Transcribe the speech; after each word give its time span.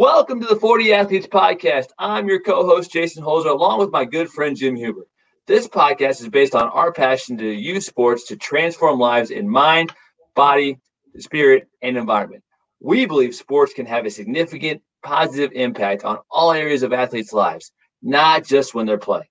Welcome 0.00 0.40
to 0.40 0.46
the 0.46 0.56
40 0.56 0.94
Athletes 0.94 1.26
Podcast. 1.26 1.88
I'm 1.98 2.26
your 2.26 2.40
co 2.40 2.64
host, 2.64 2.90
Jason 2.90 3.22
Holzer, 3.22 3.50
along 3.50 3.80
with 3.80 3.90
my 3.90 4.06
good 4.06 4.30
friend, 4.30 4.56
Jim 4.56 4.74
Huber. 4.74 5.06
This 5.46 5.68
podcast 5.68 6.22
is 6.22 6.30
based 6.30 6.54
on 6.54 6.70
our 6.70 6.90
passion 6.90 7.36
to 7.36 7.46
use 7.46 7.84
sports 7.84 8.26
to 8.28 8.36
transform 8.36 8.98
lives 8.98 9.30
in 9.30 9.46
mind, 9.46 9.92
body, 10.34 10.78
spirit, 11.18 11.68
and 11.82 11.98
environment. 11.98 12.42
We 12.80 13.04
believe 13.04 13.34
sports 13.34 13.74
can 13.74 13.84
have 13.84 14.06
a 14.06 14.10
significant 14.10 14.80
positive 15.02 15.52
impact 15.52 16.02
on 16.02 16.20
all 16.30 16.52
areas 16.52 16.82
of 16.82 16.94
athletes' 16.94 17.34
lives, 17.34 17.70
not 18.00 18.42
just 18.42 18.74
when 18.74 18.86
they're 18.86 18.96
playing. 18.96 19.28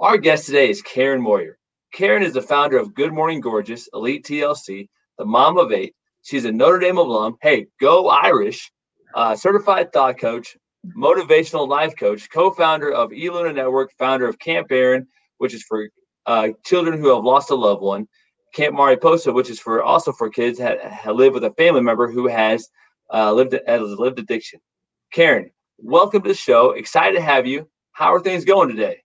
Our 0.00 0.18
guest 0.18 0.46
today 0.46 0.70
is 0.70 0.82
Karen 0.82 1.22
Moyer. 1.22 1.56
Karen 1.92 2.24
is 2.24 2.32
the 2.32 2.42
founder 2.42 2.78
of 2.78 2.94
Good 2.94 3.12
Morning 3.12 3.40
Gorgeous, 3.40 3.88
Elite 3.94 4.24
TLC, 4.24 4.88
the 5.18 5.24
mom 5.24 5.56
of 5.56 5.70
eight. 5.70 5.94
She's 6.22 6.46
a 6.46 6.50
Notre 6.50 6.80
Dame 6.80 6.98
alum. 6.98 7.36
Hey, 7.40 7.68
go 7.78 8.08
Irish! 8.08 8.72
Uh, 9.14 9.34
certified 9.34 9.92
thought 9.92 10.18
coach, 10.18 10.56
motivational 10.96 11.68
life 11.68 11.94
coach, 11.98 12.30
co-founder 12.30 12.92
of 12.92 13.10
eLuna 13.10 13.54
Network, 13.54 13.92
founder 13.98 14.28
of 14.28 14.38
Camp 14.38 14.70
Erin, 14.70 15.06
which 15.38 15.54
is 15.54 15.62
for 15.62 15.88
uh, 16.26 16.48
children 16.64 16.98
who 16.98 17.14
have 17.14 17.24
lost 17.24 17.50
a 17.50 17.54
loved 17.54 17.82
one, 17.82 18.06
Camp 18.54 18.74
Mariposa, 18.74 19.32
which 19.32 19.50
is 19.50 19.58
for 19.60 19.82
also 19.82 20.12
for 20.12 20.28
kids 20.28 20.58
that 20.58 20.78
live 21.14 21.34
with 21.34 21.44
a 21.44 21.52
family 21.54 21.80
member 21.80 22.10
who 22.10 22.28
has 22.28 22.68
uh, 23.12 23.32
lived 23.32 23.56
has 23.66 23.82
lived 23.82 24.18
addiction. 24.18 24.60
Karen, 25.12 25.50
welcome 25.78 26.22
to 26.22 26.28
the 26.28 26.34
show. 26.34 26.72
Excited 26.72 27.16
to 27.16 27.22
have 27.22 27.46
you. 27.46 27.68
How 27.92 28.14
are 28.14 28.20
things 28.20 28.44
going 28.44 28.68
today? 28.68 29.02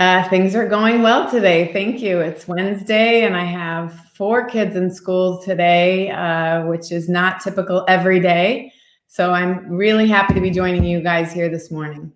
Uh, 0.00 0.26
things 0.30 0.54
are 0.54 0.66
going 0.66 1.02
well 1.02 1.30
today. 1.30 1.70
Thank 1.74 2.00
you. 2.00 2.20
It's 2.20 2.48
Wednesday, 2.48 3.24
and 3.24 3.36
I 3.36 3.44
have 3.44 3.92
four 4.14 4.48
kids 4.48 4.74
in 4.74 4.90
school 4.90 5.42
today, 5.42 6.10
uh, 6.10 6.64
which 6.64 6.90
is 6.90 7.06
not 7.06 7.42
typical 7.42 7.84
every 7.86 8.18
day. 8.18 8.72
So 9.08 9.32
I'm 9.32 9.68
really 9.68 10.08
happy 10.08 10.32
to 10.32 10.40
be 10.40 10.50
joining 10.50 10.84
you 10.84 11.02
guys 11.02 11.34
here 11.34 11.50
this 11.50 11.70
morning. 11.70 12.10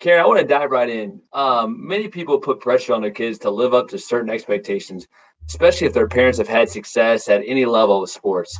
Karen, 0.00 0.22
I 0.22 0.26
want 0.26 0.40
to 0.40 0.46
dive 0.46 0.70
right 0.70 0.90
in. 0.90 1.18
Um, 1.32 1.78
many 1.88 2.08
people 2.08 2.38
put 2.38 2.60
pressure 2.60 2.92
on 2.92 3.00
their 3.00 3.10
kids 3.10 3.38
to 3.38 3.50
live 3.50 3.72
up 3.72 3.88
to 3.88 3.98
certain 3.98 4.28
expectations, 4.28 5.08
especially 5.48 5.86
if 5.86 5.94
their 5.94 6.08
parents 6.08 6.36
have 6.36 6.46
had 6.46 6.68
success 6.68 7.30
at 7.30 7.40
any 7.46 7.64
level 7.64 8.02
of 8.02 8.10
sports. 8.10 8.54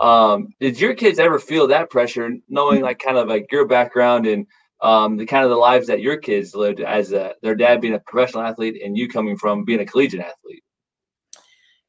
Um, 0.00 0.48
did 0.58 0.80
your 0.80 0.94
kids 0.94 1.20
ever 1.20 1.38
feel 1.38 1.68
that 1.68 1.88
pressure, 1.88 2.32
knowing 2.48 2.82
like 2.82 2.98
kind 2.98 3.16
of 3.16 3.28
like 3.28 3.52
your 3.52 3.64
background 3.64 4.26
and 4.26 4.48
um, 4.82 5.16
the 5.16 5.26
kind 5.26 5.44
of 5.44 5.50
the 5.50 5.56
lives 5.56 5.86
that 5.86 6.00
your 6.00 6.16
kids 6.16 6.54
lived 6.54 6.80
as 6.80 7.12
a, 7.12 7.34
their 7.42 7.54
dad 7.54 7.80
being 7.80 7.94
a 7.94 8.00
professional 8.00 8.42
athlete 8.42 8.80
and 8.82 8.96
you 8.96 9.08
coming 9.08 9.36
from 9.36 9.64
being 9.64 9.80
a 9.80 9.86
collegiate 9.86 10.20
athlete? 10.20 10.64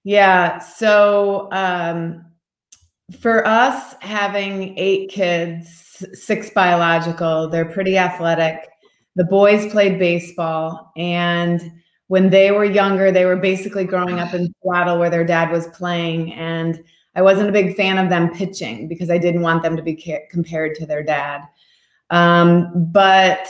Yeah. 0.03 0.59
So 0.59 1.47
um, 1.51 2.25
for 3.19 3.47
us, 3.47 3.95
having 4.01 4.77
eight 4.77 5.09
kids, 5.09 6.05
six 6.13 6.49
biological, 6.49 7.49
they're 7.49 7.65
pretty 7.65 7.97
athletic. 7.97 8.67
The 9.15 9.25
boys 9.25 9.71
played 9.71 9.99
baseball. 9.99 10.91
And 10.97 11.61
when 12.07 12.29
they 12.29 12.51
were 12.51 12.65
younger, 12.65 13.11
they 13.11 13.25
were 13.25 13.35
basically 13.35 13.85
growing 13.85 14.19
up 14.19 14.33
in 14.33 14.53
Seattle 14.63 14.99
where 14.99 15.09
their 15.09 15.25
dad 15.25 15.51
was 15.51 15.67
playing. 15.67 16.33
And 16.33 16.83
I 17.15 17.21
wasn't 17.21 17.49
a 17.49 17.53
big 17.53 17.75
fan 17.75 17.97
of 17.97 18.09
them 18.09 18.33
pitching 18.33 18.87
because 18.87 19.09
I 19.09 19.17
didn't 19.17 19.41
want 19.41 19.63
them 19.63 19.75
to 19.75 19.83
be 19.83 19.95
ca- 19.95 20.25
compared 20.29 20.75
to 20.75 20.85
their 20.85 21.03
dad. 21.03 21.41
Um, 22.11 22.69
but 22.91 23.47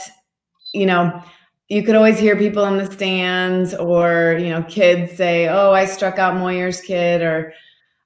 you 0.72 0.86
know, 0.86 1.22
you 1.68 1.82
could 1.82 1.94
always 1.94 2.18
hear 2.18 2.36
people 2.36 2.64
in 2.66 2.78
the 2.78 2.90
stands 2.90 3.74
or 3.74 4.36
you 4.40 4.48
know 4.48 4.62
kids 4.64 5.16
say, 5.16 5.48
"Oh, 5.48 5.72
I 5.72 5.84
struck 5.84 6.18
out 6.18 6.36
Moyer's 6.36 6.80
kid," 6.80 7.22
or 7.22 7.52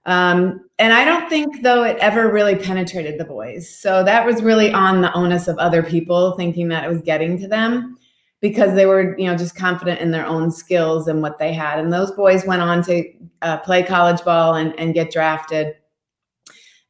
um, 0.07 0.69
and 0.79 0.93
I 0.93 1.05
don't 1.05 1.29
think 1.29 1.63
though 1.63 1.85
it 1.85 1.97
ever 1.99 2.33
really 2.33 2.57
penetrated 2.57 3.19
the 3.19 3.25
boys. 3.25 3.79
So 3.79 4.03
that 4.05 4.25
was 4.27 4.43
really 4.43 4.73
on 4.73 5.01
the 5.01 5.13
onus 5.15 5.49
of 5.49 5.59
other 5.59 5.83
people 5.83 6.33
thinking 6.37 6.69
that 6.69 6.85
it 6.85 6.89
was 6.89 7.03
getting 7.03 7.39
to 7.41 7.49
them 7.49 7.97
because 8.41 8.75
they 8.75 8.87
were 8.87 9.19
you 9.19 9.27
know 9.27 9.37
just 9.37 9.57
confident 9.57 10.01
in 10.01 10.11
their 10.11 10.27
own 10.27 10.51
skills 10.51 11.09
and 11.09 11.23
what 11.23 11.39
they 11.39 11.53
had. 11.53 11.79
And 11.79 11.93
those 11.93 12.13
boys 12.13 12.47
went 12.47 12.63
on 12.63 12.83
to 12.85 13.05
uh, 13.43 13.59
play 13.59 13.83
college 13.83 14.23
ball 14.25 14.55
and, 14.55 14.79
and 14.79 14.95
get 14.95 15.11
drafted. 15.11 15.75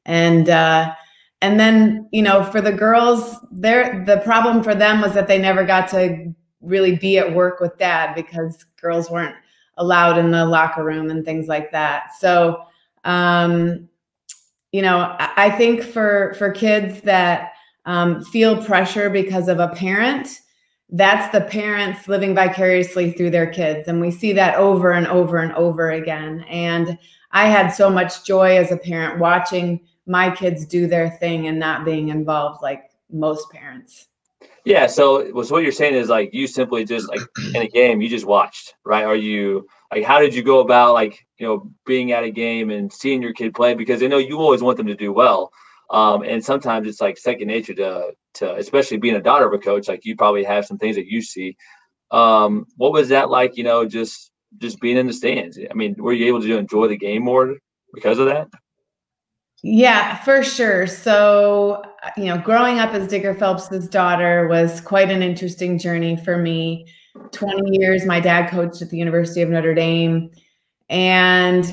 And 0.04 0.48
uh, 0.48 0.94
and 1.42 1.60
then 1.60 2.08
you 2.12 2.22
know 2.22 2.42
for 2.44 2.60
the 2.60 2.72
girls 2.72 3.36
there 3.50 4.04
the 4.06 4.18
problem 4.18 4.62
for 4.62 4.74
them 4.74 5.00
was 5.00 5.12
that 5.14 5.28
they 5.28 5.38
never 5.38 5.64
got 5.64 5.88
to 5.88 6.34
really 6.60 6.96
be 6.96 7.18
at 7.18 7.34
work 7.34 7.60
with 7.60 7.76
dad 7.78 8.14
because 8.14 8.64
girls 8.80 9.10
weren't 9.10 9.36
allowed 9.76 10.18
in 10.18 10.30
the 10.30 10.44
locker 10.44 10.82
room 10.82 11.10
and 11.10 11.24
things 11.24 11.48
like 11.48 11.70
that. 11.70 12.14
So 12.18 12.62
um 13.04 13.88
you 14.72 14.82
know 14.82 15.14
i 15.18 15.48
think 15.48 15.82
for 15.82 16.34
for 16.38 16.50
kids 16.50 17.00
that 17.02 17.52
um, 17.84 18.24
feel 18.24 18.64
pressure 18.64 19.08
because 19.08 19.46
of 19.46 19.60
a 19.60 19.68
parent 19.68 20.40
that's 20.90 21.32
the 21.32 21.42
parents 21.42 22.08
living 22.08 22.34
vicariously 22.34 23.10
through 23.12 23.30
their 23.30 23.50
kids. 23.50 23.88
And 23.88 24.00
we 24.00 24.12
see 24.12 24.32
that 24.34 24.54
over 24.54 24.92
and 24.92 25.06
over 25.08 25.38
and 25.38 25.52
over 25.54 25.90
again. 25.90 26.44
And 26.48 26.98
i 27.32 27.46
had 27.46 27.70
so 27.70 27.90
much 27.90 28.24
joy 28.24 28.56
as 28.56 28.70
a 28.72 28.76
parent 28.76 29.18
watching 29.18 29.80
my 30.06 30.30
kids 30.30 30.64
do 30.64 30.86
their 30.86 31.10
thing 31.10 31.48
and 31.48 31.58
not 31.58 31.84
being 31.84 32.08
involved 32.08 32.62
like 32.62 32.90
most 33.10 33.50
parents. 33.50 34.08
Yeah. 34.64 34.86
So, 34.86 35.42
so 35.42 35.54
what 35.54 35.62
you're 35.62 35.72
saying 35.72 35.94
is 35.94 36.08
like 36.08 36.32
you 36.32 36.46
simply 36.46 36.84
just 36.84 37.08
like 37.08 37.20
in 37.54 37.62
a 37.62 37.68
game, 37.68 38.00
you 38.00 38.08
just 38.08 38.26
watched, 38.26 38.74
right? 38.84 39.04
Are 39.04 39.16
you 39.16 39.66
like, 39.92 40.04
how 40.04 40.20
did 40.20 40.34
you 40.34 40.42
go 40.42 40.60
about 40.60 40.94
like, 40.94 41.24
you 41.38 41.46
know, 41.46 41.70
being 41.86 42.12
at 42.12 42.24
a 42.24 42.30
game 42.30 42.70
and 42.70 42.92
seeing 42.92 43.22
your 43.22 43.32
kid 43.32 43.54
play? 43.54 43.74
Because 43.74 44.02
I 44.02 44.06
know 44.06 44.18
you 44.18 44.38
always 44.38 44.62
want 44.62 44.76
them 44.76 44.86
to 44.88 44.96
do 44.96 45.12
well. 45.12 45.52
Um, 45.90 46.22
and 46.22 46.44
sometimes 46.44 46.88
it's 46.88 47.00
like 47.00 47.16
second 47.16 47.46
nature 47.46 47.74
to, 47.74 48.10
to, 48.34 48.56
especially 48.56 48.96
being 48.96 49.14
a 49.14 49.22
daughter 49.22 49.46
of 49.46 49.52
a 49.52 49.58
coach, 49.58 49.86
like 49.86 50.04
you 50.04 50.16
probably 50.16 50.42
have 50.42 50.66
some 50.66 50.78
things 50.78 50.96
that 50.96 51.06
you 51.06 51.22
see. 51.22 51.56
Um, 52.10 52.66
what 52.76 52.92
was 52.92 53.08
that 53.10 53.30
like, 53.30 53.56
you 53.56 53.62
know, 53.62 53.86
just, 53.86 54.32
just 54.58 54.80
being 54.80 54.96
in 54.96 55.06
the 55.06 55.12
stands? 55.12 55.58
I 55.70 55.74
mean, 55.74 55.94
were 55.96 56.12
you 56.12 56.26
able 56.26 56.42
to 56.42 56.58
enjoy 56.58 56.88
the 56.88 56.96
game 56.96 57.22
more 57.22 57.54
because 57.94 58.18
of 58.18 58.26
that? 58.26 58.48
Yeah, 59.68 60.22
for 60.22 60.44
sure. 60.44 60.86
So, 60.86 61.82
you 62.16 62.26
know, 62.26 62.38
growing 62.38 62.78
up 62.78 62.94
as 62.94 63.08
Digger 63.08 63.34
Phelps's 63.34 63.88
daughter 63.88 64.46
was 64.46 64.80
quite 64.80 65.10
an 65.10 65.24
interesting 65.24 65.76
journey 65.76 66.16
for 66.16 66.38
me. 66.38 66.86
20 67.32 67.76
years, 67.76 68.06
my 68.06 68.20
dad 68.20 68.48
coached 68.48 68.80
at 68.80 68.90
the 68.90 68.96
University 68.96 69.42
of 69.42 69.48
Notre 69.48 69.74
Dame. 69.74 70.30
And, 70.88 71.64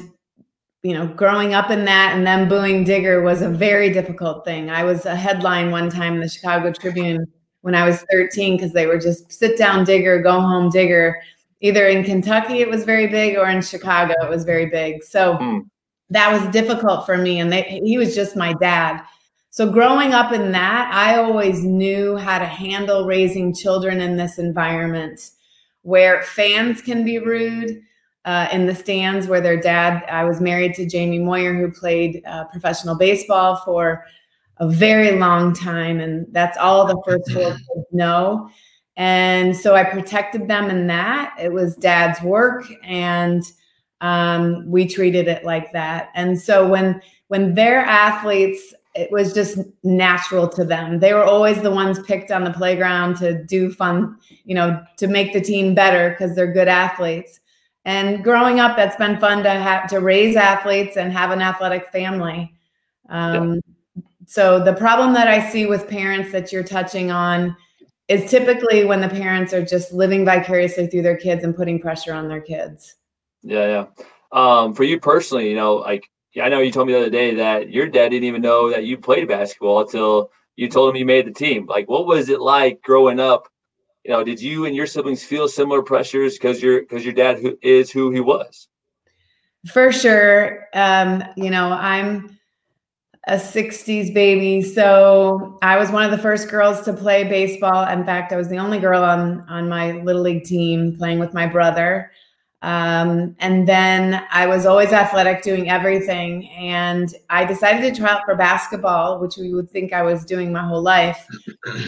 you 0.82 0.96
know, 0.96 1.06
growing 1.06 1.54
up 1.54 1.70
in 1.70 1.86
that 1.86 2.14
and 2.18 2.26
then 2.26 2.50
booing 2.50 2.84
Digger 2.84 3.22
was 3.22 3.44
a 3.44 3.50
very 3.50 3.92
difficult 3.92 4.44
thing. 4.44 4.72
I 4.72 4.84
was 4.84 5.06
a 5.06 5.16
headline 5.16 5.70
one 5.70 5.92
time 5.92 6.16
in 6.16 6.20
the 6.20 6.30
Chicago 6.30 6.72
Tribune 6.72 7.28
when 7.62 7.76
I 7.76 7.86
was 7.86 8.04
13 8.12 8.58
because 8.58 8.74
they 8.74 8.88
were 8.88 8.98
just 8.98 9.32
sit 9.32 9.56
down 9.56 9.86
Digger, 9.86 10.20
go 10.20 10.42
home 10.42 10.72
Digger. 10.72 11.22
Either 11.62 11.86
in 11.88 12.04
Kentucky, 12.04 12.62
it 12.62 12.70
was 12.72 12.86
very 12.86 13.06
big, 13.06 13.38
or 13.38 13.48
in 13.48 13.62
Chicago, 13.62 14.16
it 14.24 14.30
was 14.32 14.46
very 14.46 14.66
big. 14.66 15.04
So, 15.04 15.38
mm 15.38 15.62
that 16.14 16.32
was 16.32 16.52
difficult 16.52 17.06
for 17.06 17.18
me. 17.18 17.40
And 17.40 17.52
they, 17.52 17.82
he 17.84 17.98
was 17.98 18.16
just 18.16 18.36
my 18.36 18.54
dad. 18.54 19.04
So 19.50 19.70
growing 19.70 20.14
up 20.14 20.32
in 20.32 20.52
that, 20.54 20.92
I 20.94 21.18
always 21.18 21.64
knew 21.64 22.18
how 22.18 22.40
to 22.40 22.46
handle 22.46 23.06
raising 23.06 23.54
children 23.54 24.02
in 24.02 24.18
this 24.18 24.40
environment 24.40 25.32
where 25.84 26.24
fans 26.24 26.82
can 26.82 27.04
be 27.04 27.20
rude 27.20 27.82
uh, 28.26 28.48
in 28.52 28.66
the 28.66 28.74
stands, 28.74 29.28
where 29.28 29.42
their 29.42 29.60
dad, 29.60 30.04
I 30.10 30.24
was 30.24 30.40
married 30.40 30.76
to 30.76 30.88
Jamie 30.88 31.20
Moyer, 31.20 31.54
who 31.54 31.72
played 31.72 32.24
uh, 32.26 32.46
professional 32.46 32.96
baseball 32.96 33.58
for 33.58 34.06
a 34.58 34.68
very 34.68 35.20
long 35.20 35.54
time. 35.54 36.00
And 36.00 36.26
that's 36.32 36.58
all 36.58 36.88
the 36.88 37.02
first 37.06 37.32
four 37.32 37.52
kids 37.52 37.88
know. 37.92 38.50
And 38.96 39.56
so 39.56 39.76
I 39.76 39.84
protected 39.84 40.48
them 40.48 40.70
in 40.70 40.88
that. 40.88 41.36
It 41.40 41.52
was 41.52 41.76
dad's 41.76 42.22
work. 42.22 42.66
And 42.84 43.44
um, 44.04 44.70
we 44.70 44.86
treated 44.86 45.30
it 45.30 45.46
like 45.46 45.72
that. 45.72 46.10
And 46.14 46.40
so 46.40 46.68
when 46.68 47.02
when 47.30 47.56
they're 47.56 47.80
athletes, 47.80 48.74
it 48.96 49.10
was 49.12 49.34
just 49.34 49.58
natural 49.82 50.48
to 50.50 50.66
them. 50.66 51.00
They 51.00 51.14
were 51.14 51.24
always 51.24 51.62
the 51.62 51.72
ones 51.72 52.00
picked 52.04 52.30
on 52.30 52.44
the 52.44 52.52
playground 52.52 53.16
to 53.18 53.44
do 53.46 53.72
fun, 53.72 54.18
you 54.44 54.54
know, 54.54 54.84
to 54.98 55.08
make 55.08 55.34
the 55.34 55.42
team 55.42 55.74
better 55.74 56.12
because 56.12 56.36
they're 56.36 56.52
good 56.52 56.68
athletes. 56.68 57.40
And 57.86 58.24
growing 58.24 58.60
up, 58.60 58.76
that's 58.76 58.98
been 58.98 59.20
fun 59.20 59.42
to 59.44 59.50
have 59.50 59.90
to 59.90 60.00
raise 60.00 60.36
athletes 60.36 60.98
and 60.98 61.12
have 61.12 61.32
an 61.32 61.42
athletic 61.42 61.90
family. 61.90 62.54
Um, 63.10 63.56
yeah. 63.96 64.04
So 64.28 64.64
the 64.64 64.74
problem 64.74 65.14
that 65.14 65.28
I 65.28 65.50
see 65.50 65.66
with 65.66 65.90
parents 65.90 66.32
that 66.34 66.52
you're 66.52 66.64
touching 66.64 67.10
on 67.10 67.56
is 68.10 68.30
typically 68.30 68.84
when 68.84 69.02
the 69.02 69.10
parents 69.10 69.54
are 69.54 69.66
just 69.66 69.94
living 69.94 70.26
vicariously 70.26 70.88
through 70.88 71.02
their 71.04 71.18
kids 71.18 71.44
and 71.44 71.56
putting 71.56 71.80
pressure 71.80 72.14
on 72.14 72.28
their 72.28 72.42
kids. 72.42 72.96
Yeah, 73.44 73.68
yeah. 73.68 74.06
Um, 74.32 74.74
for 74.74 74.84
you 74.84 75.00
personally, 75.00 75.50
you 75.50 75.56
know, 75.56 75.76
like 75.76 76.10
I 76.42 76.50
know 76.50 76.60
you 76.60 76.72
told 76.72 76.88
me 76.88 76.94
the 76.94 77.00
other 77.00 77.10
day 77.10 77.36
that 77.36 77.70
your 77.70 77.88
dad 77.88 78.10
didn't 78.10 78.24
even 78.24 78.42
know 78.42 78.72
that 78.72 78.86
you 78.86 78.98
played 78.98 79.28
basketball 79.28 79.82
until 79.82 80.32
you 80.56 80.70
told 80.70 80.90
him 80.90 80.96
you 80.96 81.06
made 81.06 81.28
the 81.28 81.32
team. 81.32 81.68
Like, 81.68 81.88
what 81.90 82.08
was 82.08 82.30
it 82.30 82.42
like 82.42 82.82
growing 82.82 83.20
up? 83.20 83.48
You 84.04 84.12
know, 84.12 84.24
did 84.24 84.42
you 84.42 84.66
and 84.66 84.76
your 84.76 84.88
siblings 84.88 85.24
feel 85.24 85.48
similar 85.48 85.82
pressures 85.82 86.34
because 86.34 86.62
your 86.62 86.82
because 86.82 87.06
your 87.06 87.14
dad 87.14 87.40
who 87.40 87.58
is 87.62 87.92
who 87.92 88.12
he 88.12 88.20
was? 88.20 88.68
For 89.72 89.92
sure. 89.92 90.68
Um, 90.74 91.24
you 91.38 91.50
know, 91.50 91.70
I'm 91.72 92.38
a 93.28 93.36
60s 93.36 94.14
baby. 94.14 94.62
So 94.62 95.58
I 95.62 95.78
was 95.78 95.90
one 95.90 96.04
of 96.04 96.12
the 96.12 96.18
first 96.18 96.50
girls 96.50 96.82
to 96.82 96.94
play 96.94 97.24
baseball. 97.24 97.88
In 97.88 98.04
fact, 98.04 98.34
I 98.34 98.36
was 98.36 98.50
the 98.50 98.58
only 98.58 98.80
girl 98.80 99.02
on, 99.02 99.46
on 99.48 99.70
my 99.70 99.94
little 100.02 100.22
league 100.22 100.44
team 100.44 100.98
playing 100.98 101.20
with 101.20 101.34
my 101.34 101.48
brother. 101.48 102.12
Um, 102.64 103.36
and 103.40 103.68
then 103.68 104.26
I 104.32 104.48
was 104.48 104.66
always 104.66 104.92
athletic, 104.94 105.44
doing 105.44 105.70
everything. 105.70 106.50
And 106.50 107.14
I 107.30 107.46
decided 107.46 107.82
to 107.94 108.02
try 108.02 108.10
out 108.10 108.22
for 108.26 108.36
basketball, 108.36 109.20
which 109.20 109.38
we 109.38 109.54
would 109.54 109.70
think 109.70 109.94
I 109.94 110.02
was 110.02 110.26
doing 110.26 110.52
my 110.52 110.66
whole 110.66 110.82
life 110.82 111.28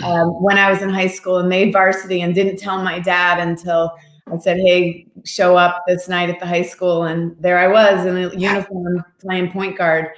um, 0.03 0.29
when 0.43 0.57
I 0.57 0.69
was 0.69 0.81
in 0.81 0.89
high 0.89 1.07
school 1.07 1.37
and 1.37 1.49
made 1.49 1.71
varsity 1.71 2.21
and 2.21 2.35
didn't 2.35 2.57
tell 2.57 2.83
my 2.83 2.99
dad 2.99 3.39
until 3.39 3.91
I 4.31 4.37
said, 4.37 4.57
Hey, 4.57 5.07
show 5.23 5.55
up 5.55 5.83
this 5.87 6.07
night 6.09 6.29
at 6.29 6.39
the 6.39 6.45
high 6.45 6.63
school. 6.63 7.05
And 7.05 7.35
there 7.39 7.57
I 7.57 7.67
was 7.67 8.05
in 8.05 8.17
a 8.17 8.35
uniform 8.35 9.03
playing 9.21 9.51
point 9.51 9.77
guard 9.77 10.09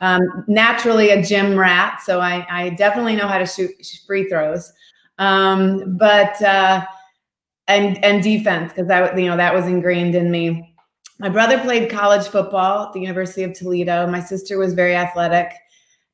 um, 0.00 0.44
naturally 0.48 1.10
a 1.10 1.22
gym 1.22 1.58
rat, 1.58 2.00
so 2.02 2.20
I, 2.20 2.46
I, 2.48 2.70
definitely 2.70 3.16
know 3.16 3.26
how 3.26 3.38
to 3.38 3.46
shoot 3.46 3.70
free 4.06 4.28
throws. 4.28 4.72
Um, 5.18 5.98
but 5.98 6.40
uh, 6.42 6.84
and 7.70 8.02
and 8.04 8.22
defense 8.22 8.72
because 8.72 8.88
that 8.88 9.18
you 9.18 9.26
know 9.26 9.36
that 9.36 9.54
was 9.54 9.66
ingrained 9.66 10.14
in 10.14 10.30
me. 10.30 10.74
My 11.18 11.28
brother 11.28 11.58
played 11.58 11.90
college 11.90 12.26
football 12.28 12.86
at 12.86 12.92
the 12.92 13.00
University 13.00 13.42
of 13.42 13.52
Toledo. 13.52 14.06
My 14.06 14.20
sister 14.20 14.58
was 14.58 14.72
very 14.72 14.94
athletic. 14.94 15.52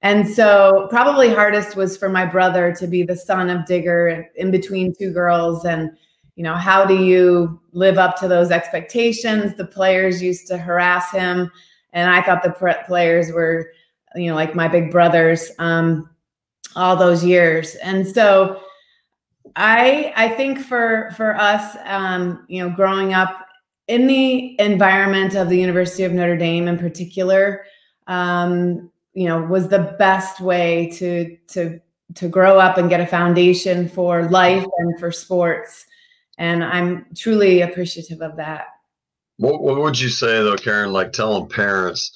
And 0.02 0.28
so, 0.28 0.88
probably 0.90 1.30
hardest 1.30 1.74
was 1.74 1.96
for 1.96 2.08
my 2.08 2.26
brother 2.26 2.74
to 2.74 2.86
be 2.86 3.02
the 3.02 3.16
son 3.16 3.48
of 3.48 3.66
Digger 3.66 4.28
in 4.36 4.50
between 4.50 4.94
two 4.94 5.12
girls. 5.12 5.64
And, 5.64 5.90
you 6.36 6.44
know, 6.44 6.54
how 6.54 6.84
do 6.84 7.02
you 7.02 7.60
live 7.72 7.98
up 7.98 8.16
to 8.18 8.28
those 8.28 8.50
expectations? 8.50 9.56
The 9.56 9.66
players 9.66 10.22
used 10.22 10.46
to 10.48 10.58
harass 10.58 11.10
him 11.10 11.50
and 11.96 12.10
I 12.10 12.20
thought 12.20 12.42
the 12.42 12.82
players 12.86 13.32
were, 13.32 13.72
you 14.14 14.28
know, 14.28 14.34
like 14.34 14.54
my 14.54 14.68
big 14.68 14.90
brothers 14.90 15.50
um, 15.58 16.10
all 16.76 16.94
those 16.94 17.24
years. 17.24 17.74
And 17.76 18.06
so 18.06 18.60
I 19.56 20.12
I 20.16 20.28
think 20.28 20.60
for 20.60 21.10
for 21.16 21.34
us, 21.34 21.76
um, 21.84 22.44
you 22.48 22.62
know, 22.62 22.74
growing 22.74 23.14
up 23.14 23.46
in 23.88 24.06
the 24.06 24.60
environment 24.60 25.34
of 25.34 25.48
the 25.48 25.58
University 25.58 26.04
of 26.04 26.12
Notre 26.12 26.36
Dame 26.36 26.68
in 26.68 26.78
particular, 26.78 27.64
um, 28.06 28.90
you 29.14 29.26
know, 29.26 29.40
was 29.40 29.68
the 29.68 29.96
best 29.98 30.40
way 30.40 30.90
to 30.96 31.36
to 31.48 31.80
to 32.14 32.28
grow 32.28 32.58
up 32.58 32.76
and 32.76 32.90
get 32.90 33.00
a 33.00 33.06
foundation 33.06 33.88
for 33.88 34.28
life 34.28 34.64
and 34.78 35.00
for 35.00 35.10
sports. 35.10 35.86
And 36.38 36.62
I'm 36.62 37.06
truly 37.16 37.62
appreciative 37.62 38.20
of 38.20 38.36
that. 38.36 38.66
What, 39.38 39.62
what 39.62 39.78
would 39.78 39.98
you 39.98 40.08
say 40.08 40.42
though, 40.42 40.56
Karen? 40.56 40.92
Like 40.92 41.12
telling 41.12 41.48
parents, 41.48 42.12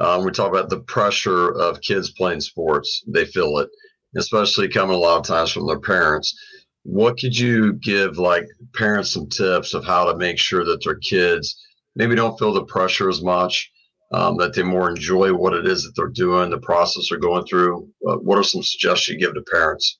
um, 0.00 0.24
we 0.24 0.30
talk 0.30 0.50
about 0.50 0.70
the 0.70 0.80
pressure 0.80 1.52
of 1.52 1.80
kids 1.80 2.10
playing 2.10 2.40
sports. 2.40 3.04
They 3.08 3.24
feel 3.24 3.58
it, 3.58 3.68
especially 4.16 4.68
coming 4.68 4.96
a 4.96 4.98
lot 4.98 5.18
of 5.18 5.26
times 5.26 5.50
from 5.52 5.66
their 5.66 5.80
parents. 5.80 6.34
What 6.88 7.18
could 7.18 7.36
you 7.36 7.72
give 7.72 8.16
like 8.16 8.46
parents 8.72 9.12
some 9.12 9.28
tips 9.28 9.74
of 9.74 9.84
how 9.84 10.04
to 10.04 10.16
make 10.16 10.38
sure 10.38 10.64
that 10.64 10.84
their 10.84 10.94
kids 10.94 11.60
maybe 11.96 12.14
don't 12.14 12.38
feel 12.38 12.52
the 12.52 12.64
pressure 12.64 13.08
as 13.08 13.22
much, 13.22 13.72
um, 14.12 14.36
that 14.36 14.54
they 14.54 14.62
more 14.62 14.88
enjoy 14.88 15.34
what 15.34 15.52
it 15.52 15.66
is 15.66 15.82
that 15.82 15.92
they're 15.96 16.06
doing, 16.06 16.48
the 16.48 16.58
process 16.58 17.08
they're 17.10 17.18
going 17.18 17.44
through? 17.44 17.88
Uh, 18.08 18.16
what 18.18 18.38
are 18.38 18.44
some 18.44 18.62
suggestions 18.62 19.14
you 19.14 19.20
give 19.20 19.34
to 19.34 19.42
parents? 19.50 19.98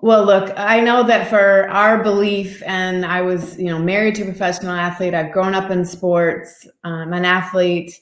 Well, 0.00 0.24
look, 0.24 0.52
I 0.56 0.80
know 0.80 1.02
that 1.02 1.28
for 1.28 1.68
our 1.68 2.02
belief, 2.02 2.62
and 2.64 3.04
I 3.04 3.20
was, 3.20 3.58
you 3.58 3.66
know, 3.66 3.78
married 3.78 4.14
to 4.16 4.22
a 4.22 4.26
professional 4.26 4.72
athlete. 4.72 5.12
I've 5.12 5.32
grown 5.32 5.54
up 5.54 5.70
in 5.70 5.84
sports. 5.84 6.66
I'm 6.84 7.12
an 7.12 7.26
athlete. 7.26 7.92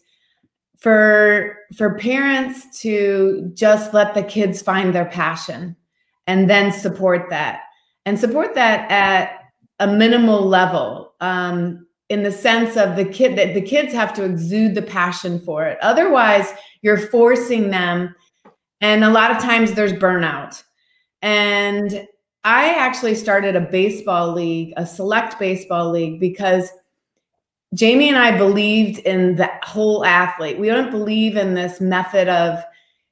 For 0.79 1.57
for 1.77 1.99
parents 1.99 2.81
to 2.83 3.51
just 3.55 3.95
let 3.95 4.15
the 4.15 4.23
kids 4.23 4.63
find 4.63 4.95
their 4.95 5.07
passion, 5.07 5.77
and 6.27 6.49
then 6.49 6.73
support 6.73 7.29
that, 7.31 7.63
and 8.07 8.19
support 8.19 8.55
that 8.55 8.91
at 8.91 9.41
a 9.81 9.87
minimal 9.87 10.43
level, 10.43 11.15
um, 11.21 11.87
in 12.09 12.23
the 12.23 12.33
sense 12.33 12.77
of 12.77 12.97
the 12.97 13.05
kid 13.05 13.37
that 13.37 13.55
the 13.55 13.63
kids 13.63 13.93
have 13.93 14.13
to 14.15 14.25
exude 14.25 14.75
the 14.75 14.83
passion 14.83 15.41
for 15.41 15.67
it. 15.67 15.79
Otherwise, 15.83 16.53
you're 16.83 16.99
forcing 16.99 17.71
them, 17.71 18.15
and 18.81 19.05
a 19.05 19.11
lot 19.11 19.31
of 19.31 19.39
times 19.39 19.73
there's 19.73 19.93
burnout 19.93 20.63
and 21.25 22.07
I 22.45 22.75
actually 22.75 23.15
started 23.15 23.57
a 23.57 23.61
baseball 23.63 24.35
league, 24.35 24.75
a 24.77 24.85
select 24.85 25.39
baseball 25.39 25.91
league, 25.91 26.21
because 26.21 26.69
Jamie 27.73 28.11
and 28.11 28.19
I 28.19 28.37
believed 28.37 28.99
in 29.01 29.37
the 29.37 29.51
whole 29.63 30.05
athlete. 30.05 30.59
We 30.59 30.69
don't 30.69 30.91
believe 30.91 31.39
in 31.39 31.55
this 31.55 31.81
method 31.81 32.29
of 32.29 32.63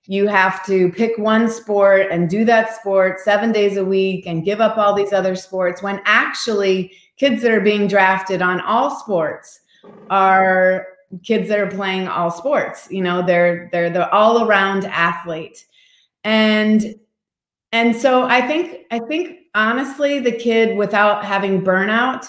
you 0.06 0.26
have 0.26 0.64
to 0.66 0.90
pick 0.92 1.16
one 1.16 1.48
sport 1.48 2.08
and 2.10 2.28
do 2.28 2.44
that 2.44 2.74
sport 2.74 3.20
seven 3.20 3.52
days 3.52 3.76
a 3.76 3.84
week 3.84 4.26
and 4.26 4.44
give 4.44 4.60
up 4.60 4.76
all 4.76 4.94
these 4.94 5.12
other 5.12 5.36
sports 5.36 5.82
when 5.82 6.00
actually 6.04 6.92
kids 7.16 7.42
that 7.42 7.52
are 7.52 7.60
being 7.60 7.86
drafted 7.86 8.42
on 8.42 8.60
all 8.62 8.90
sports 8.90 9.60
are 10.10 10.86
kids 11.22 11.48
that 11.48 11.58
are 11.58 11.70
playing 11.70 12.08
all 12.08 12.30
sports 12.30 12.88
you 12.90 13.02
know 13.02 13.24
they're 13.24 13.68
they're 13.70 13.90
the 13.90 14.10
all 14.10 14.48
around 14.48 14.86
athlete 14.86 15.66
and 16.24 16.94
and 17.72 17.96
so 17.96 18.24
I 18.24 18.46
think 18.46 18.86
I 18.90 18.98
think 19.00 19.40
honestly 19.54 20.18
the 20.20 20.32
kid 20.32 20.76
without 20.76 21.24
having 21.24 21.62
burnout, 21.62 22.26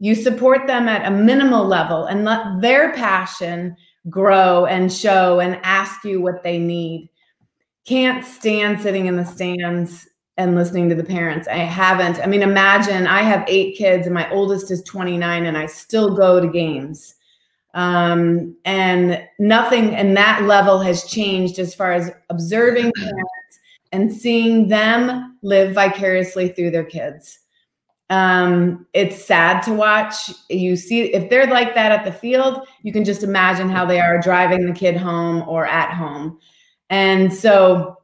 you 0.00 0.14
support 0.14 0.66
them 0.66 0.88
at 0.88 1.06
a 1.06 1.10
minimal 1.10 1.64
level 1.64 2.06
and 2.06 2.24
let 2.24 2.60
their 2.60 2.92
passion 2.94 3.76
grow 4.08 4.66
and 4.66 4.92
show 4.92 5.40
and 5.40 5.60
ask 5.62 6.04
you 6.04 6.20
what 6.20 6.42
they 6.42 6.58
need. 6.58 7.09
Can't 7.90 8.24
stand 8.24 8.80
sitting 8.80 9.06
in 9.06 9.16
the 9.16 9.24
stands 9.24 10.06
and 10.36 10.54
listening 10.54 10.88
to 10.90 10.94
the 10.94 11.02
parents. 11.02 11.48
I 11.48 11.56
haven't. 11.56 12.20
I 12.20 12.26
mean, 12.26 12.40
imagine 12.40 13.08
I 13.08 13.22
have 13.22 13.44
eight 13.48 13.76
kids 13.76 14.06
and 14.06 14.14
my 14.14 14.30
oldest 14.30 14.70
is 14.70 14.80
29 14.84 15.44
and 15.44 15.58
I 15.58 15.66
still 15.66 16.14
go 16.14 16.38
to 16.38 16.46
games. 16.46 17.16
Um, 17.74 18.56
and 18.64 19.20
nothing 19.40 19.94
in 19.94 20.14
that 20.14 20.44
level 20.44 20.78
has 20.78 21.02
changed 21.02 21.58
as 21.58 21.74
far 21.74 21.90
as 21.90 22.12
observing 22.28 22.92
parents 22.96 23.58
and 23.90 24.12
seeing 24.12 24.68
them 24.68 25.36
live 25.42 25.74
vicariously 25.74 26.50
through 26.50 26.70
their 26.70 26.84
kids. 26.84 27.40
Um, 28.08 28.86
it's 28.94 29.24
sad 29.24 29.62
to 29.64 29.72
watch. 29.72 30.30
You 30.48 30.76
see, 30.76 31.12
if 31.12 31.28
they're 31.28 31.48
like 31.48 31.74
that 31.74 31.90
at 31.90 32.04
the 32.04 32.12
field, 32.12 32.68
you 32.84 32.92
can 32.92 33.04
just 33.04 33.24
imagine 33.24 33.68
how 33.68 33.84
they 33.84 33.98
are 33.98 34.20
driving 34.20 34.64
the 34.64 34.78
kid 34.78 34.96
home 34.96 35.42
or 35.48 35.66
at 35.66 35.92
home. 35.92 36.38
And 36.90 37.32
so 37.32 37.96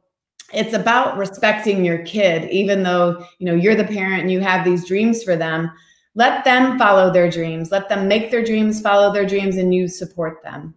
it's 0.53 0.73
about 0.73 1.17
respecting 1.17 1.85
your 1.85 1.99
kid, 1.99 2.49
even 2.49 2.83
though 2.83 3.25
you 3.39 3.45
know 3.45 3.53
you're 3.53 3.75
the 3.75 3.83
parent 3.83 4.21
and 4.21 4.31
you 4.31 4.39
have 4.39 4.65
these 4.65 4.87
dreams 4.87 5.23
for 5.23 5.35
them. 5.35 5.71
Let 6.15 6.43
them 6.43 6.79
follow 6.79 7.13
their 7.13 7.29
dreams. 7.29 7.71
Let 7.71 7.89
them 7.89 8.07
make 8.07 8.31
their 8.31 8.43
dreams, 8.43 8.81
follow 8.81 9.13
their 9.13 9.25
dreams, 9.25 9.57
and 9.57 9.73
you 9.73 9.87
support 9.87 10.41
them 10.41 10.73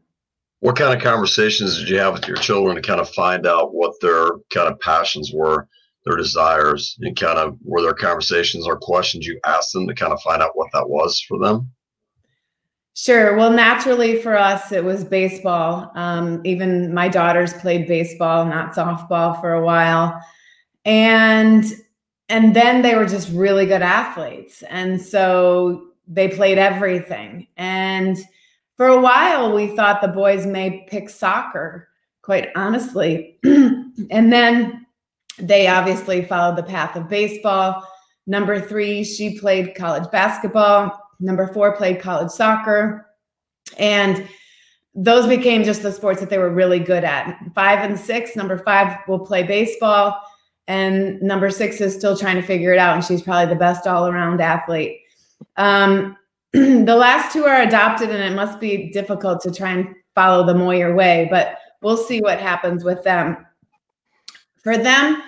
what 0.60 0.76
kind 0.76 0.94
of 0.94 1.02
conversations 1.02 1.78
did 1.78 1.88
you 1.88 1.98
have 1.98 2.12
with 2.12 2.28
your 2.28 2.36
children 2.36 2.76
to 2.76 2.82
kind 2.82 3.00
of 3.00 3.10
find 3.10 3.46
out 3.46 3.74
what 3.74 3.98
their 4.00 4.32
kind 4.50 4.68
of 4.68 4.78
passions 4.80 5.32
were 5.34 5.66
their 6.04 6.16
desires 6.16 6.96
and 7.00 7.18
kind 7.18 7.38
of 7.38 7.58
were 7.62 7.82
there 7.82 7.92
conversations 7.92 8.66
or 8.66 8.78
questions 8.78 9.26
you 9.26 9.38
asked 9.44 9.72
them 9.72 9.86
to 9.86 9.94
kind 9.94 10.12
of 10.12 10.20
find 10.22 10.42
out 10.42 10.52
what 10.56 10.70
that 10.72 10.88
was 10.88 11.20
for 11.20 11.38
them 11.38 11.70
sure 12.94 13.36
well 13.36 13.50
naturally 13.50 14.20
for 14.20 14.36
us 14.36 14.72
it 14.72 14.84
was 14.84 15.04
baseball 15.04 15.90
um, 15.94 16.40
even 16.44 16.92
my 16.92 17.08
daughters 17.08 17.52
played 17.54 17.86
baseball 17.86 18.44
not 18.44 18.74
softball 18.74 19.40
for 19.40 19.52
a 19.52 19.64
while 19.64 20.20
and 20.84 21.64
and 22.28 22.54
then 22.54 22.82
they 22.82 22.94
were 22.94 23.06
just 23.06 23.30
really 23.32 23.66
good 23.66 23.82
athletes 23.82 24.62
and 24.68 25.00
so 25.00 25.88
they 26.06 26.28
played 26.28 26.58
everything 26.58 27.46
and 27.56 28.18
for 28.80 28.86
a 28.86 28.98
while, 28.98 29.52
we 29.52 29.76
thought 29.76 30.00
the 30.00 30.08
boys 30.08 30.46
may 30.46 30.86
pick 30.88 31.10
soccer, 31.10 31.90
quite 32.22 32.48
honestly. 32.56 33.38
and 33.44 34.32
then 34.32 34.86
they 35.38 35.66
obviously 35.66 36.24
followed 36.24 36.56
the 36.56 36.62
path 36.62 36.96
of 36.96 37.06
baseball. 37.06 37.86
Number 38.26 38.58
three, 38.58 39.04
she 39.04 39.38
played 39.38 39.74
college 39.74 40.10
basketball. 40.10 40.98
Number 41.20 41.46
four 41.46 41.76
played 41.76 42.00
college 42.00 42.30
soccer. 42.30 43.06
And 43.78 44.28
those 44.94 45.26
became 45.26 45.62
just 45.62 45.82
the 45.82 45.92
sports 45.92 46.20
that 46.20 46.30
they 46.30 46.38
were 46.38 46.50
really 46.50 46.80
good 46.80 47.04
at. 47.04 47.38
Five 47.54 47.78
and 47.88 47.98
six, 47.98 48.34
number 48.34 48.58
five 48.58 48.98
will 49.06 49.20
play 49.20 49.42
baseball. 49.42 50.20
And 50.66 51.20
number 51.22 51.50
six 51.50 51.80
is 51.80 51.94
still 51.94 52.16
trying 52.16 52.36
to 52.36 52.42
figure 52.42 52.72
it 52.72 52.78
out. 52.78 52.94
And 52.94 53.04
she's 53.04 53.22
probably 53.22 53.52
the 53.52 53.58
best 53.58 53.86
all 53.86 54.08
around 54.08 54.40
athlete. 54.40 55.00
Um, 55.56 56.16
the 56.52 56.96
last 56.96 57.32
two 57.32 57.44
are 57.44 57.62
adopted, 57.62 58.10
and 58.10 58.22
it 58.22 58.34
must 58.34 58.58
be 58.58 58.90
difficult 58.90 59.40
to 59.42 59.52
try 59.52 59.70
and 59.70 59.94
follow 60.14 60.44
the 60.44 60.54
Moyer 60.54 60.94
way, 60.94 61.28
but 61.30 61.58
we'll 61.82 61.96
see 61.96 62.20
what 62.20 62.40
happens 62.40 62.84
with 62.84 63.02
them. 63.04 63.36
For 64.62 64.76
them, 64.76 65.22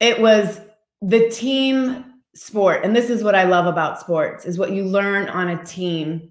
it 0.00 0.20
was 0.20 0.60
the 1.02 1.28
team 1.28 2.04
sport. 2.34 2.84
And 2.84 2.94
this 2.94 3.10
is 3.10 3.22
what 3.22 3.34
I 3.34 3.44
love 3.44 3.66
about 3.66 4.00
sports 4.00 4.44
is 4.44 4.58
what 4.58 4.72
you 4.72 4.84
learn 4.84 5.28
on 5.28 5.48
a 5.48 5.64
team. 5.64 6.30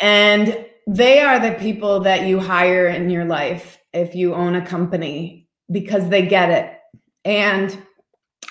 And 0.00 0.66
they 0.86 1.20
are 1.20 1.40
the 1.40 1.58
people 1.58 2.00
that 2.00 2.26
you 2.26 2.38
hire 2.38 2.86
in 2.88 3.10
your 3.10 3.24
life 3.24 3.78
if 3.92 4.14
you 4.14 4.34
own 4.34 4.54
a 4.54 4.64
company 4.64 5.48
because 5.70 6.08
they 6.08 6.26
get 6.26 6.50
it. 6.50 6.78
And 7.24 7.76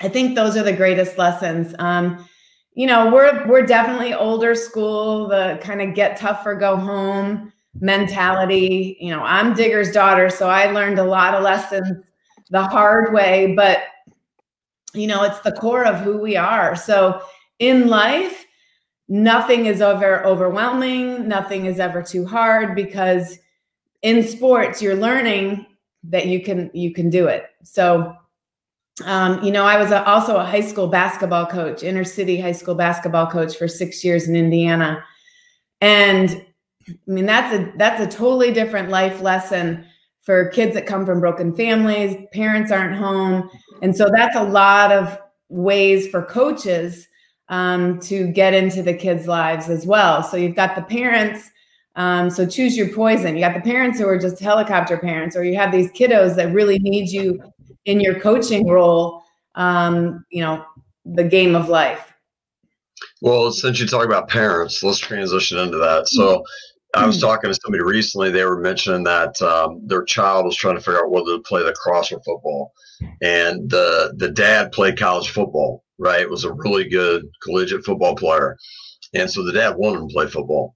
I 0.02 0.10
think 0.10 0.36
those 0.36 0.58
are 0.58 0.64
the 0.64 0.74
greatest 0.74 1.18
lessons. 1.18 1.74
Um, 1.80 2.28
you 2.74 2.88
know, 2.88 3.10
we're 3.14 3.48
we're 3.48 3.66
definitely 3.66 4.14
older 4.14 4.54
school, 4.54 5.30
the 5.30 5.58
kind 5.62 5.82
of 5.82 5.96
get 5.96 6.18
tough 6.18 6.46
or 6.46 6.56
go 6.56 6.76
home 6.76 7.54
mentality. 7.80 8.98
You 9.00 9.12
know, 9.12 9.22
I'm 9.22 9.54
Digger's 9.54 9.92
daughter, 9.92 10.30
so 10.30 10.50
I 10.50 10.72
learned 10.72 11.00
a 11.00 11.04
lot 11.06 11.36
of 11.36 11.44
lessons 11.44 11.88
the 12.50 12.64
hard 12.64 13.14
way, 13.14 13.54
but 13.56 13.80
you 14.96 15.08
know, 15.08 15.24
it's 15.24 15.40
the 15.42 15.52
core 15.52 15.86
of 15.86 16.00
who 16.00 16.18
we 16.18 16.36
are. 16.36 16.76
So 16.76 17.22
in 17.60 17.88
life, 17.88 18.46
nothing 19.08 19.66
is 19.66 19.82
ever 19.82 20.26
overwhelming, 20.26 21.28
nothing 21.28 21.66
is 21.66 21.80
ever 21.80 22.02
too 22.02 22.26
hard 22.26 22.76
because 22.76 23.38
in 24.02 24.24
sports 24.24 24.82
you're 24.82 24.96
learning 24.96 25.66
that 26.04 26.28
you 26.28 26.42
can 26.44 26.70
you 26.74 26.94
can 26.94 27.10
do 27.10 27.28
it. 27.28 27.46
So 27.64 28.16
um, 29.04 29.44
you 29.44 29.52
know, 29.52 29.66
I 29.66 29.78
was 29.78 29.92
a, 29.92 30.06
also 30.06 30.38
a 30.38 30.46
high 30.46 30.62
school 30.62 30.88
basketball 30.88 31.46
coach, 31.46 31.84
inner 31.84 32.06
city 32.06 32.40
high 32.40 32.54
school 32.54 32.76
basketball 32.76 33.28
coach 33.28 33.58
for 33.58 33.68
six 33.68 34.06
years 34.06 34.30
in 34.30 34.36
Indiana, 34.38 35.04
and 35.82 36.46
I 36.88 36.94
mean 37.06 37.26
that's 37.26 37.54
a 37.54 37.74
that's 37.78 38.02
a 38.02 38.18
totally 38.18 38.54
different 38.54 38.90
life 38.90 39.22
lesson 39.22 39.86
for 40.26 40.50
kids 40.50 40.74
that 40.74 40.86
come 40.86 41.06
from 41.06 41.20
broken 41.20 41.56
families, 41.56 42.18
parents 42.34 42.72
aren't 42.72 42.96
home, 42.96 43.50
and 43.82 43.96
so 43.96 44.10
that's 44.14 44.36
a 44.36 44.44
lot 44.44 44.92
of 44.92 45.18
ways 45.50 46.08
for 46.08 46.24
coaches 46.24 47.08
um, 47.50 48.00
to 48.00 48.28
get 48.28 48.54
into 48.54 48.82
the 48.82 48.94
kids' 48.94 49.28
lives 49.28 49.70
as 49.70 49.86
well. 49.86 50.24
So 50.24 50.38
you've 50.38 50.56
got 50.56 50.76
the 50.76 50.82
parents. 50.82 51.50
Um, 51.96 52.30
so 52.30 52.46
choose 52.46 52.76
your 52.76 52.90
poison. 52.90 53.36
You 53.36 53.42
got 53.42 53.54
the 53.54 53.62
parents 53.62 54.00
who 54.00 54.08
are 54.08 54.18
just 54.18 54.40
helicopter 54.40 54.98
parents, 54.98 55.36
or 55.36 55.44
you 55.44 55.56
have 55.56 55.72
these 55.72 55.92
kiddos 55.92 56.36
that 56.36 56.52
really 56.52 56.80
need 56.80 57.10
you 57.10 57.42
in 57.86 58.00
your 58.00 58.20
coaching 58.20 58.68
role. 58.68 59.24
Um, 59.54 60.26
you 60.30 60.42
know, 60.42 60.66
the 61.06 61.24
game 61.24 61.56
of 61.56 61.70
life. 61.70 62.14
Well, 63.22 63.52
since 63.52 63.80
you 63.80 63.88
talk 63.88 64.06
about 64.06 64.28
parents, 64.28 64.84
let's 64.84 64.98
transition 64.98 65.58
into 65.58 65.78
that. 65.78 66.08
So, 66.10 66.44
I 66.96 67.06
was 67.06 67.20
talking 67.20 67.50
to 67.50 67.60
somebody 67.62 67.84
recently. 67.84 68.32
They 68.32 68.46
were 68.46 68.60
mentioning 68.60 69.04
that 69.04 69.42
um, 69.42 69.82
their 69.86 70.04
child 70.04 70.46
was 70.46 70.56
trying 70.56 70.76
to 70.76 70.82
figure 70.82 71.04
out 71.04 71.12
whether 71.12 71.38
to 71.38 71.40
play 71.40 71.62
lacrosse 71.62 72.12
or 72.12 72.22
football, 72.24 72.74
and 73.22 73.70
the 73.70 74.14
the 74.18 74.30
dad 74.30 74.72
played 74.72 74.98
college 74.98 75.30
football. 75.30 75.84
Right, 75.98 76.30
was 76.30 76.44
a 76.44 76.52
really 76.52 76.90
good 76.90 77.24
collegiate 77.42 77.86
football 77.86 78.16
player, 78.16 78.58
and 79.14 79.32
so 79.32 79.44
the 79.44 79.54
dad 79.54 79.78
wanted 79.78 80.02
him 80.02 80.10
to 80.10 80.14
play 80.14 80.28
football. 80.28 80.76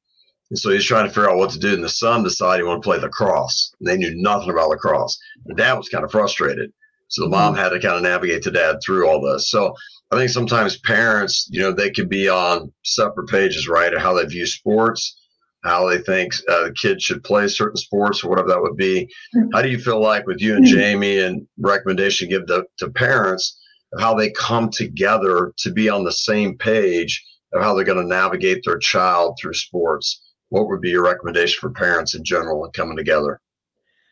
And 0.49 0.57
so 0.57 0.71
he's 0.71 0.85
trying 0.85 1.05
to 1.05 1.13
figure 1.13 1.29
out 1.29 1.37
what 1.37 1.51
to 1.51 1.59
do. 1.59 1.73
And 1.75 1.83
the 1.83 1.89
son 1.89 2.23
decided 2.23 2.63
he 2.63 2.67
wanted 2.67 2.81
to 2.81 2.87
play 2.87 2.97
lacrosse. 2.97 3.71
And 3.79 3.87
they 3.87 3.97
knew 3.97 4.15
nothing 4.15 4.49
about 4.49 4.69
lacrosse. 4.69 5.15
The 5.45 5.53
dad 5.53 5.73
was 5.73 5.89
kind 5.89 6.03
of 6.03 6.11
frustrated. 6.11 6.71
So 7.07 7.23
the 7.23 7.29
mom 7.29 7.53
mm-hmm. 7.53 7.61
had 7.61 7.69
to 7.69 7.79
kind 7.79 7.97
of 7.97 8.01
navigate 8.01 8.43
the 8.43 8.51
dad 8.51 8.77
through 8.83 9.07
all 9.07 9.21
this. 9.21 9.49
So 9.49 9.75
I 10.11 10.15
think 10.15 10.31
sometimes 10.31 10.79
parents, 10.79 11.47
you 11.51 11.59
know, 11.59 11.71
they 11.71 11.91
could 11.91 12.09
be 12.09 12.29
on 12.29 12.71
separate 12.83 13.29
pages, 13.29 13.67
right, 13.67 13.93
of 13.93 14.01
how 14.01 14.13
they 14.13 14.25
view 14.25 14.47
sports 14.47 15.19
how 15.63 15.87
they 15.87 15.97
think 15.97 16.33
uh, 16.49 16.65
the 16.65 16.73
kids 16.73 17.03
should 17.03 17.23
play 17.23 17.47
certain 17.47 17.77
sports 17.77 18.23
or 18.23 18.29
whatever 18.29 18.47
that 18.47 18.61
would 18.61 18.77
be. 18.77 19.09
Mm-hmm. 19.35 19.49
How 19.53 19.61
do 19.61 19.69
you 19.69 19.79
feel 19.79 20.01
like 20.01 20.25
with 20.25 20.41
you 20.41 20.55
and 20.55 20.65
mm-hmm. 20.65 20.75
Jamie 20.75 21.19
and 21.19 21.47
recommendation 21.57 22.29
give 22.29 22.47
to, 22.47 22.65
to 22.77 22.89
parents 22.89 23.57
how 23.97 24.13
they 24.13 24.29
come 24.31 24.69
together 24.69 25.53
to 25.57 25.71
be 25.71 25.89
on 25.89 26.03
the 26.03 26.11
same 26.11 26.57
page 26.57 27.25
of 27.53 27.61
how 27.61 27.73
they're 27.73 27.83
going 27.83 28.01
to 28.01 28.07
navigate 28.07 28.61
their 28.63 28.77
child 28.77 29.37
through 29.39 29.53
sports? 29.53 30.21
What 30.49 30.67
would 30.67 30.81
be 30.81 30.89
your 30.89 31.03
recommendation 31.03 31.59
for 31.59 31.71
parents 31.71 32.13
in 32.13 32.23
general 32.23 32.63
and 32.63 32.73
coming 32.73 32.97
together? 32.97 33.41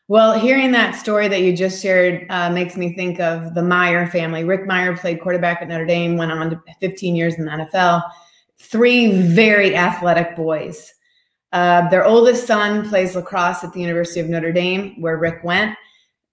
Well, 0.09 0.39
hearing 0.39 0.71
that 0.71 0.95
story 0.95 1.27
that 1.27 1.41
you 1.41 1.55
just 1.55 1.81
shared 1.81 2.25
uh, 2.29 2.49
makes 2.49 2.77
me 2.77 2.93
think 2.93 3.19
of 3.19 3.53
the 3.53 3.61
Mirer 3.61 4.09
family. 4.09 4.45
Rick 4.45 4.61
Mirer 4.65 4.97
played 4.97 5.19
quarterback 5.19 5.61
at 5.61 5.67
Notre 5.67 5.85
Dame, 5.85 6.15
went 6.15 6.31
on 6.31 6.49
to 6.49 6.61
15 6.79 7.15
years 7.15 7.35
in 7.35 7.45
the 7.45 7.51
NFL. 7.51 8.03
Three 8.57 9.21
very 9.21 9.75
athletic 9.75 10.35
boys 10.35 10.93
uh, 11.57 11.89
their 11.89 12.05
oldest 12.05 12.45
son 12.45 12.87
plays 12.87 13.15
lacrosse 13.15 13.63
at 13.63 13.73
the 13.73 13.81
University 13.81 14.19
of 14.19 14.29
Notre 14.29 14.51
Dame, 14.51 14.93
where 15.01 15.17
Rick 15.17 15.43
went. 15.43 15.75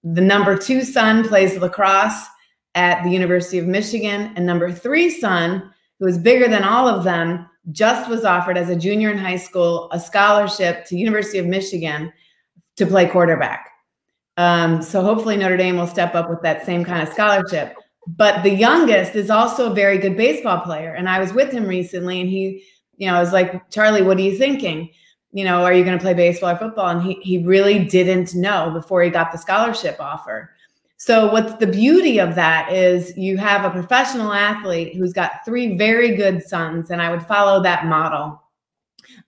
The 0.03 0.21
number 0.21 0.55
two 0.55 0.83
son 0.83 1.27
plays 1.27 1.57
lacrosse 1.57 2.27
at 2.75 3.03
the 3.03 3.09
University 3.09 3.57
of 3.57 3.65
Michigan. 3.65 4.31
And 4.35 4.45
number 4.45 4.71
three 4.71 5.09
son, 5.09 5.73
who 5.99 6.05
is 6.05 6.19
bigger 6.19 6.47
than 6.47 6.63
all 6.63 6.87
of 6.87 7.03
them, 7.03 7.49
just 7.71 8.07
was 8.07 8.23
offered 8.23 8.55
as 8.55 8.69
a 8.69 8.75
junior 8.75 9.09
in 9.09 9.17
high 9.17 9.37
school 9.37 9.89
a 9.91 9.99
scholarship 9.99 10.85
to 10.85 10.95
University 10.95 11.39
of 11.39 11.47
Michigan 11.47 12.13
to 12.75 12.85
play 12.85 13.07
quarterback. 13.07 13.67
Um, 14.37 14.83
so 14.83 15.01
hopefully 15.01 15.37
Notre 15.37 15.57
Dame 15.57 15.77
will 15.77 15.87
step 15.87 16.13
up 16.13 16.29
with 16.29 16.43
that 16.43 16.67
same 16.67 16.85
kind 16.85 17.01
of 17.01 17.11
scholarship. 17.11 17.75
But 18.05 18.43
the 18.43 18.53
youngest 18.53 19.15
is 19.15 19.31
also 19.31 19.71
a 19.71 19.73
very 19.73 19.97
good 19.97 20.15
baseball 20.17 20.59
player. 20.59 20.93
And 20.93 21.09
I 21.09 21.19
was 21.19 21.33
with 21.33 21.51
him 21.51 21.65
recently 21.65 22.21
and 22.21 22.29
he, 22.29 22.63
you 22.97 23.07
know, 23.07 23.15
I 23.15 23.21
was 23.21 23.33
like, 23.33 23.71
Charlie, 23.71 24.03
what 24.03 24.17
are 24.17 24.21
you 24.21 24.37
thinking? 24.37 24.91
You 25.35 25.43
know, 25.43 25.65
are 25.65 25.73
you 25.73 25.83
going 25.83 25.97
to 25.97 26.01
play 26.01 26.13
baseball 26.13 26.51
or 26.51 26.57
football? 26.57 26.87
And 26.87 27.03
he, 27.03 27.15
he 27.15 27.39
really 27.39 27.83
didn't 27.83 28.33
know 28.35 28.71
before 28.71 29.03
he 29.03 29.09
got 29.09 29.33
the 29.33 29.37
scholarship 29.37 29.97
offer. 29.99 30.49
So, 30.95 31.29
what's 31.29 31.53
the 31.55 31.67
beauty 31.67 32.19
of 32.19 32.35
that 32.35 32.71
is 32.71 33.15
you 33.17 33.35
have 33.37 33.65
a 33.65 33.69
professional 33.69 34.31
athlete 34.31 34.95
who's 34.95 35.11
got 35.11 35.43
three 35.43 35.77
very 35.77 36.15
good 36.15 36.41
sons, 36.41 36.89
and 36.89 37.01
I 37.01 37.11
would 37.11 37.21
follow 37.21 37.61
that 37.63 37.85
model. 37.85 38.41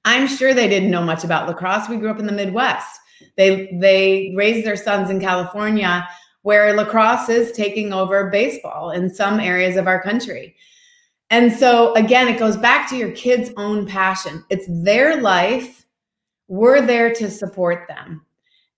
I'm 0.06 0.28
sure 0.28 0.54
they 0.54 0.70
didn't 0.70 0.92
know 0.92 1.04
much 1.04 1.26
about 1.26 1.46
lacrosse. 1.46 1.90
We 1.90 1.98
grew 1.98 2.10
up 2.10 2.20
in 2.20 2.26
the 2.26 2.32
Midwest. 2.32 3.02
They 3.36 3.78
they 3.82 4.34
raised 4.34 4.66
their 4.66 4.78
sons 4.78 5.10
in 5.10 5.20
California, 5.20 6.08
where 6.44 6.74
lacrosse 6.74 7.28
is 7.28 7.52
taking 7.52 7.92
over 7.92 8.30
baseball 8.30 8.92
in 8.92 9.14
some 9.14 9.42
areas 9.42 9.76
of 9.76 9.88
our 9.88 10.02
country. 10.02 10.56
And 11.32 11.52
so 11.52 11.94
again, 11.96 12.30
it 12.30 12.40
goes 12.40 12.56
back 12.56 12.90
to 12.92 12.96
your 12.96 13.12
kids' 13.12 13.52
own 13.58 13.86
passion. 13.86 14.46
It's 14.50 14.68
their 14.70 15.20
life 15.22 15.84
we're 16.48 16.82
there 16.82 17.14
to 17.16 17.30
support 17.30 17.88
them. 17.88 18.26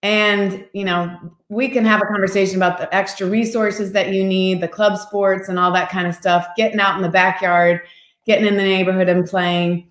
And 0.02 0.66
you 0.74 0.86
know 0.86 1.18
we 1.50 1.68
can 1.68 1.84
have 1.84 2.02
a 2.02 2.06
conversation 2.06 2.56
about 2.56 2.78
the 2.78 2.94
extra 2.96 3.28
resources 3.28 3.92
that 3.92 4.14
you 4.14 4.24
need 4.24 4.62
the 4.62 4.68
club 4.68 4.98
sports 4.98 5.50
and 5.50 5.60
all 5.60 5.74
that 5.74 5.90
kind 5.90 6.08
of 6.08 6.16
stuff 6.16 6.48
getting 6.56 6.80
out 6.80 6.96
in 6.96 7.02
the 7.02 7.10
backyard 7.10 7.82
getting 8.26 8.46
in 8.46 8.58
the 8.58 8.64
neighborhood 8.64 9.10
and 9.10 9.26
playing. 9.26 9.90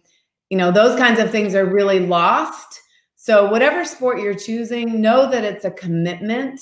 You 0.48 0.56
know 0.56 0.70
those 0.70 0.98
kinds 0.98 1.20
of 1.20 1.30
things 1.30 1.54
are 1.54 1.66
really 1.66 2.00
lost. 2.00 2.80
So 3.16 3.50
whatever 3.50 3.84
sport 3.84 4.20
you're 4.20 4.32
choosing 4.32 5.00
know 5.00 5.28
that 5.30 5.44
it's 5.44 5.64
a 5.64 5.70
commitment. 5.72 6.60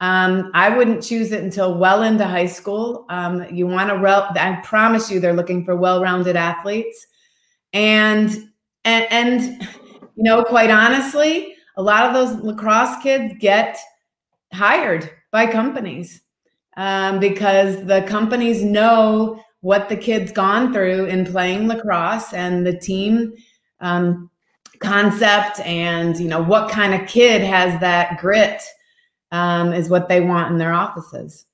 Um, 0.00 0.50
i 0.52 0.76
wouldn't 0.76 1.02
choose 1.02 1.32
it 1.32 1.42
until 1.42 1.78
well 1.78 2.02
into 2.02 2.26
high 2.26 2.46
school. 2.46 3.06
Um, 3.08 3.46
you 3.50 3.66
want 3.66 3.88
to 3.88 3.96
rel- 3.96 4.28
i 4.34 4.60
promise 4.62 5.10
you 5.10 5.20
they're 5.20 5.32
looking 5.32 5.64
for 5.64 5.76
well-rounded 5.76 6.36
athletes. 6.36 7.06
And 7.72 8.50
and, 8.84 9.06
and 9.10 9.68
you 10.16 10.22
know, 10.22 10.44
quite 10.44 10.70
honestly, 10.70 11.56
a 11.76 11.82
lot 11.82 12.06
of 12.06 12.14
those 12.14 12.42
lacrosse 12.42 13.02
kids 13.02 13.34
get 13.40 13.78
hired 14.52 15.10
by 15.32 15.46
companies 15.46 16.22
um, 16.76 17.18
because 17.18 17.84
the 17.86 18.02
companies 18.02 18.62
know 18.62 19.42
what 19.60 19.88
the 19.88 19.96
kid's 19.96 20.30
gone 20.30 20.72
through 20.72 21.06
in 21.06 21.24
playing 21.24 21.66
lacrosse 21.66 22.32
and 22.32 22.66
the 22.66 22.78
team 22.78 23.32
um, 23.80 24.30
concept 24.78 25.60
and 25.60 26.18
you 26.18 26.28
know 26.28 26.42
what 26.42 26.70
kind 26.70 26.94
of 26.94 27.08
kid 27.08 27.42
has 27.42 27.80
that 27.80 28.18
grit 28.18 28.62
um, 29.32 29.72
is 29.72 29.88
what 29.88 30.08
they 30.08 30.20
want 30.20 30.52
in 30.52 30.58
their 30.58 30.72
offices. 30.72 31.46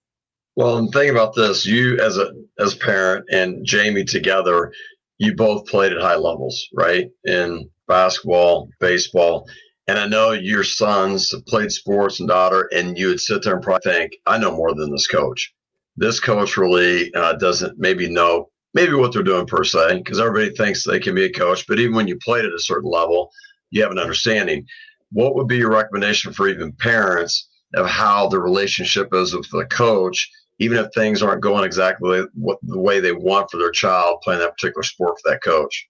Well 0.56 0.76
and 0.78 0.92
think 0.92 1.10
about 1.10 1.34
this 1.34 1.64
you 1.64 1.98
as 1.98 2.18
a 2.18 2.32
as 2.58 2.74
parent 2.74 3.24
and 3.30 3.64
jamie 3.64 4.04
together 4.04 4.72
you 5.18 5.34
both 5.34 5.66
played 5.66 5.92
at 5.92 6.02
high 6.02 6.16
levels 6.16 6.68
right? 6.74 7.10
And 7.24 7.68
basketball, 7.90 8.70
baseball. 8.78 9.46
And 9.88 9.98
I 9.98 10.06
know 10.06 10.30
your 10.30 10.62
sons 10.62 11.34
played 11.48 11.72
sports 11.72 12.20
and 12.20 12.28
daughter, 12.28 12.68
and 12.72 12.96
you 12.96 13.08
would 13.08 13.20
sit 13.20 13.42
there 13.42 13.54
and 13.54 13.62
probably 13.62 13.92
think, 13.92 14.12
I 14.26 14.38
know 14.38 14.56
more 14.56 14.72
than 14.74 14.92
this 14.92 15.08
coach. 15.08 15.52
This 15.96 16.20
coach 16.20 16.56
really 16.56 17.12
uh, 17.14 17.34
doesn't 17.34 17.78
maybe 17.78 18.08
know 18.08 18.48
maybe 18.72 18.94
what 18.94 19.12
they're 19.12 19.24
doing 19.24 19.46
per 19.46 19.64
se, 19.64 19.98
because 19.98 20.20
everybody 20.20 20.54
thinks 20.54 20.84
they 20.84 21.00
can 21.00 21.16
be 21.16 21.24
a 21.24 21.32
coach. 21.32 21.66
But 21.66 21.80
even 21.80 21.96
when 21.96 22.06
you 22.06 22.16
played 22.18 22.44
at 22.44 22.52
a 22.52 22.60
certain 22.60 22.88
level, 22.88 23.30
you 23.70 23.82
have 23.82 23.90
an 23.90 23.98
understanding. 23.98 24.64
What 25.10 25.34
would 25.34 25.48
be 25.48 25.56
your 25.56 25.72
recommendation 25.72 26.32
for 26.32 26.48
even 26.48 26.72
parents 26.74 27.48
of 27.74 27.86
how 27.88 28.28
the 28.28 28.38
relationship 28.38 29.12
is 29.12 29.34
with 29.34 29.50
the 29.50 29.66
coach, 29.66 30.30
even 30.60 30.78
if 30.78 30.86
things 30.92 31.22
aren't 31.22 31.42
going 31.42 31.64
exactly 31.64 32.22
what, 32.34 32.58
the 32.62 32.78
way 32.78 33.00
they 33.00 33.12
want 33.12 33.50
for 33.50 33.58
their 33.58 33.72
child 33.72 34.20
playing 34.22 34.40
that 34.40 34.54
particular 34.56 34.84
sport 34.84 35.18
for 35.20 35.32
that 35.32 35.42
coach? 35.42 35.89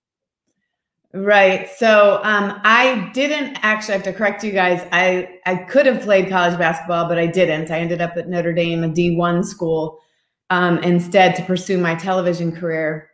Right. 1.12 1.68
So 1.76 2.20
um, 2.22 2.60
I 2.62 3.10
didn't 3.14 3.58
actually 3.62 3.94
have 3.94 4.04
to 4.04 4.12
correct 4.12 4.44
you 4.44 4.52
guys. 4.52 4.86
I 4.92 5.40
I 5.44 5.56
could 5.56 5.86
have 5.86 6.02
played 6.02 6.28
college 6.28 6.56
basketball, 6.56 7.08
but 7.08 7.18
I 7.18 7.26
didn't. 7.26 7.72
I 7.72 7.80
ended 7.80 8.00
up 8.00 8.16
at 8.16 8.28
Notre 8.28 8.52
Dame, 8.52 8.84
a 8.84 8.88
D1 8.88 9.44
school, 9.44 9.98
um, 10.50 10.78
instead 10.78 11.34
to 11.34 11.42
pursue 11.42 11.78
my 11.78 11.96
television 11.96 12.52
career. 12.52 13.10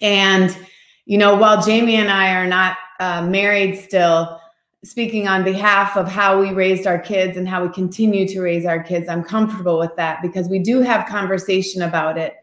And 0.00 0.56
you 1.04 1.18
know, 1.18 1.34
while 1.36 1.62
Jamie 1.62 1.96
and 1.96 2.10
I 2.10 2.34
are 2.34 2.46
not 2.46 2.78
uh, 2.98 3.26
married 3.26 3.78
still, 3.78 4.40
speaking 4.84 5.28
on 5.28 5.44
behalf 5.44 5.98
of 5.98 6.08
how 6.08 6.40
we 6.40 6.52
raised 6.52 6.86
our 6.86 6.98
kids 6.98 7.36
and 7.36 7.46
how 7.46 7.62
we 7.62 7.70
continue 7.72 8.26
to 8.28 8.40
raise 8.40 8.64
our 8.64 8.82
kids. 8.82 9.08
I'm 9.08 9.24
comfortable 9.24 9.78
with 9.78 9.94
that 9.96 10.22
because 10.22 10.48
we 10.48 10.60
do 10.60 10.80
have 10.80 11.06
conversation 11.06 11.82
about 11.82 12.16
it. 12.16 12.36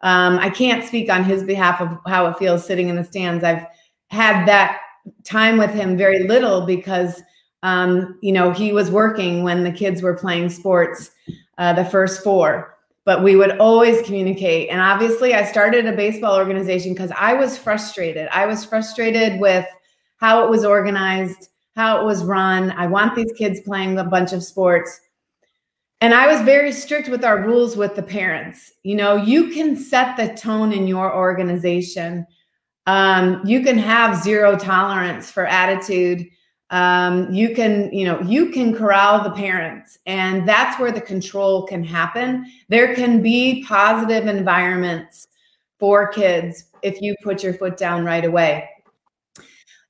Um, 0.00 0.38
I 0.38 0.50
can't 0.50 0.84
speak 0.84 1.10
on 1.10 1.24
his 1.24 1.42
behalf 1.42 1.80
of 1.80 1.98
how 2.06 2.26
it 2.26 2.38
feels 2.38 2.64
sitting 2.64 2.88
in 2.88 2.96
the 2.96 3.04
stands. 3.04 3.42
I've 3.42 3.66
had 4.14 4.46
that 4.46 4.80
time 5.24 5.58
with 5.58 5.70
him 5.70 5.96
very 5.96 6.20
little 6.26 6.64
because 6.64 7.22
um, 7.62 8.18
you 8.22 8.32
know 8.32 8.52
he 8.52 8.72
was 8.72 8.90
working 8.90 9.42
when 9.42 9.64
the 9.64 9.72
kids 9.72 10.02
were 10.02 10.14
playing 10.14 10.48
sports, 10.48 11.10
uh, 11.58 11.72
the 11.72 11.84
first 11.84 12.22
four. 12.22 12.70
But 13.04 13.22
we 13.22 13.36
would 13.36 13.58
always 13.58 14.00
communicate. 14.06 14.70
And 14.70 14.80
obviously, 14.80 15.34
I 15.34 15.44
started 15.44 15.84
a 15.84 15.92
baseball 15.92 16.36
organization 16.36 16.94
because 16.94 17.12
I 17.18 17.34
was 17.34 17.58
frustrated. 17.58 18.28
I 18.32 18.46
was 18.46 18.64
frustrated 18.64 19.38
with 19.38 19.66
how 20.16 20.42
it 20.42 20.48
was 20.48 20.64
organized 20.64 21.50
how 21.76 22.00
it 22.00 22.04
was 22.04 22.24
run. 22.24 22.70
I 22.72 22.86
want 22.86 23.14
these 23.14 23.32
kids 23.36 23.60
playing 23.60 23.98
a 23.98 24.04
bunch 24.04 24.32
of 24.32 24.44
sports. 24.44 25.00
And 26.00 26.14
I 26.14 26.26
was 26.26 26.42
very 26.42 26.70
strict 26.70 27.08
with 27.08 27.24
our 27.24 27.42
rules 27.42 27.76
with 27.76 27.96
the 27.96 28.02
parents. 28.02 28.72
You 28.82 28.94
know, 28.96 29.16
you 29.16 29.48
can 29.50 29.76
set 29.76 30.16
the 30.16 30.34
tone 30.34 30.72
in 30.72 30.86
your 30.86 31.14
organization. 31.14 32.26
Um, 32.86 33.40
you 33.44 33.62
can 33.62 33.78
have 33.78 34.22
zero 34.22 34.58
tolerance 34.58 35.30
for 35.30 35.46
attitude. 35.46 36.28
Um, 36.70 37.32
you 37.32 37.54
can, 37.54 37.92
you 37.92 38.04
know, 38.04 38.20
you 38.22 38.50
can 38.50 38.74
corral 38.74 39.22
the 39.22 39.30
parents, 39.30 39.98
and 40.06 40.48
that's 40.48 40.78
where 40.80 40.92
the 40.92 41.00
control 41.00 41.66
can 41.66 41.84
happen. 41.84 42.50
There 42.68 42.94
can 42.94 43.22
be 43.22 43.64
positive 43.64 44.26
environments 44.26 45.28
for 45.78 46.08
kids 46.08 46.64
if 46.82 47.00
you 47.00 47.14
put 47.22 47.42
your 47.42 47.54
foot 47.54 47.76
down 47.76 48.04
right 48.04 48.24
away 48.24 48.68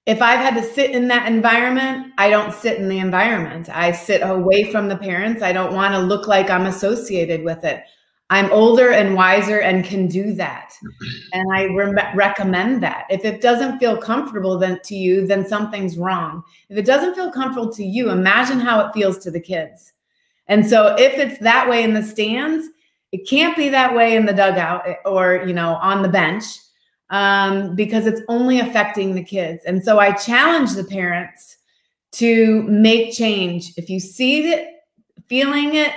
if 0.07 0.21
I've 0.21 0.41
had 0.41 0.55
to 0.55 0.63
sit 0.63 0.91
in 0.91 1.09
that 1.09 1.27
environment, 1.31 2.13
I 2.19 2.29
don't 2.29 2.53
sit 2.53 2.79
in 2.79 2.89
the 2.89 2.99
environment. 2.99 3.71
I 3.71 3.93
sit 3.93 4.21
away 4.23 4.71
from 4.71 4.89
the 4.89 4.97
parents. 4.97 5.43
I 5.43 5.53
don't 5.53 5.75
want 5.75 5.95
to 5.95 6.01
look 6.01 6.29
like 6.29 6.51
I'm 6.51 6.67
associated 6.67 7.43
with 7.43 7.65
it. 7.65 7.83
I'm 8.31 8.51
older 8.53 8.91
and 8.91 9.15
wiser 9.15 9.61
and 9.61 9.85
can 9.85 10.07
do 10.09 10.33
that. 10.35 10.73
And 11.33 11.47
I 11.53 11.65
re- 11.65 12.13
recommend 12.15 12.83
that. 12.83 13.05
If 13.11 13.25
it 13.25 13.43
doesn't 13.43 13.79
feel 13.79 13.97
comfortable 13.99 14.59
then 14.59 14.81
to 14.85 14.95
you, 14.95 15.27
then 15.27 15.47
something's 15.47 15.99
wrong. 15.99 16.43
If 16.71 16.79
it 16.79 16.87
doesn't 16.87 17.15
feel 17.15 17.31
comfortable 17.31 17.73
to 17.75 17.85
you, 17.85 18.11
imagine 18.11 18.61
how 18.61 18.81
it 18.81 18.93
feels 18.95 19.19
to 19.19 19.31
the 19.31 19.41
kids. 19.41 19.93
And 20.47 20.67
so 20.67 20.97
if 20.99 21.19
it's 21.19 21.39
that 21.41 21.69
way 21.69 21.83
in 21.83 21.95
the 21.95 22.03
stands, 22.03 22.69
it 23.13 23.29
can't 23.29 23.57
be 23.57 23.69
that 23.69 23.95
way 23.95 24.17
in 24.17 24.27
the 24.27 24.33
dugout 24.33 24.85
or, 25.05 25.45
you 25.47 25.55
know, 25.55 25.75
on 25.77 26.03
the 26.03 26.09
bench 26.09 26.45
um, 27.11 27.77
because 27.77 28.07
it's 28.07 28.23
only 28.29 28.59
affecting 28.59 29.15
the 29.15 29.23
kids. 29.23 29.63
And 29.67 29.85
so 29.85 29.99
I 29.99 30.13
challenge 30.13 30.73
the 30.73 30.85
parents 30.85 31.59
to 32.13 32.63
make 32.65 33.15
change. 33.15 33.73
If 33.77 33.89
you 33.91 34.01
see 34.01 34.51
it, 34.51 34.69
feeling 35.29 35.75
it, 35.75 35.93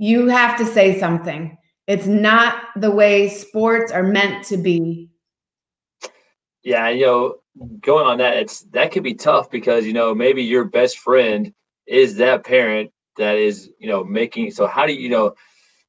you 0.00 0.28
have 0.28 0.56
to 0.56 0.64
say 0.64 0.98
something. 0.98 1.56
It's 1.86 2.06
not 2.06 2.62
the 2.74 2.90
way 2.90 3.28
sports 3.28 3.92
are 3.92 4.02
meant 4.02 4.46
to 4.46 4.56
be. 4.56 5.10
Yeah, 6.64 6.88
you 6.88 7.04
know, 7.04 7.34
going 7.80 8.06
on 8.06 8.18
that, 8.18 8.38
it's 8.38 8.62
that 8.72 8.92
could 8.92 9.02
be 9.02 9.14
tough 9.14 9.50
because 9.50 9.84
you 9.86 9.92
know 9.92 10.14
maybe 10.14 10.42
your 10.42 10.64
best 10.64 10.98
friend 10.98 11.52
is 11.86 12.16
that 12.16 12.44
parent 12.44 12.90
that 13.16 13.36
is 13.36 13.70
you 13.78 13.88
know 13.88 14.02
making. 14.02 14.50
So 14.52 14.66
how 14.66 14.86
do 14.86 14.94
you, 14.94 15.00
you 15.00 15.10
know? 15.10 15.34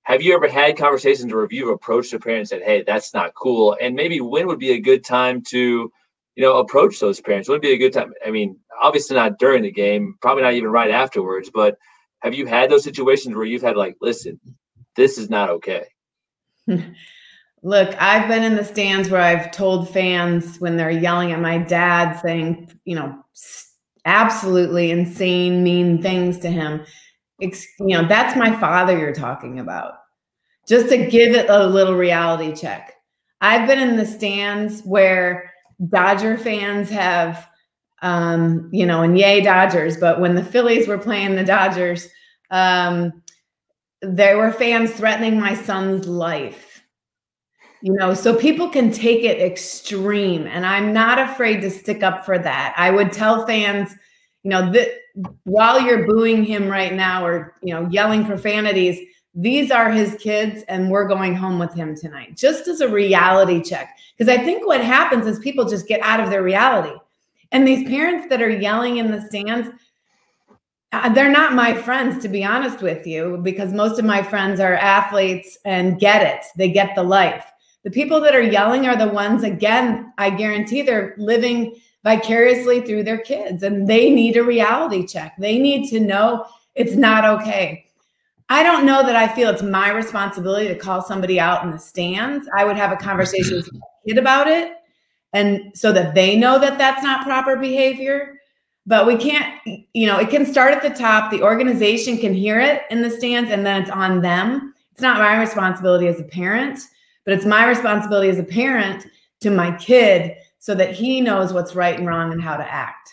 have 0.03 0.21
you 0.21 0.33
ever 0.33 0.49
had 0.49 0.77
conversations 0.77 1.31
where 1.31 1.47
you've 1.49 1.69
approached 1.69 2.13
a 2.13 2.19
parent 2.19 2.39
and 2.39 2.49
said, 2.49 2.63
"Hey, 2.63 2.83
that's 2.85 3.13
not 3.13 3.33
cool," 3.35 3.77
and 3.79 3.95
maybe 3.95 4.19
when 4.19 4.47
would 4.47 4.59
be 4.59 4.71
a 4.71 4.79
good 4.79 5.05
time 5.05 5.41
to, 5.49 5.91
you 6.35 6.43
know, 6.43 6.57
approach 6.57 6.99
those 6.99 7.21
parents? 7.21 7.47
Would 7.47 7.61
be 7.61 7.73
a 7.73 7.77
good 7.77 7.93
time? 7.93 8.13
I 8.25 8.31
mean, 8.31 8.57
obviously 8.81 9.15
not 9.15 9.39
during 9.39 9.63
the 9.63 9.71
game, 9.71 10.17
probably 10.21 10.43
not 10.43 10.53
even 10.53 10.69
right 10.69 10.91
afterwards. 10.91 11.49
But 11.53 11.77
have 12.21 12.33
you 12.33 12.45
had 12.45 12.69
those 12.69 12.83
situations 12.83 13.35
where 13.35 13.45
you've 13.45 13.61
had 13.61 13.77
like, 13.77 13.95
"Listen, 14.01 14.39
this 14.95 15.17
is 15.17 15.29
not 15.29 15.49
okay." 15.49 15.85
Look, 17.63 18.01
I've 18.01 18.27
been 18.27 18.43
in 18.43 18.55
the 18.55 18.65
stands 18.65 19.09
where 19.09 19.21
I've 19.21 19.51
told 19.51 19.89
fans 19.89 20.57
when 20.57 20.77
they're 20.77 20.89
yelling 20.89 21.31
at 21.31 21.39
my 21.39 21.59
dad, 21.59 22.19
saying, 22.19 22.71
you 22.85 22.95
know, 22.95 23.15
absolutely 24.05 24.89
insane, 24.89 25.61
mean 25.61 26.01
things 26.01 26.39
to 26.39 26.49
him 26.49 26.83
you 27.41 27.97
know, 27.97 28.07
that's 28.07 28.37
my 28.37 28.55
father 28.59 28.97
you're 28.97 29.13
talking 29.13 29.59
about. 29.59 29.93
Just 30.67 30.89
to 30.89 30.97
give 30.97 31.33
it 31.33 31.49
a 31.49 31.65
little 31.65 31.95
reality 31.95 32.53
check. 32.53 32.93
I've 33.41 33.67
been 33.67 33.79
in 33.79 33.97
the 33.97 34.05
stands 34.05 34.81
where 34.81 35.51
Dodger 35.89 36.37
fans 36.37 36.89
have, 36.91 37.47
um, 38.01 38.69
you 38.71 38.85
know, 38.85 39.03
and 39.03 39.17
yay 39.17 39.41
Dodgers, 39.41 39.97
but 39.97 40.19
when 40.19 40.35
the 40.35 40.43
Phillies 40.43 40.87
were 40.87 40.97
playing 40.97 41.35
the 41.35 41.43
Dodgers, 41.43 42.07
um, 42.49 43.21
there 44.01 44.37
were 44.37 44.51
fans 44.51 44.91
threatening 44.91 45.39
my 45.39 45.53
son's 45.53 46.07
life. 46.07 46.67
You 47.83 47.93
know, 47.93 48.13
so 48.13 48.35
people 48.35 48.69
can 48.69 48.91
take 48.91 49.23
it 49.23 49.39
extreme, 49.41 50.45
and 50.45 50.65
I'm 50.65 50.93
not 50.93 51.17
afraid 51.17 51.61
to 51.61 51.71
stick 51.71 52.03
up 52.03 52.25
for 52.25 52.37
that. 52.37 52.75
I 52.77 52.91
would 52.91 53.11
tell 53.11 53.47
fans, 53.47 53.95
you 54.43 54.51
know, 54.51 54.71
that 54.71 54.89
while 55.43 55.81
you're 55.81 56.05
booing 56.05 56.43
him 56.43 56.67
right 56.67 56.93
now 56.93 57.25
or 57.25 57.55
you 57.61 57.73
know 57.73 57.87
yelling 57.89 58.25
profanities 58.25 58.99
these 59.33 59.71
are 59.71 59.91
his 59.91 60.15
kids 60.15 60.63
and 60.67 60.89
we're 60.89 61.07
going 61.07 61.35
home 61.35 61.59
with 61.59 61.73
him 61.73 61.95
tonight 61.95 62.35
just 62.35 62.67
as 62.67 62.81
a 62.81 62.87
reality 62.87 63.61
check 63.61 63.97
because 64.17 64.33
i 64.33 64.41
think 64.41 64.65
what 64.65 64.81
happens 64.81 65.27
is 65.27 65.39
people 65.39 65.67
just 65.67 65.87
get 65.87 66.01
out 66.01 66.19
of 66.19 66.29
their 66.29 66.43
reality 66.43 66.95
and 67.51 67.67
these 67.67 67.87
parents 67.87 68.27
that 68.29 68.41
are 68.41 68.49
yelling 68.49 68.97
in 68.97 69.11
the 69.11 69.21
stands 69.21 69.69
uh, 70.93 71.07
they're 71.13 71.31
not 71.31 71.53
my 71.53 71.73
friends 71.73 72.21
to 72.21 72.29
be 72.29 72.43
honest 72.43 72.81
with 72.81 73.07
you 73.07 73.39
because 73.43 73.71
most 73.73 73.97
of 73.97 74.05
my 74.05 74.21
friends 74.21 74.59
are 74.59 74.75
athletes 74.75 75.57
and 75.65 75.99
get 75.99 76.21
it 76.21 76.45
they 76.57 76.69
get 76.69 76.95
the 76.95 77.03
life 77.03 77.45
the 77.83 77.91
people 77.91 78.21
that 78.21 78.35
are 78.35 78.41
yelling 78.41 78.87
are 78.87 78.97
the 78.97 79.07
ones 79.07 79.43
again 79.43 80.11
i 80.17 80.29
guarantee 80.29 80.81
they're 80.81 81.15
living 81.17 81.75
vicariously 82.03 82.81
through 82.81 83.03
their 83.03 83.19
kids 83.19 83.63
and 83.63 83.87
they 83.87 84.09
need 84.09 84.37
a 84.37 84.43
reality 84.43 85.05
check. 85.05 85.35
They 85.37 85.59
need 85.59 85.89
to 85.89 85.99
know 85.99 86.45
it's 86.75 86.95
not 86.95 87.25
okay. 87.25 87.85
I 88.49 88.63
don't 88.63 88.85
know 88.85 89.03
that 89.03 89.15
I 89.15 89.27
feel 89.27 89.49
it's 89.49 89.61
my 89.61 89.91
responsibility 89.91 90.67
to 90.67 90.75
call 90.75 91.01
somebody 91.01 91.39
out 91.39 91.63
in 91.63 91.71
the 91.71 91.77
stands. 91.77 92.47
I 92.55 92.65
would 92.65 92.75
have 92.75 92.91
a 92.91 92.97
conversation 92.97 93.57
with 93.57 93.71
my 93.71 93.79
kid 94.07 94.17
about 94.17 94.47
it 94.47 94.73
and 95.33 95.71
so 95.75 95.91
that 95.91 96.13
they 96.15 96.35
know 96.37 96.59
that 96.59 96.77
that's 96.77 97.03
not 97.03 97.25
proper 97.25 97.55
behavior. 97.55 98.37
But 98.87 99.05
we 99.05 99.15
can't, 99.15 99.61
you 99.93 100.07
know, 100.07 100.17
it 100.17 100.29
can 100.31 100.45
start 100.45 100.73
at 100.73 100.81
the 100.81 100.89
top. 100.89 101.31
The 101.31 101.43
organization 101.43 102.17
can 102.17 102.33
hear 102.33 102.59
it 102.59 102.81
in 102.89 103.01
the 103.01 103.11
stands 103.11 103.51
and 103.51 103.63
then 103.65 103.81
it's 103.81 103.91
on 103.91 104.21
them. 104.21 104.73
It's 104.91 105.01
not 105.01 105.19
my 105.19 105.39
responsibility 105.39 106.07
as 106.07 106.19
a 106.19 106.23
parent, 106.23 106.79
but 107.23 107.33
it's 107.33 107.45
my 107.45 107.67
responsibility 107.67 108.29
as 108.29 108.39
a 108.39 108.43
parent 108.43 109.05
to 109.41 109.51
my 109.51 109.75
kid 109.77 110.35
so 110.59 110.73
that 110.75 110.93
he 110.93 111.21
knows 111.21 111.53
what's 111.53 111.75
right 111.75 111.97
and 111.97 112.07
wrong 112.07 112.31
and 112.31 112.41
how 112.41 112.57
to 112.57 112.71
act. 112.71 113.09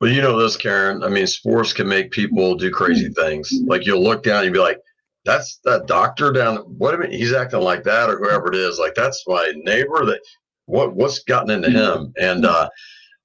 Well, 0.00 0.10
you 0.10 0.20
know 0.20 0.38
this, 0.38 0.56
Karen. 0.56 1.02
I 1.02 1.08
mean, 1.08 1.26
sports 1.26 1.72
can 1.72 1.88
make 1.88 2.10
people 2.10 2.54
do 2.54 2.70
crazy 2.70 3.08
things. 3.08 3.50
Like 3.64 3.86
you'll 3.86 4.02
look 4.02 4.22
down 4.22 4.44
and 4.44 4.52
be 4.52 4.58
like, 4.58 4.78
"That's 5.24 5.58
that 5.64 5.86
doctor 5.86 6.32
down. 6.32 6.58
What 6.78 6.94
I 6.94 6.98
mean, 6.98 7.12
he's 7.12 7.32
acting 7.32 7.60
like 7.60 7.82
that, 7.84 8.10
or 8.10 8.18
whoever 8.18 8.48
it 8.48 8.56
is. 8.56 8.78
Like 8.78 8.94
that's 8.94 9.24
my 9.26 9.50
neighbor. 9.56 10.04
That 10.04 10.20
what 10.66 10.94
what's 10.94 11.20
gotten 11.20 11.50
into 11.50 11.70
him?" 11.70 12.12
And 12.20 12.44
uh, 12.44 12.68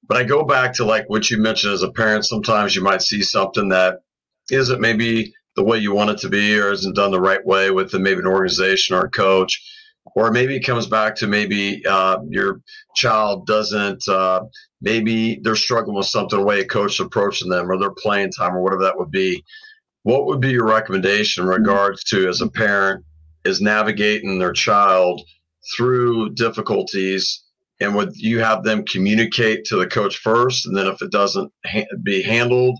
but 0.07 0.17
I 0.17 0.23
go 0.23 0.43
back 0.43 0.73
to 0.75 0.85
like 0.85 1.09
what 1.09 1.29
you 1.29 1.37
mentioned 1.37 1.73
as 1.73 1.83
a 1.83 1.91
parent. 1.91 2.25
Sometimes 2.25 2.75
you 2.75 2.81
might 2.81 3.01
see 3.01 3.21
something 3.21 3.69
that 3.69 3.99
isn't 4.49 4.81
maybe 4.81 5.33
the 5.55 5.63
way 5.63 5.77
you 5.77 5.93
want 5.93 6.11
it 6.11 6.17
to 6.19 6.29
be, 6.29 6.57
or 6.59 6.71
isn't 6.71 6.95
done 6.95 7.11
the 7.11 7.19
right 7.19 7.45
way 7.45 7.71
with 7.71 7.91
the, 7.91 7.99
maybe 7.99 8.19
an 8.19 8.27
organization 8.27 8.95
or 8.95 9.05
a 9.05 9.09
coach 9.09 9.61
or 10.15 10.31
maybe 10.31 10.55
it 10.55 10.65
comes 10.65 10.87
back 10.87 11.15
to 11.15 11.27
maybe 11.27 11.85
uh, 11.85 12.17
your 12.29 12.61
child 12.95 13.45
doesn't 13.45 14.07
uh, 14.07 14.41
maybe 14.81 15.39
they're 15.43 15.55
struggling 15.55 15.95
with 15.95 16.07
something 16.07 16.39
the 16.39 16.45
way 16.45 16.59
a 16.59 16.65
coach 16.65 16.93
is 16.93 16.99
approaching 16.99 17.49
them 17.49 17.69
or 17.69 17.77
their 17.77 17.91
playing 17.91 18.31
time 18.31 18.55
or 18.55 18.61
whatever 18.61 18.83
that 18.83 18.97
would 18.97 19.11
be 19.11 19.43
what 20.03 20.25
would 20.25 20.41
be 20.41 20.49
your 20.49 20.65
recommendation 20.65 21.43
in 21.43 21.49
regards 21.49 22.03
to 22.03 22.27
as 22.27 22.41
a 22.41 22.49
parent 22.49 23.05
is 23.45 23.61
navigating 23.61 24.39
their 24.39 24.53
child 24.53 25.21
through 25.75 26.33
difficulties 26.33 27.43
and 27.79 27.95
would 27.95 28.15
you 28.15 28.39
have 28.39 28.63
them 28.63 28.85
communicate 28.85 29.65
to 29.65 29.75
the 29.75 29.87
coach 29.87 30.17
first 30.17 30.65
and 30.65 30.75
then 30.75 30.87
if 30.87 31.01
it 31.01 31.11
doesn't 31.11 31.51
ha- 31.65 31.85
be 32.03 32.21
handled 32.21 32.79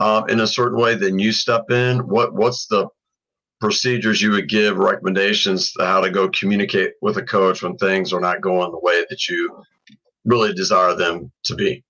um, 0.00 0.28
in 0.28 0.40
a 0.40 0.46
certain 0.46 0.78
way 0.78 0.94
then 0.94 1.18
you 1.18 1.32
step 1.32 1.70
in. 1.70 1.98
What 2.00 2.34
what's 2.34 2.66
the 2.66 2.88
procedures 3.60 4.20
you 4.20 4.32
would 4.32 4.48
give 4.48 4.76
recommendations 4.76 5.72
to 5.72 5.86
how 5.86 6.00
to 6.00 6.10
go 6.10 6.28
communicate 6.30 6.94
with 7.00 7.16
a 7.16 7.22
coach 7.22 7.62
when 7.62 7.76
things 7.76 8.12
are 8.12 8.20
not 8.20 8.40
going 8.40 8.72
the 8.72 8.80
way 8.80 9.04
that 9.08 9.28
you 9.28 9.62
really 10.24 10.52
desire 10.52 10.94
them 10.94 11.30
to 11.44 11.54
be? 11.54 11.84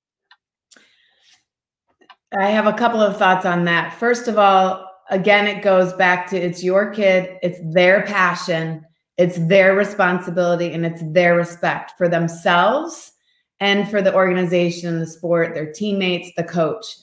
I 2.36 2.50
have 2.50 2.66
a 2.66 2.72
couple 2.72 3.00
of 3.00 3.16
thoughts 3.16 3.46
on 3.46 3.64
that. 3.64 3.94
First 3.94 4.28
of 4.28 4.38
all 4.38 4.88
again 5.10 5.46
it 5.46 5.62
goes 5.62 5.92
back 5.92 6.28
to 6.30 6.36
it's 6.36 6.62
your 6.62 6.90
kid 6.90 7.38
it's 7.42 7.58
their 7.74 8.02
passion 8.02 8.84
it's 9.22 9.38
their 9.46 9.76
responsibility 9.76 10.72
and 10.72 10.84
it's 10.84 11.00
their 11.12 11.36
respect 11.36 11.92
for 11.96 12.08
themselves 12.08 13.12
and 13.60 13.88
for 13.88 14.02
the 14.02 14.12
organization, 14.12 14.98
the 14.98 15.06
sport, 15.06 15.54
their 15.54 15.72
teammates, 15.72 16.32
the 16.36 16.42
coach. 16.42 16.96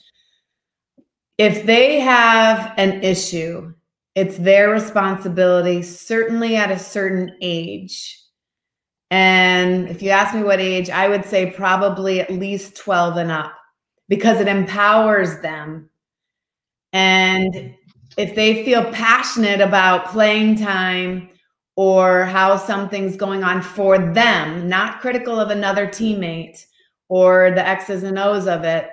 If 1.38 1.66
they 1.66 2.02
have 2.02 2.74
an 2.76 3.02
issue, 3.06 3.74
it's 4.16 4.38
their 4.38 4.70
responsibility, 4.70 5.82
certainly 5.82 6.58
at 6.58 6.72
a 6.72 6.78
certain 6.78 7.38
age. 7.40 8.22
And 9.10 9.88
if 9.88 10.02
you 10.02 10.10
ask 10.10 10.36
me 10.36 10.44
what 10.44 10.60
age, 10.60 10.90
I 10.90 11.08
would 11.08 11.24
say 11.24 11.52
probably 11.52 12.20
at 12.20 12.30
least 12.30 12.76
12 12.76 13.16
and 13.16 13.32
up 13.32 13.54
because 14.10 14.42
it 14.42 14.50
empowers 14.50 15.40
them. 15.40 15.90
And 16.92 17.76
if 18.18 18.36
they 18.36 18.66
feel 18.66 18.92
passionate 18.92 19.62
about 19.62 20.08
playing 20.08 20.58
time 20.58 21.30
or 21.80 22.26
how 22.26 22.58
something's 22.58 23.16
going 23.16 23.42
on 23.42 23.62
for 23.62 23.98
them, 23.98 24.68
not 24.68 25.00
critical 25.00 25.40
of 25.40 25.50
another 25.50 25.88
teammate 25.88 26.66
or 27.08 27.52
the 27.52 27.66
X's 27.66 28.04
and 28.04 28.20
O's 28.20 28.48
of 28.48 28.66
it, 28.66 28.90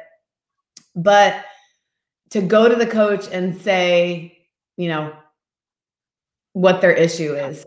but 0.94 1.44
to 2.30 2.40
go 2.40 2.68
to 2.68 2.76
the 2.76 2.86
coach 2.86 3.26
and 3.32 3.60
say, 3.60 4.38
you 4.76 4.86
know, 4.86 5.12
what 6.52 6.80
their 6.80 6.92
issue 6.92 7.34
is. 7.34 7.66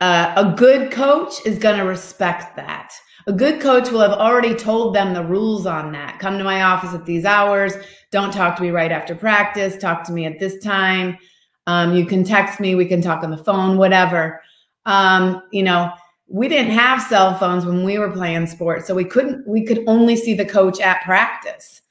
Uh, 0.00 0.32
a 0.36 0.54
good 0.56 0.92
coach 0.92 1.44
is 1.44 1.58
going 1.58 1.78
to 1.78 1.84
respect 1.84 2.54
that. 2.54 2.92
A 3.26 3.32
good 3.32 3.60
coach 3.60 3.90
will 3.90 3.98
have 3.98 4.12
already 4.12 4.54
told 4.54 4.94
them 4.94 5.12
the 5.12 5.24
rules 5.24 5.66
on 5.66 5.90
that. 5.90 6.20
Come 6.20 6.38
to 6.38 6.44
my 6.44 6.62
office 6.62 6.94
at 6.94 7.04
these 7.04 7.24
hours. 7.24 7.72
Don't 8.12 8.32
talk 8.32 8.54
to 8.58 8.62
me 8.62 8.70
right 8.70 8.92
after 8.92 9.16
practice. 9.16 9.76
Talk 9.76 10.04
to 10.04 10.12
me 10.12 10.24
at 10.24 10.38
this 10.38 10.62
time. 10.62 11.18
Um, 11.66 11.96
you 11.96 12.06
can 12.06 12.22
text 12.22 12.60
me. 12.60 12.76
We 12.76 12.86
can 12.86 13.02
talk 13.02 13.24
on 13.24 13.32
the 13.32 13.38
phone, 13.38 13.76
whatever 13.76 14.40
um, 14.86 15.42
you 15.52 15.62
know, 15.62 15.92
we 16.28 16.48
didn't 16.48 16.72
have 16.72 17.02
cell 17.02 17.36
phones 17.38 17.66
when 17.66 17.84
we 17.84 17.98
were 17.98 18.10
playing 18.10 18.46
sports, 18.46 18.86
so 18.86 18.94
we 18.94 19.04
couldn't. 19.04 19.46
We 19.46 19.64
could 19.64 19.84
only 19.86 20.16
see 20.16 20.34
the 20.34 20.44
coach 20.44 20.80
at 20.80 21.02
practice, 21.02 21.82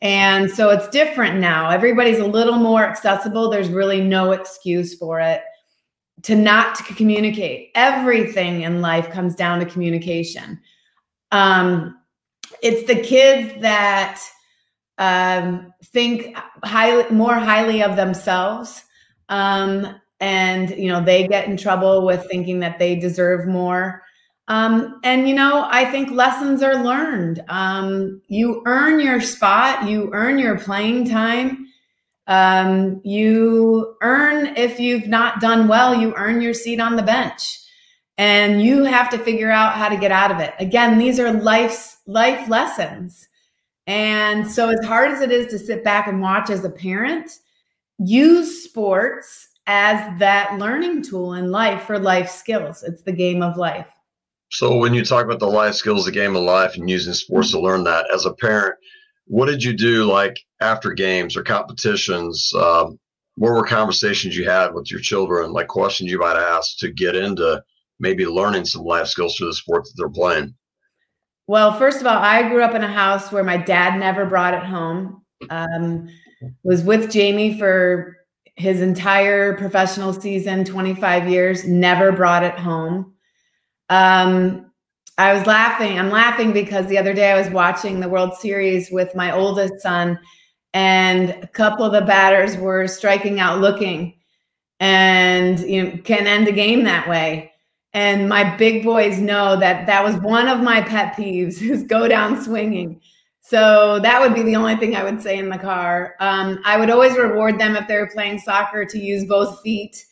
and 0.00 0.50
so 0.50 0.70
it's 0.70 0.88
different 0.88 1.40
now. 1.40 1.70
Everybody's 1.70 2.18
a 2.18 2.26
little 2.26 2.56
more 2.56 2.84
accessible. 2.84 3.50
There's 3.50 3.68
really 3.68 4.00
no 4.00 4.32
excuse 4.32 4.94
for 4.94 5.20
it 5.20 5.42
to 6.22 6.36
not 6.36 6.74
to 6.76 6.94
communicate. 6.94 7.70
Everything 7.74 8.62
in 8.62 8.80
life 8.80 9.10
comes 9.10 9.34
down 9.34 9.58
to 9.60 9.66
communication. 9.66 10.60
Um, 11.30 11.98
it's 12.62 12.86
the 12.86 13.00
kids 13.00 13.60
that 13.60 14.20
um, 14.98 15.72
think 15.84 16.36
highly 16.64 17.10
more 17.10 17.34
highly 17.34 17.82
of 17.82 17.96
themselves 17.96 18.84
um, 19.28 20.00
and 20.22 20.70
you 20.78 20.86
know 20.86 21.02
they 21.02 21.26
get 21.26 21.48
in 21.48 21.56
trouble 21.56 22.06
with 22.06 22.24
thinking 22.30 22.60
that 22.60 22.78
they 22.78 22.94
deserve 22.94 23.46
more. 23.46 24.02
Um, 24.48 25.00
and 25.04 25.28
you 25.28 25.34
know 25.34 25.68
i 25.70 25.84
think 25.84 26.10
lessons 26.10 26.62
are 26.62 26.82
learned. 26.82 27.44
Um, 27.48 28.22
you 28.28 28.62
earn 28.64 29.00
your 29.00 29.20
spot 29.20 29.88
you 29.88 30.10
earn 30.12 30.38
your 30.38 30.58
playing 30.58 31.08
time. 31.08 31.66
Um, 32.28 33.00
you 33.04 33.96
earn 34.00 34.56
if 34.56 34.78
you've 34.78 35.08
not 35.08 35.40
done 35.40 35.68
well 35.68 35.94
you 35.94 36.14
earn 36.16 36.40
your 36.40 36.54
seat 36.54 36.80
on 36.80 36.96
the 36.96 37.02
bench. 37.02 37.58
And 38.18 38.62
you 38.62 38.84
have 38.84 39.10
to 39.10 39.18
figure 39.18 39.50
out 39.50 39.74
how 39.74 39.88
to 39.88 39.96
get 39.96 40.12
out 40.12 40.30
of 40.30 40.38
it. 40.38 40.54
Again 40.60 40.98
these 40.98 41.18
are 41.18 41.32
life's 41.32 41.98
life 42.06 42.48
lessons. 42.48 43.28
And 43.88 44.48
so 44.48 44.68
as 44.68 44.84
hard 44.86 45.10
as 45.10 45.20
it 45.20 45.32
is 45.32 45.48
to 45.48 45.58
sit 45.58 45.82
back 45.82 46.06
and 46.06 46.20
watch 46.20 46.48
as 46.48 46.64
a 46.64 46.70
parent 46.70 47.38
use 47.98 48.64
sports 48.64 49.48
as 49.66 50.18
that 50.18 50.58
learning 50.58 51.02
tool 51.02 51.34
in 51.34 51.50
life 51.50 51.82
for 51.82 51.98
life 51.98 52.28
skills. 52.28 52.82
It's 52.82 53.02
the 53.02 53.12
game 53.12 53.42
of 53.42 53.56
life. 53.56 53.86
So, 54.50 54.76
when 54.76 54.92
you 54.92 55.04
talk 55.04 55.24
about 55.24 55.38
the 55.38 55.46
life 55.46 55.74
skills, 55.74 56.04
the 56.04 56.12
game 56.12 56.36
of 56.36 56.42
life, 56.42 56.76
and 56.76 56.90
using 56.90 57.14
sports 57.14 57.52
to 57.52 57.60
learn 57.60 57.84
that, 57.84 58.06
as 58.12 58.26
a 58.26 58.34
parent, 58.34 58.74
what 59.26 59.46
did 59.46 59.64
you 59.64 59.72
do 59.72 60.04
like 60.04 60.38
after 60.60 60.92
games 60.92 61.36
or 61.36 61.42
competitions? 61.42 62.52
Um, 62.54 62.98
what 63.36 63.52
were 63.52 63.64
conversations 63.64 64.36
you 64.36 64.48
had 64.48 64.74
with 64.74 64.90
your 64.90 65.00
children, 65.00 65.52
like 65.52 65.68
questions 65.68 66.10
you 66.10 66.18
might 66.18 66.36
ask 66.36 66.76
to 66.78 66.90
get 66.90 67.16
into 67.16 67.62
maybe 67.98 68.26
learning 68.26 68.66
some 68.66 68.82
life 68.82 69.06
skills 69.06 69.36
through 69.36 69.46
the 69.46 69.54
sport 69.54 69.84
that 69.84 69.94
they're 69.96 70.10
playing? 70.10 70.54
Well, 71.46 71.72
first 71.78 72.00
of 72.00 72.06
all, 72.06 72.18
I 72.18 72.48
grew 72.48 72.62
up 72.62 72.74
in 72.74 72.84
a 72.84 72.92
house 72.92 73.32
where 73.32 73.44
my 73.44 73.56
dad 73.56 73.98
never 73.98 74.26
brought 74.26 74.54
it 74.54 74.62
home. 74.62 75.24
Um, 75.50 76.08
was 76.62 76.82
with 76.82 77.10
Jamie 77.10 77.58
for 77.58 78.16
his 78.56 78.80
entire 78.80 79.56
professional 79.56 80.12
season, 80.12 80.64
25 80.64 81.28
years, 81.28 81.66
never 81.66 82.12
brought 82.12 82.42
it 82.42 82.58
home. 82.58 83.14
Um, 83.88 84.70
I 85.18 85.34
was 85.34 85.46
laughing. 85.46 85.98
I'm 85.98 86.10
laughing 86.10 86.52
because 86.52 86.86
the 86.86 86.98
other 86.98 87.12
day 87.12 87.32
I 87.32 87.38
was 87.38 87.50
watching 87.50 88.00
the 88.00 88.08
World 88.08 88.34
Series 88.34 88.90
with 88.90 89.14
my 89.14 89.32
oldest 89.32 89.80
son, 89.80 90.18
and 90.74 91.30
a 91.30 91.46
couple 91.48 91.84
of 91.84 91.92
the 91.92 92.00
batters 92.00 92.56
were 92.56 92.88
striking 92.88 93.40
out 93.40 93.60
looking 93.60 94.14
and 94.80 95.60
you 95.60 95.84
know 95.84 95.96
can 96.02 96.26
end 96.26 96.48
a 96.48 96.52
game 96.52 96.82
that 96.82 97.08
way. 97.08 97.52
And 97.94 98.28
my 98.28 98.56
big 98.56 98.82
boys 98.82 99.18
know 99.18 99.56
that 99.60 99.86
that 99.86 100.02
was 100.02 100.16
one 100.16 100.48
of 100.48 100.60
my 100.60 100.80
pet 100.82 101.14
peeves 101.14 101.62
is 101.70 101.84
go 101.84 102.08
down 102.08 102.42
swinging. 102.42 103.00
So 103.44 103.98
that 103.98 104.20
would 104.20 104.34
be 104.34 104.42
the 104.42 104.54
only 104.54 104.76
thing 104.76 104.94
I 104.94 105.02
would 105.02 105.20
say 105.20 105.36
in 105.36 105.50
the 105.50 105.58
car. 105.58 106.14
Um, 106.20 106.60
I 106.64 106.76
would 106.76 106.90
always 106.90 107.18
reward 107.18 107.58
them 107.58 107.74
if 107.74 107.88
they're 107.88 108.06
playing 108.06 108.38
soccer 108.38 108.84
to 108.84 108.98
use 108.98 109.24
both 109.24 109.60
feet. 109.62 110.06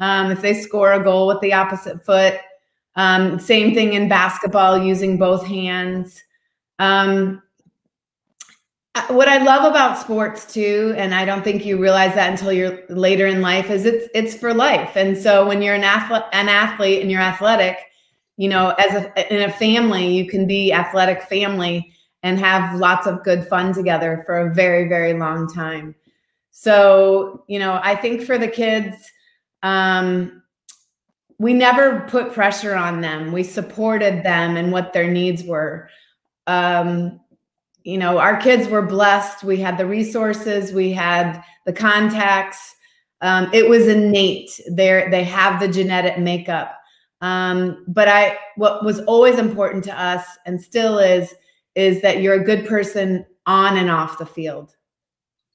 Um, 0.00 0.30
if 0.30 0.40
they 0.40 0.54
score 0.54 0.94
a 0.94 1.04
goal 1.04 1.26
with 1.26 1.40
the 1.42 1.52
opposite 1.52 2.02
foot, 2.04 2.36
um, 2.96 3.38
same 3.38 3.74
thing 3.74 3.92
in 3.92 4.08
basketball, 4.08 4.82
using 4.82 5.18
both 5.18 5.46
hands. 5.46 6.22
Um, 6.78 7.42
what 9.08 9.28
I 9.28 9.44
love 9.44 9.70
about 9.70 9.98
sports 9.98 10.50
too, 10.52 10.94
and 10.96 11.14
I 11.14 11.26
don't 11.26 11.44
think 11.44 11.66
you 11.66 11.78
realize 11.78 12.14
that 12.14 12.30
until 12.30 12.52
you're 12.52 12.80
later 12.88 13.26
in 13.26 13.42
life, 13.42 13.70
is 13.70 13.84
it's 13.84 14.08
it's 14.14 14.34
for 14.34 14.54
life. 14.54 14.96
And 14.96 15.16
so 15.16 15.46
when 15.46 15.60
you're 15.60 15.74
an 15.74 15.84
athlete, 15.84 16.24
an 16.32 16.48
athlete, 16.48 17.02
and 17.02 17.10
you're 17.10 17.20
athletic, 17.20 17.78
you 18.38 18.48
know, 18.48 18.70
as 18.78 18.94
a, 18.94 19.34
in 19.34 19.48
a 19.48 19.52
family, 19.52 20.08
you 20.08 20.26
can 20.26 20.46
be 20.46 20.72
athletic 20.72 21.22
family 21.24 21.92
and 22.22 22.38
have 22.38 22.78
lots 22.78 23.06
of 23.06 23.24
good 23.24 23.46
fun 23.48 23.72
together 23.72 24.22
for 24.26 24.38
a 24.38 24.54
very, 24.54 24.88
very 24.88 25.14
long 25.14 25.52
time. 25.52 25.94
So, 26.50 27.44
you 27.48 27.58
know, 27.58 27.80
I 27.82 27.94
think 27.96 28.22
for 28.22 28.36
the 28.36 28.48
kids, 28.48 28.96
um, 29.62 30.42
we 31.38 31.54
never 31.54 32.00
put 32.08 32.34
pressure 32.34 32.74
on 32.74 33.00
them. 33.00 33.32
We 33.32 33.42
supported 33.42 34.22
them 34.22 34.56
and 34.56 34.70
what 34.70 34.92
their 34.92 35.10
needs 35.10 35.42
were. 35.42 35.88
Um, 36.46 37.20
you 37.82 37.96
know, 37.96 38.18
our 38.18 38.36
kids 38.36 38.68
were 38.68 38.82
blessed. 38.82 39.42
We 39.42 39.56
had 39.56 39.78
the 39.78 39.86
resources, 39.86 40.72
we 40.72 40.92
had 40.92 41.42
the 41.64 41.72
contacts. 41.72 42.74
Um, 43.22 43.48
it 43.52 43.68
was 43.68 43.86
innate. 43.86 44.50
They 44.70 45.06
they 45.10 45.24
have 45.24 45.60
the 45.60 45.68
genetic 45.68 46.18
makeup. 46.18 46.76
Um, 47.22 47.84
but 47.86 48.08
I, 48.08 48.38
what 48.56 48.84
was 48.84 49.00
always 49.00 49.38
important 49.38 49.84
to 49.84 49.98
us 49.98 50.24
and 50.46 50.60
still 50.60 50.98
is, 50.98 51.34
is 51.80 52.02
that 52.02 52.20
you're 52.20 52.34
a 52.34 52.44
good 52.44 52.66
person 52.66 53.24
on 53.46 53.78
and 53.78 53.90
off 53.90 54.18
the 54.18 54.26
field. 54.26 54.76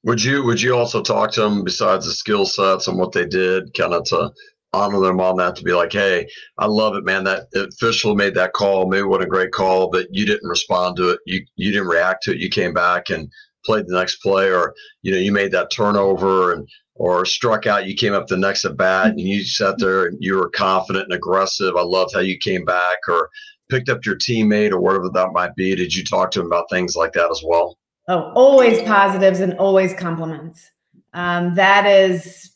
Would 0.02 0.22
you 0.22 0.42
would 0.42 0.60
you 0.60 0.76
also 0.76 1.00
talk 1.00 1.30
to 1.32 1.40
them 1.40 1.62
besides 1.62 2.04
the 2.04 2.12
skill 2.12 2.46
sets 2.46 2.88
and 2.88 2.98
what 2.98 3.12
they 3.12 3.26
did, 3.26 3.72
kind 3.74 3.94
of 3.94 4.04
to 4.06 4.32
honor 4.72 5.00
them 5.00 5.20
on 5.20 5.36
that 5.36 5.56
to 5.56 5.64
be 5.64 5.72
like, 5.72 5.92
hey, 5.92 6.28
I 6.58 6.66
love 6.66 6.96
it, 6.96 7.04
man. 7.04 7.24
That 7.24 7.46
official 7.54 8.14
made 8.16 8.34
that 8.34 8.52
call. 8.52 8.88
Maybe 8.88 9.04
what 9.04 9.22
a 9.22 9.26
great 9.26 9.52
call, 9.52 9.88
but 9.88 10.08
you 10.10 10.26
didn't 10.26 10.48
respond 10.48 10.96
to 10.96 11.10
it. 11.10 11.20
You 11.26 11.44
you 11.54 11.70
didn't 11.70 11.88
react 11.88 12.24
to 12.24 12.32
it. 12.32 12.38
You 12.38 12.50
came 12.50 12.74
back 12.74 13.08
and 13.08 13.30
played 13.64 13.86
the 13.86 13.96
next 13.96 14.16
play, 14.16 14.50
or 14.50 14.74
you 15.02 15.12
know, 15.12 15.18
you 15.18 15.32
made 15.32 15.52
that 15.52 15.70
turnover 15.70 16.52
and 16.52 16.68
or 16.96 17.24
struck 17.24 17.66
out. 17.66 17.86
You 17.86 17.94
came 17.94 18.14
up 18.14 18.26
the 18.26 18.36
next 18.36 18.64
at 18.64 18.76
bat 18.76 19.06
and 19.06 19.20
you 19.20 19.44
sat 19.44 19.78
there 19.78 20.06
and 20.06 20.16
you 20.20 20.36
were 20.36 20.50
confident 20.50 21.04
and 21.04 21.12
aggressive. 21.12 21.76
I 21.76 21.82
loved 21.82 22.14
how 22.14 22.20
you 22.20 22.36
came 22.38 22.64
back, 22.64 22.98
or 23.08 23.30
picked 23.68 23.88
up 23.88 24.04
your 24.04 24.16
teammate 24.16 24.70
or 24.70 24.80
whatever 24.80 25.08
that 25.10 25.32
might 25.32 25.54
be? 25.56 25.74
Did 25.74 25.94
you 25.94 26.04
talk 26.04 26.30
to 26.32 26.40
him 26.40 26.46
about 26.46 26.70
things 26.70 26.96
like 26.96 27.12
that 27.12 27.30
as 27.30 27.42
well? 27.44 27.76
Oh, 28.08 28.32
always 28.34 28.82
positives 28.82 29.40
and 29.40 29.54
always 29.54 29.92
compliments. 29.94 30.70
Um, 31.12 31.54
that 31.54 31.86
is 31.86 32.52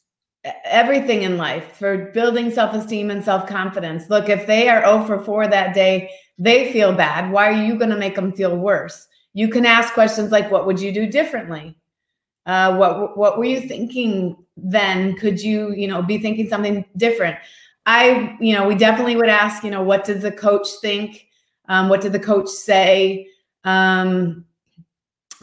everything 0.64 1.22
in 1.22 1.36
life 1.36 1.76
for 1.76 2.10
building 2.12 2.50
self 2.50 2.74
esteem 2.74 3.10
and 3.10 3.24
self 3.24 3.46
confidence. 3.48 4.08
Look, 4.08 4.28
if 4.28 4.46
they 4.46 4.68
are 4.68 4.84
0 4.84 5.04
for 5.04 5.18
4 5.18 5.48
that 5.48 5.74
day, 5.74 6.10
they 6.38 6.72
feel 6.72 6.92
bad. 6.92 7.30
Why 7.30 7.48
are 7.48 7.62
you 7.62 7.76
going 7.76 7.90
to 7.90 7.96
make 7.96 8.14
them 8.14 8.32
feel 8.32 8.56
worse? 8.56 9.06
You 9.32 9.48
can 9.48 9.66
ask 9.66 9.92
questions 9.92 10.30
like, 10.30 10.50
"What 10.50 10.66
would 10.66 10.80
you 10.80 10.92
do 10.92 11.06
differently? 11.06 11.76
Uh, 12.46 12.76
what 12.76 13.16
What 13.18 13.38
were 13.38 13.44
you 13.44 13.60
thinking 13.60 14.36
then? 14.56 15.14
Could 15.16 15.40
you, 15.40 15.72
you 15.74 15.88
know, 15.88 16.02
be 16.02 16.18
thinking 16.18 16.48
something 16.48 16.84
different?" 16.96 17.36
I, 17.90 18.36
you 18.40 18.54
know, 18.54 18.68
we 18.68 18.76
definitely 18.76 19.16
would 19.16 19.28
ask, 19.28 19.64
you 19.64 19.70
know, 19.72 19.82
what 19.82 20.04
did 20.04 20.20
the 20.20 20.30
coach 20.30 20.68
think? 20.80 21.26
Um, 21.68 21.88
what 21.88 22.00
did 22.00 22.12
the 22.12 22.20
coach 22.20 22.48
say? 22.48 23.26
Um, 23.64 24.44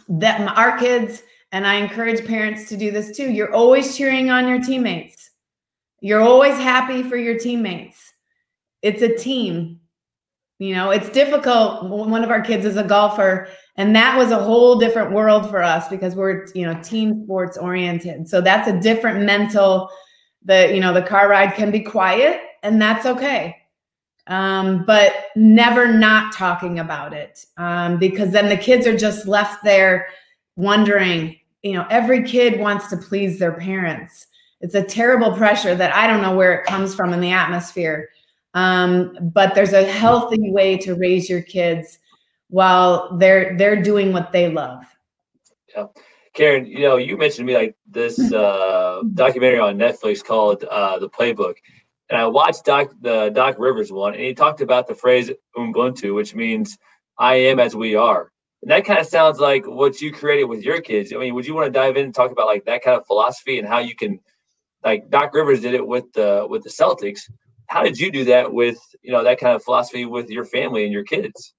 that 0.08 0.40
our 0.56 0.78
kids, 0.78 1.24
and 1.52 1.68
I 1.68 1.74
encourage 1.76 2.26
parents 2.26 2.70
to 2.70 2.78
do 2.78 2.90
this 2.90 3.18
too. 3.18 3.30
You're 3.30 3.54
always 3.54 3.98
cheering 3.98 4.30
on 4.30 4.48
your 4.48 4.62
teammates. 4.62 5.32
You're 6.00 6.22
always 6.22 6.56
happy 6.56 7.04
for 7.04 7.18
your 7.18 7.38
teammates. 7.38 8.14
It's 8.82 9.02
a 9.02 9.14
team. 9.14 9.82
You 10.60 10.74
know, 10.74 10.92
it's 10.92 11.10
difficult. 11.10 11.90
One 11.90 12.24
of 12.24 12.32
our 12.32 12.42
kids 12.42 12.66
is 12.66 12.78
a 12.78 12.84
golfer, 12.84 13.50
and 13.76 13.94
that 13.96 14.18
was 14.18 14.32
a 14.32 14.42
whole 14.42 14.78
different 14.80 15.12
world 15.12 15.50
for 15.50 15.62
us 15.62 15.90
because 15.90 16.16
we're, 16.16 16.48
you 16.56 16.66
know, 16.66 16.82
team 16.82 17.24
sports 17.26 17.58
oriented. 17.58 18.30
So 18.30 18.40
that's 18.40 18.70
a 18.70 18.80
different 18.80 19.26
mental. 19.26 19.90
The 20.48 20.74
you 20.74 20.82
know 20.82 20.94
the 20.94 21.04
car 21.04 21.30
ride 21.30 21.54
can 21.54 21.70
be 21.70 21.82
quiet, 21.82 22.42
and 22.64 22.82
that's 22.82 23.06
okay. 23.06 23.56
Um, 24.26 24.84
but 24.86 25.14
never 25.38 25.94
not 25.94 26.34
talking 26.34 26.80
about 26.80 27.14
it 27.14 27.46
um, 27.56 27.98
because 27.98 28.32
then 28.32 28.50
the 28.50 28.58
kids 28.58 28.86
are 28.86 28.98
just 28.98 29.28
left 29.28 29.64
there 29.64 30.08
wondering. 30.56 31.38
You 31.62 31.74
know, 31.74 31.88
every 31.90 32.24
kid 32.24 32.60
wants 32.60 32.88
to 32.90 32.98
please 32.98 33.40
their 33.40 33.54
parents. 33.54 34.28
It's 34.60 34.76
a 34.76 34.84
terrible 34.84 35.36
pressure 35.38 35.76
that 35.76 35.94
I 35.96 36.08
don't 36.08 36.22
know 36.22 36.36
where 36.36 36.54
it 36.54 36.66
comes 36.66 36.96
from 36.96 37.14
in 37.14 37.22
the 37.22 37.32
atmosphere 37.32 38.10
um, 38.58 39.16
but 39.22 39.54
there's 39.54 39.74
a 39.74 39.86
healthy 39.86 40.50
way 40.52 40.78
to 40.78 40.96
raise 40.96 41.30
your 41.30 41.44
kids 41.44 42.00
while 42.50 43.16
they're 43.20 43.56
they're 43.56 43.82
doing 43.84 44.12
what 44.12 44.32
they 44.32 44.50
love. 44.50 44.84
Yeah. 45.76 45.86
Karen, 46.38 46.68
you 46.68 46.82
know, 46.82 46.98
you 46.98 47.18
mentioned 47.18 47.48
to 47.48 47.52
me 47.52 47.58
like 47.58 47.76
this 47.90 48.20
uh, 48.34 49.02
documentary 49.16 49.60
on 49.60 49.76
Netflix 49.78 50.24
called 50.24 50.64
uh, 50.64 51.00
The 51.00 51.10
Playbook. 51.10 51.56
And 52.10 52.22
I 52.22 52.28
watched 52.28 52.64
Doc 52.64 52.92
the 53.02 53.30
Doc 53.30 53.56
Rivers 53.58 53.92
one, 53.92 54.14
and 54.14 54.24
he 54.24 54.34
talked 54.34 54.62
about 54.62 54.88
the 54.88 54.96
phrase 54.96 55.32
Ubuntu, 55.58 56.14
which 56.14 56.36
means 56.36 56.78
I 57.18 57.36
am 57.36 57.60
as 57.60 57.76
we 57.76 57.96
are. 57.96 58.32
And 58.62 58.72
that 58.72 58.86
kind 58.86 59.00
of 59.00 59.08
sounds 59.08 59.40
like 59.40 59.66
what 59.66 60.00
you 60.00 60.14
created 60.14 60.46
with 60.46 60.64
your 60.64 60.80
kids. 60.80 61.12
I 61.12 61.18
mean, 61.18 61.34
would 61.34 61.46
you 61.46 61.56
want 61.56 61.66
to 61.66 61.72
dive 61.72 61.98
in 61.98 62.06
and 62.06 62.16
talk 62.16 62.32
about 62.32 62.46
like 62.46 62.66
that 62.66 62.84
kind 62.84 62.98
of 62.98 63.08
philosophy 63.08 63.58
and 63.58 63.68
how 63.68 63.80
you 63.80 63.96
can 63.96 64.20
like 64.86 65.10
Doc 65.10 65.34
Rivers 65.34 65.62
did 65.62 65.74
it 65.74 65.86
with 65.86 66.06
the 66.14 66.46
with 66.48 66.64
the 66.64 66.70
Celtics, 66.70 67.22
how 67.66 67.82
did 67.82 68.00
you 68.00 68.12
do 68.12 68.26
that 68.26 68.54
with 68.54 68.80
you 69.02 69.12
know 69.12 69.24
that 69.24 69.40
kind 69.40 69.56
of 69.56 69.64
philosophy 69.64 70.06
with 70.06 70.30
your 70.30 70.46
family 70.46 70.84
and 70.84 70.94
your 70.94 71.04
kids? 71.04 71.54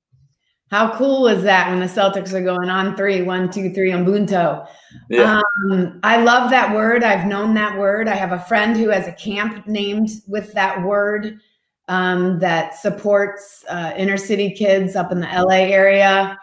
How 0.70 0.94
cool 0.96 1.28
is 1.28 1.42
that 1.44 1.70
when 1.70 1.81
the 1.81 1.87
Celtics 1.87 2.33
are 2.35 2.42
going 2.42 2.68
on 2.68 2.94
three, 2.94 3.22
one, 3.22 3.50
two, 3.50 3.72
three, 3.72 3.90
Ubuntu? 3.90 4.68
Yeah. 5.09 5.40
Um, 5.70 5.98
I 6.02 6.22
love 6.22 6.50
that 6.50 6.74
word. 6.74 7.02
I've 7.02 7.26
known 7.26 7.54
that 7.54 7.78
word. 7.78 8.07
I 8.07 8.14
have 8.14 8.33
a 8.33 8.40
friend 8.40 8.76
who 8.76 8.90
has 8.90 9.09
a 9.09 9.12
camp 9.12 9.66
named 9.66 10.11
with 10.26 10.52
that 10.52 10.83
word 10.83 11.40
um, 11.88 12.38
that 12.40 12.74
supports 12.74 13.64
uh, 13.70 13.94
inner 13.96 14.18
city 14.18 14.50
kids 14.50 14.94
up 14.94 15.11
in 15.11 15.20
the 15.20 15.26
LA 15.26 15.64
area. 15.72 16.38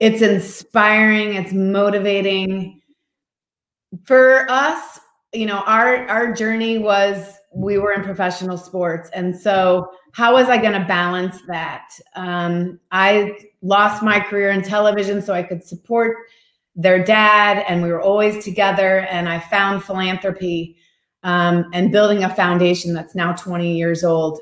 It's 0.00 0.22
inspiring. 0.22 1.34
It's 1.34 1.52
motivating. 1.52 2.80
For 4.04 4.50
us, 4.50 4.98
you 5.32 5.46
know, 5.46 5.60
our 5.66 6.08
our 6.08 6.32
journey 6.32 6.78
was 6.78 7.38
we 7.54 7.78
were 7.78 7.92
in 7.92 8.02
professional 8.02 8.56
sports. 8.56 9.10
And 9.12 9.36
so, 9.36 9.90
how 10.12 10.34
was 10.34 10.48
I 10.48 10.58
going 10.58 10.78
to 10.78 10.86
balance 10.86 11.38
that? 11.46 11.88
Um, 12.14 12.78
I 12.90 13.38
lost 13.62 14.02
my 14.02 14.20
career 14.20 14.50
in 14.50 14.62
television 14.62 15.22
so 15.22 15.32
I 15.32 15.42
could 15.42 15.64
support 15.64 16.16
their 16.74 17.02
dad, 17.02 17.64
and 17.68 17.82
we 17.82 17.90
were 17.90 18.00
always 18.00 18.44
together. 18.44 19.00
And 19.00 19.28
I 19.28 19.38
found 19.38 19.84
philanthropy 19.84 20.76
um, 21.22 21.66
and 21.72 21.92
building 21.92 22.24
a 22.24 22.34
foundation 22.34 22.94
that's 22.94 23.14
now 23.14 23.32
20 23.32 23.76
years 23.76 24.04
old. 24.04 24.40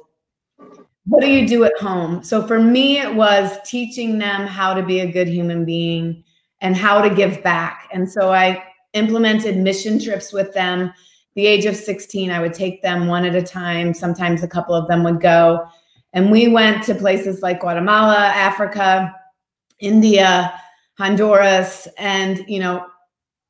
What 1.07 1.20
do 1.20 1.29
you 1.29 1.46
do 1.46 1.64
at 1.64 1.79
home? 1.81 2.23
So, 2.23 2.46
for 2.46 2.61
me, 2.61 2.99
it 2.99 3.14
was 3.14 3.59
teaching 3.64 4.18
them 4.18 4.46
how 4.46 4.75
to 4.75 4.83
be 4.83 5.01
a 5.01 5.11
good 5.11 5.29
human 5.29 5.64
being 5.64 6.25
and 6.61 6.77
how 6.77 7.01
to 7.01 7.14
give 7.14 7.42
back. 7.42 7.88
And 7.92 8.11
so, 8.11 8.33
I 8.33 8.64
implemented 8.92 9.57
mission 9.57 10.01
trips 10.01 10.33
with 10.33 10.53
them 10.53 10.92
the 11.34 11.46
age 11.46 11.64
of 11.64 11.76
16, 11.76 12.30
I 12.30 12.40
would 12.40 12.54
take 12.54 12.82
them 12.82 13.06
one 13.06 13.24
at 13.24 13.34
a 13.34 13.42
time. 13.42 13.94
Sometimes 13.94 14.42
a 14.42 14.48
couple 14.48 14.74
of 14.74 14.88
them 14.88 15.04
would 15.04 15.20
go. 15.20 15.66
And 16.12 16.30
we 16.30 16.48
went 16.48 16.82
to 16.84 16.94
places 16.94 17.40
like 17.42 17.60
Guatemala, 17.60 18.16
Africa, 18.16 19.14
India, 19.78 20.52
Honduras, 20.98 21.86
and, 21.98 22.44
you 22.48 22.58
know, 22.58 22.84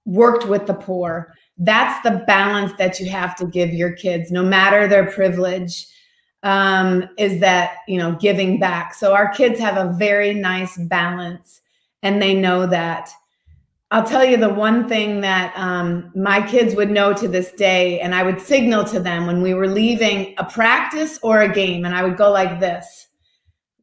worked 0.05 0.47
with 0.47 0.67
the 0.67 0.75
poor. 0.75 1.35
That's 1.57 2.03
the 2.03 2.23
balance 2.27 2.73
that 2.79 3.01
you 3.01 3.09
have 3.11 3.35
to 3.37 3.47
give 3.47 3.73
your 3.73 3.93
kids, 3.93 4.31
no 4.31 4.43
matter 4.43 4.87
their 4.87 5.11
privilege, 5.11 5.87
um, 6.43 7.05
is 7.19 7.41
that, 7.41 7.79
you 7.87 7.99
know, 7.99 8.13
giving 8.13 8.59
back. 8.59 8.95
So 8.95 9.15
our 9.15 9.29
kids 9.31 9.59
have 9.61 9.77
a 9.77 9.93
very 9.93 10.33
nice 10.35 10.77
balance 10.77 11.61
and 12.03 12.21
they 12.21 12.35
know 12.35 12.67
that. 12.67 13.11
I'll 13.93 14.05
tell 14.05 14.25
you 14.25 14.37
the 14.37 14.49
one 14.49 14.89
thing 14.89 15.21
that 15.23 15.53
um, 15.57 16.13
my 16.15 16.47
kids 16.47 16.77
would 16.77 16.91
know 16.91 17.13
to 17.13 17.27
this 17.27 17.51
day, 17.53 17.99
and 18.01 18.15
I 18.15 18.23
would 18.23 18.41
signal 18.41 18.85
to 18.85 19.01
them 19.01 19.27
when 19.27 19.43
we 19.43 19.53
were 19.53 19.67
leaving 19.67 20.35
a 20.39 20.45
practice 20.45 21.19
or 21.23 21.43
a 21.43 21.53
game, 21.53 21.85
and 21.85 21.95
I 21.95 22.05
would 22.05 22.17
go 22.17 22.31
like 22.31 22.61
this. 22.61 23.09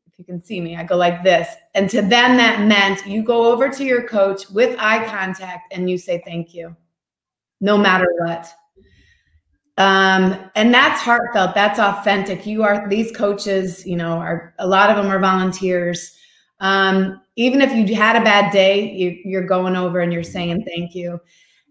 If 0.05 0.17
you 0.17 0.23
can 0.23 0.41
see 0.41 0.61
me, 0.61 0.77
I 0.77 0.83
go 0.85 0.95
like 0.95 1.23
this. 1.23 1.49
And 1.75 1.89
to 1.89 2.01
them, 2.01 2.37
that 2.37 2.65
meant 2.65 3.05
you 3.05 3.21
go 3.21 3.51
over 3.51 3.67
to 3.69 3.83
your 3.83 4.07
coach 4.07 4.49
with 4.49 4.77
eye 4.79 5.05
contact 5.07 5.73
and 5.73 5.89
you 5.89 5.97
say 5.97 6.23
thank 6.25 6.53
you, 6.53 6.73
no 7.59 7.77
matter 7.77 8.07
what. 8.19 8.47
Um, 9.77 10.49
and 10.55 10.73
that's 10.73 11.01
heartfelt, 11.01 11.53
that's 11.53 11.79
authentic. 11.79 12.47
You 12.47 12.63
are, 12.63 12.87
these 12.89 13.11
coaches, 13.11 13.85
you 13.85 13.97
know, 13.97 14.13
are 14.13 14.55
a 14.57 14.65
lot 14.65 14.89
of 14.89 14.95
them 14.95 15.07
are 15.07 15.19
volunteers 15.19 16.16
um, 16.59 17.21
even 17.35 17.61
if 17.61 17.73
you 17.73 17.95
had 17.95 18.15
a 18.15 18.23
bad 18.23 18.51
day, 18.51 18.91
you, 18.91 19.19
you're 19.23 19.45
going 19.45 19.75
over 19.75 19.99
and 19.99 20.11
you're 20.11 20.23
saying 20.23 20.65
thank 20.65 20.95
you. 20.95 21.19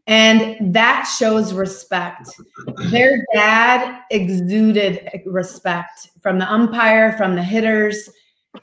And 0.06 0.72
that 0.72 1.04
shows 1.18 1.52
respect. 1.52 2.30
Their 2.90 3.24
dad 3.34 4.02
exuded 4.12 5.22
respect 5.26 6.10
from 6.20 6.38
the 6.38 6.50
umpire, 6.50 7.16
from 7.16 7.34
the 7.34 7.42
hitters. 7.42 8.08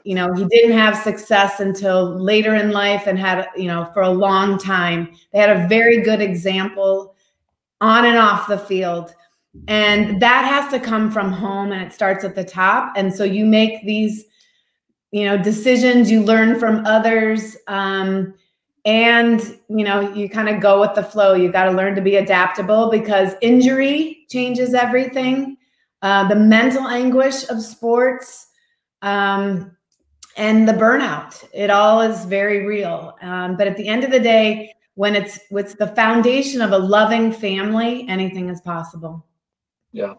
You 0.04 0.14
know, 0.14 0.32
he 0.32 0.46
didn't 0.46 0.76
have 0.76 0.96
success 0.96 1.60
until 1.60 2.18
later 2.18 2.54
in 2.54 2.70
life 2.70 3.06
and 3.06 3.18
had, 3.18 3.46
you 3.56 3.66
know, 3.66 3.90
for 3.92 4.02
a 4.02 4.08
long 4.08 4.56
time. 4.56 5.14
They 5.32 5.38
had 5.38 5.54
a 5.54 5.68
very 5.68 6.00
good 6.00 6.22
example 6.22 7.14
on 7.82 8.06
and 8.06 8.16
off 8.16 8.48
the 8.48 8.58
field. 8.58 9.14
And 9.68 10.20
that 10.22 10.46
has 10.46 10.72
to 10.72 10.80
come 10.80 11.10
from 11.10 11.30
home 11.30 11.72
and 11.72 11.82
it 11.82 11.92
starts 11.92 12.24
at 12.24 12.34
the 12.34 12.42
top. 12.42 12.94
And 12.96 13.14
so 13.14 13.22
you 13.22 13.44
make 13.44 13.84
these 13.84 14.24
you 15.14 15.24
know 15.24 15.38
decisions 15.38 16.10
you 16.10 16.20
learn 16.24 16.58
from 16.58 16.84
others 16.86 17.56
um, 17.68 18.34
and 18.84 19.40
you 19.68 19.84
know 19.84 20.00
you 20.12 20.28
kind 20.28 20.48
of 20.48 20.60
go 20.60 20.80
with 20.80 20.92
the 20.96 21.04
flow. 21.04 21.34
You 21.34 21.52
got 21.52 21.66
to 21.66 21.70
learn 21.70 21.94
to 21.94 22.02
be 22.02 22.16
adaptable 22.16 22.90
because 22.90 23.34
injury 23.40 24.26
changes 24.28 24.74
everything. 24.74 25.56
Uh, 26.02 26.26
the 26.26 26.34
mental 26.34 26.88
anguish 26.88 27.48
of 27.48 27.62
sports 27.62 28.48
um, 29.02 29.76
and 30.36 30.68
the 30.68 30.72
burnout. 30.72 31.44
It 31.54 31.70
all 31.70 32.00
is 32.00 32.24
very 32.24 32.66
real. 32.66 33.16
Um, 33.22 33.56
but 33.56 33.68
at 33.68 33.76
the 33.76 33.86
end 33.86 34.02
of 34.02 34.10
the 34.10 34.18
day 34.18 34.74
when 34.96 35.14
it's 35.14 35.38
with 35.48 35.78
the 35.78 35.86
foundation 35.94 36.60
of 36.60 36.72
a 36.72 36.78
loving 36.78 37.30
family 37.30 38.04
anything 38.08 38.48
is 38.48 38.60
possible. 38.60 39.24
Yeah 39.92 40.14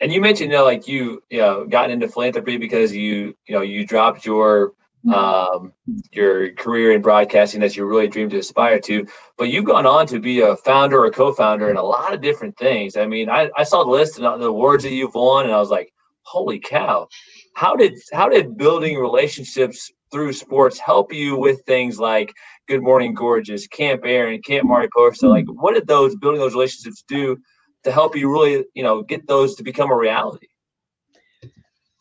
and 0.00 0.12
you 0.12 0.20
mentioned, 0.20 0.50
you 0.50 0.58
know, 0.58 0.64
like 0.64 0.86
you, 0.86 1.22
you 1.28 1.38
know, 1.38 1.66
gotten 1.66 1.90
into 1.90 2.08
philanthropy 2.08 2.56
because 2.56 2.94
you, 2.94 3.34
you 3.46 3.54
know, 3.54 3.62
you 3.62 3.86
dropped 3.86 4.24
your 4.24 4.72
mm-hmm. 5.04 5.12
um, 5.12 5.72
your 6.12 6.52
career 6.52 6.92
in 6.92 7.02
broadcasting 7.02 7.60
that 7.60 7.76
you 7.76 7.84
really 7.84 8.08
dreamed 8.08 8.30
to 8.32 8.38
aspire 8.38 8.78
to, 8.80 9.06
but 9.36 9.48
you've 9.48 9.64
gone 9.64 9.86
on 9.86 10.06
to 10.06 10.20
be 10.20 10.40
a 10.40 10.56
founder 10.56 11.04
or 11.04 11.10
co-founder 11.10 11.70
in 11.70 11.76
a 11.76 11.82
lot 11.82 12.14
of 12.14 12.20
different 12.20 12.56
things. 12.56 12.96
I 12.96 13.06
mean, 13.06 13.28
I, 13.28 13.50
I 13.56 13.64
saw 13.64 13.84
the 13.84 13.90
list 13.90 14.18
and 14.18 14.40
the 14.40 14.46
awards 14.46 14.84
that 14.84 14.92
you've 14.92 15.14
won, 15.14 15.46
and 15.46 15.54
I 15.54 15.58
was 15.58 15.70
like, 15.70 15.92
holy 16.22 16.60
cow! 16.60 17.08
How 17.54 17.74
did 17.74 17.94
how 18.12 18.28
did 18.28 18.56
building 18.56 18.98
relationships 18.98 19.90
through 20.12 20.32
sports 20.32 20.78
help 20.78 21.12
you 21.12 21.36
with 21.36 21.60
things 21.66 21.98
like 21.98 22.32
Good 22.66 22.82
Morning 22.82 23.14
Gorgeous, 23.14 23.66
Camp 23.66 24.02
Erin, 24.04 24.40
Camp 24.42 24.66
Mariposa? 24.68 25.28
Like, 25.28 25.46
what 25.48 25.74
did 25.74 25.86
those 25.86 26.14
building 26.16 26.40
those 26.40 26.54
relationships 26.54 27.04
do 27.08 27.36
to 27.84 27.92
help 27.92 28.16
you 28.16 28.30
really, 28.30 28.64
you 28.74 28.82
know, 28.82 29.02
get 29.02 29.26
those 29.26 29.54
to 29.56 29.62
become 29.62 29.90
a 29.90 29.96
reality? 29.96 30.48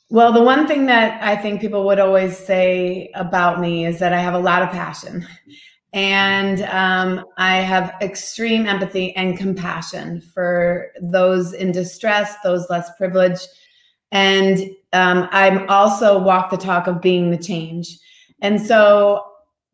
Well, 0.10 0.32
the 0.32 0.42
one 0.42 0.68
thing 0.68 0.86
that 0.86 1.22
I 1.22 1.36
think 1.36 1.60
people 1.60 1.86
would 1.86 2.00
always 2.00 2.38
say 2.38 3.12
about 3.13 3.60
me 3.60 3.86
is 3.86 4.00
that 4.00 4.13
I 4.13 4.20
have 4.20 4.34
a 4.34 4.40
lot 4.40 4.62
of 4.62 4.70
passion 4.70 5.28
and 5.94 6.62
um, 6.63 7.26
I 7.38 7.58
have 7.58 7.94
extreme 8.02 8.68
empathy 8.68 9.16
and 9.16 9.38
compassion 9.38 10.22
for 10.22 10.92
those 11.02 11.54
in 11.54 11.72
distress, 11.72 12.36
those 12.44 12.70
less 12.70 12.90
privileged. 12.98 13.48
And 14.12 14.70
um, 14.94 15.28
I'm 15.32 15.68
also 15.70 16.18
walk 16.18 16.52
the 16.52 16.58
talk 16.58 16.88
of 16.88 17.02
being 17.02 17.32
the 17.32 17.38
change. 17.38 17.98
And 18.42 18.62
so 18.62 19.26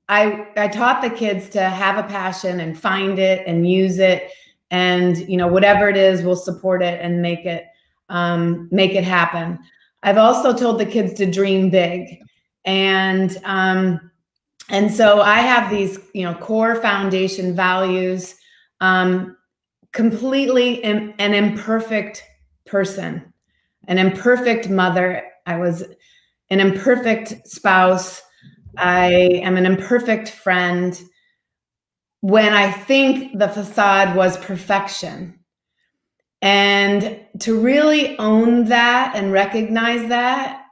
I, 0.09 0.47
I 0.57 0.67
taught 0.67 1.01
the 1.01 1.09
kids 1.09 1.49
to 1.49 1.61
have 1.61 2.03
a 2.03 2.07
passion 2.07 2.59
and 2.59 2.79
find 2.79 3.19
it 3.19 3.45
and 3.45 3.69
use 3.69 3.99
it 3.99 4.31
and 4.73 5.17
you 5.29 5.37
know 5.37 5.47
whatever 5.47 5.87
it 5.87 5.95
is 5.95 6.23
we'll 6.23 6.35
support 6.35 6.81
it 6.81 6.99
and 7.01 7.21
make 7.21 7.45
it 7.45 7.65
um, 8.09 8.67
make 8.71 8.93
it 8.93 9.03
happen. 9.03 9.57
I've 10.03 10.17
also 10.17 10.53
told 10.53 10.79
the 10.79 10.85
kids 10.85 11.13
to 11.13 11.25
dream 11.25 11.69
big 11.69 12.19
and 12.65 13.37
um, 13.43 14.11
and 14.69 14.91
so 14.93 15.21
i 15.21 15.39
have 15.39 15.69
these 15.69 15.99
you 16.13 16.23
know 16.23 16.33
core 16.35 16.75
foundation 16.75 17.55
values 17.55 18.35
um, 18.81 19.35
completely 19.91 20.83
an 20.83 21.13
imperfect 21.33 22.23
person 22.65 23.33
an 23.87 23.97
imperfect 23.97 24.69
mother. 24.69 25.23
I 25.45 25.57
was 25.57 25.83
an 26.49 26.59
imperfect 26.59 27.47
spouse. 27.47 28.21
I 28.77 29.11
am 29.43 29.57
an 29.57 29.65
imperfect 29.65 30.29
friend 30.29 30.99
when 32.23 32.53
I 32.53 32.71
think 32.71 33.37
the 33.37 33.49
facade 33.49 34.15
was 34.15 34.37
perfection. 34.37 35.39
And 36.41 37.19
to 37.41 37.59
really 37.59 38.17
own 38.17 38.63
that 38.69 39.13
and 39.13 39.33
recognize 39.33 40.07
that 40.07 40.63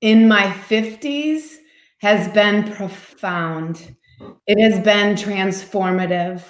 in 0.00 0.26
my 0.26 0.44
50s 0.46 1.56
has 1.98 2.28
been 2.32 2.72
profound. 2.72 3.94
It 4.46 4.58
has 4.58 4.82
been 4.82 5.16
transformative. 5.16 6.42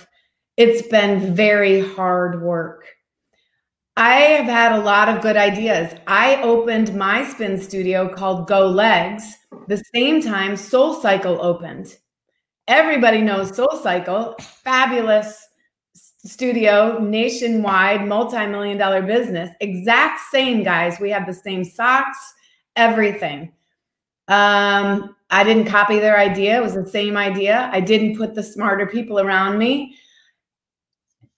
It's 0.56 0.86
been 0.86 1.34
very 1.34 1.80
hard 1.80 2.40
work. 2.40 2.86
I 3.96 4.14
have 4.14 4.46
had 4.46 4.78
a 4.78 4.84
lot 4.84 5.08
of 5.08 5.22
good 5.22 5.36
ideas. 5.36 5.92
I 6.06 6.40
opened 6.42 6.94
my 6.94 7.28
spin 7.28 7.60
studio 7.60 8.08
called 8.14 8.46
Go 8.46 8.68
Legs 8.68 9.24
the 9.66 9.82
same 9.92 10.22
time 10.22 10.56
Soul 10.56 10.94
Cycle 10.94 11.42
opened. 11.42 11.96
Everybody 12.68 13.22
knows 13.22 13.54
Soul 13.54 13.78
Cycle, 13.82 14.34
fabulous 14.40 15.48
studio, 15.84 16.98
nationwide, 16.98 18.06
multi 18.06 18.46
million 18.46 18.76
dollar 18.76 19.02
business. 19.02 19.50
Exact 19.60 20.20
same 20.30 20.64
guys. 20.64 20.98
We 20.98 21.10
have 21.10 21.26
the 21.26 21.34
same 21.34 21.64
socks, 21.64 22.18
everything. 22.74 23.52
Um, 24.28 25.14
I 25.30 25.44
didn't 25.44 25.66
copy 25.66 25.98
their 25.98 26.18
idea, 26.18 26.56
it 26.56 26.62
was 26.62 26.74
the 26.74 26.88
same 26.88 27.16
idea. 27.16 27.70
I 27.72 27.80
didn't 27.80 28.16
put 28.16 28.34
the 28.34 28.42
smarter 28.42 28.86
people 28.86 29.20
around 29.20 29.58
me. 29.58 29.96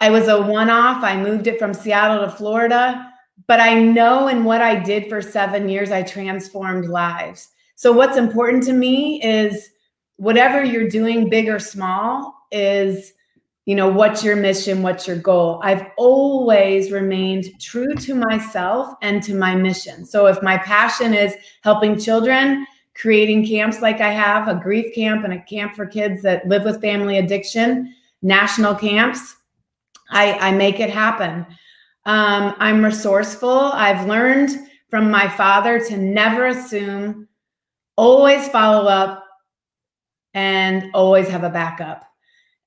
I 0.01 0.11
was 0.11 0.29
a 0.29 0.41
one 0.41 0.71
off. 0.71 1.03
I 1.03 1.21
moved 1.21 1.47
it 1.47 1.59
from 1.59 1.75
Seattle 1.75 2.25
to 2.25 2.31
Florida. 2.31 3.13
But 3.47 3.61
I 3.61 3.75
know 3.81 4.29
in 4.29 4.45
what 4.45 4.61
I 4.61 4.75
did 4.75 5.09
for 5.09 5.23
seven 5.23 5.69
years, 5.69 5.91
I 5.91 6.03
transformed 6.03 6.87
lives. 6.87 7.49
So, 7.77 7.93
what's 7.93 8.17
important 8.17 8.63
to 8.65 8.73
me 8.73 9.23
is 9.23 9.71
whatever 10.19 10.63
you're 10.63 10.89
doing, 10.89 11.31
big 11.31 11.49
or 11.49 11.59
small, 11.59 12.35
is 12.53 13.15
you 13.65 13.75
know 13.75 13.89
what's 13.89 14.25
your 14.25 14.37
mission 14.37 14.83
what's 14.83 15.07
your 15.07 15.17
goal? 15.17 15.61
I've 15.63 15.87
always 15.97 16.91
remained 16.91 17.61
true 17.61 17.95
to 17.95 18.15
myself 18.15 18.95
and 19.03 19.23
to 19.25 19.35
my 19.35 19.55
mission. 19.55 20.07
So 20.07 20.27
if 20.27 20.43
my 20.43 20.59
passion 20.59 21.15
is 21.15 21.35
helping 21.63 21.99
children 21.99 22.67
creating 22.99 23.47
camps 23.47 23.81
like 23.81 24.01
i 24.01 24.11
have 24.11 24.49
a 24.49 24.55
grief 24.61 24.93
camp 24.95 25.25
and 25.25 25.33
a 25.33 25.43
camp 25.43 25.75
for 25.77 25.87
kids 25.87 26.21
that 26.23 26.47
live 26.49 26.65
with 26.65 26.81
family 26.81 27.19
addiction 27.19 27.95
national 28.23 28.75
camps 28.75 29.37
i, 30.11 30.33
I 30.35 30.53
make 30.53 30.81
it 30.81 30.91
happen. 30.91 31.47
Um, 32.07 32.55
i'm 32.59 32.85
resourceful. 32.85 33.51
I've 33.51 34.09
learned 34.09 34.51
from 34.89 35.11
my 35.11 35.29
father 35.29 35.79
to 35.79 35.97
never 35.97 36.47
assume 36.47 37.29
always 37.97 38.49
follow 38.49 38.89
up 38.89 39.25
and 40.39 40.89
always 40.95 41.29
have 41.29 41.43
a 41.43 41.51
backup. 41.51 42.05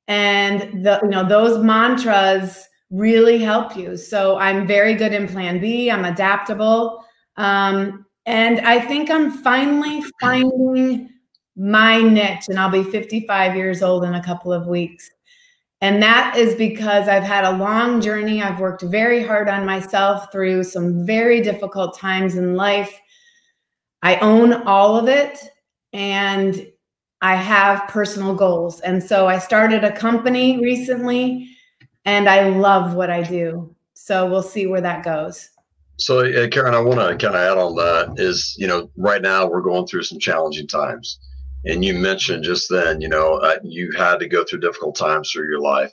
And 0.10 0.84
the 0.84 1.00
you 1.04 1.10
know 1.10 1.26
those 1.26 1.64
mantras 1.64 2.68
really 2.90 3.38
help 3.38 3.78
you. 3.78 3.96
So 3.96 4.38
i'm 4.38 4.68
very 4.68 4.94
good 4.94 5.14
in 5.14 5.26
plan 5.26 5.62
b 5.62 5.90
i'm 5.90 6.04
adaptable 6.04 7.06
um, 7.38 8.06
and 8.26 8.60
i 8.74 8.78
think 8.90 9.10
i'm 9.10 9.32
finally 9.32 10.04
finding 10.20 11.10
my 11.56 12.02
niche 12.02 12.50
and 12.50 12.60
i'll 12.60 12.70
be 12.70 12.84
55 12.84 13.56
years 13.56 13.82
old 13.82 14.04
in 14.04 14.16
a 14.16 14.24
couple 14.24 14.52
of 14.52 14.68
weeks. 14.68 15.10
And 15.80 16.04
that 16.04 16.36
is 16.36 16.56
because 16.56 17.08
i've 17.08 17.30
had 17.36 17.46
a 17.46 17.58
long 17.58 18.02
journey. 18.02 18.42
I've 18.42 18.60
worked 18.60 18.82
very 18.82 19.24
hard 19.24 19.48
on 19.48 19.66
myself 19.66 20.30
through 20.30 20.66
some 20.66 21.06
very 21.06 21.40
difficult 21.40 21.98
times 21.98 22.36
in 22.36 22.56
life. 22.56 22.94
I 24.02 24.18
own 24.18 24.52
all 24.74 24.98
of 24.98 25.08
it 25.08 25.40
and 25.94 26.71
I 27.22 27.36
have 27.36 27.88
personal 27.88 28.34
goals. 28.34 28.80
And 28.82 29.04
so 29.04 29.28
I 29.28 29.38
started 29.38 29.84
a 29.84 29.92
company 29.92 30.60
recently 30.60 31.50
and 32.06 32.28
I 32.28 32.50
love 32.50 32.96
what 32.96 33.10
I 33.10 33.22
do. 33.22 33.76
So 33.94 34.30
we'll 34.30 34.42
see 34.42 34.66
where 34.66 34.82
that 34.82 35.04
goes. 35.04 35.50
So, 35.98 36.20
uh, 36.22 36.48
Karen, 36.48 36.74
I 36.74 36.80
want 36.80 37.00
to 37.00 37.24
kind 37.24 37.36
of 37.36 37.42
add 37.42 37.60
on 37.60 37.76
that 37.76 38.20
is, 38.20 38.56
you 38.58 38.66
know, 38.66 38.90
right 38.98 39.22
now 39.22 39.48
we're 39.48 39.62
going 39.62 39.86
through 39.86 40.04
some 40.04 40.18
challenging 40.18 40.66
times. 40.66 41.20
And 41.66 41.86
you 41.86 41.94
mentioned 41.94 42.44
just 42.44 42.72
then, 42.72 43.02
you 43.02 43.08
know, 43.08 43.36
uh, 43.36 43.60
you 43.64 43.92
had 43.92 44.20
to 44.20 44.28
go 44.28 44.44
through 44.44 44.62
difficult 44.62 44.96
times 44.96 45.30
through 45.30 45.48
your 45.48 45.60
life. 45.60 45.92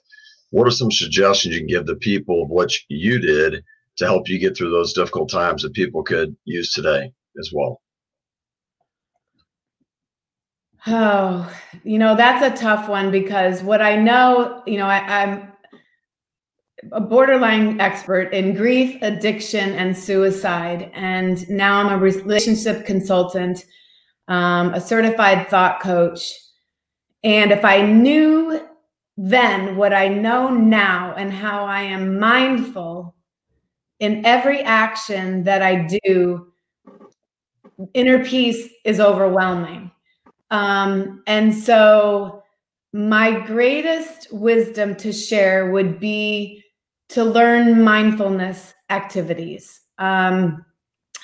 What 0.51 0.67
are 0.67 0.71
some 0.71 0.91
suggestions 0.91 1.55
you 1.55 1.61
can 1.61 1.69
give 1.69 1.85
the 1.85 1.97
people 1.97 2.43
of 2.43 2.49
what 2.49 2.73
you 2.89 3.19
did 3.19 3.63
to 3.99 4.07
help 4.07 4.31
you 4.31 4.39
get 4.39 4.57
through 4.57 4.71
those 4.71 4.95
difficult 4.95 5.31
times 5.31 5.63
that 5.63 5.75
people 5.75 6.03
could 6.03 6.35
use 6.47 6.73
today 6.73 7.13
as 7.39 7.51
well? 7.53 7.83
Oh, 10.91 11.53
you 11.85 11.99
know, 11.99 12.17
that's 12.17 12.43
a 12.43 12.59
tough 12.59 12.89
one 12.89 13.11
because 13.11 13.63
what 13.63 13.83
I 13.83 13.95
know, 13.97 14.63
you 14.67 14.79
know, 14.79 14.87
I, 14.87 15.23
am 15.23 15.53
a 16.93 17.01
borderline 17.01 17.79
expert 17.79 18.33
in 18.33 18.55
grief, 18.55 18.97
addiction, 19.03 19.75
and 19.75 19.97
suicide. 19.97 20.91
And 20.95 21.47
now 21.51 21.79
I'm 21.81 21.93
a 21.93 21.99
relationship 21.99 22.87
consultant, 22.87 23.67
um, 24.29 24.73
a 24.73 24.81
certified 24.81 25.49
thought 25.49 25.81
coach. 25.81 26.33
And 27.23 27.53
if 27.53 27.67
I 27.67 27.83
knew 27.83 28.67
then 29.19 29.77
what 29.77 29.93
I 29.93 30.09
know 30.09 30.49
now 30.49 31.13
and 31.19 31.31
how 31.31 31.65
I 31.65 31.83
am 31.83 32.19
mindful 32.19 33.15
in 33.99 34.25
every 34.25 34.63
action 34.63 35.43
that 35.45 35.61
I 35.61 35.87
do, 36.07 36.53
inner 37.93 38.25
peace 38.25 38.71
is 38.85 39.01
overwhelming 39.01 39.91
um, 40.51 41.23
and 41.27 41.55
so, 41.55 42.43
my 42.95 43.39
greatest 43.41 44.33
wisdom 44.33 44.95
to 44.97 45.13
share 45.13 45.71
would 45.71 46.01
be 46.01 46.65
to 47.11 47.23
learn 47.23 47.83
mindfulness 47.83 48.73
activities. 48.89 49.81
Um, 49.99 50.65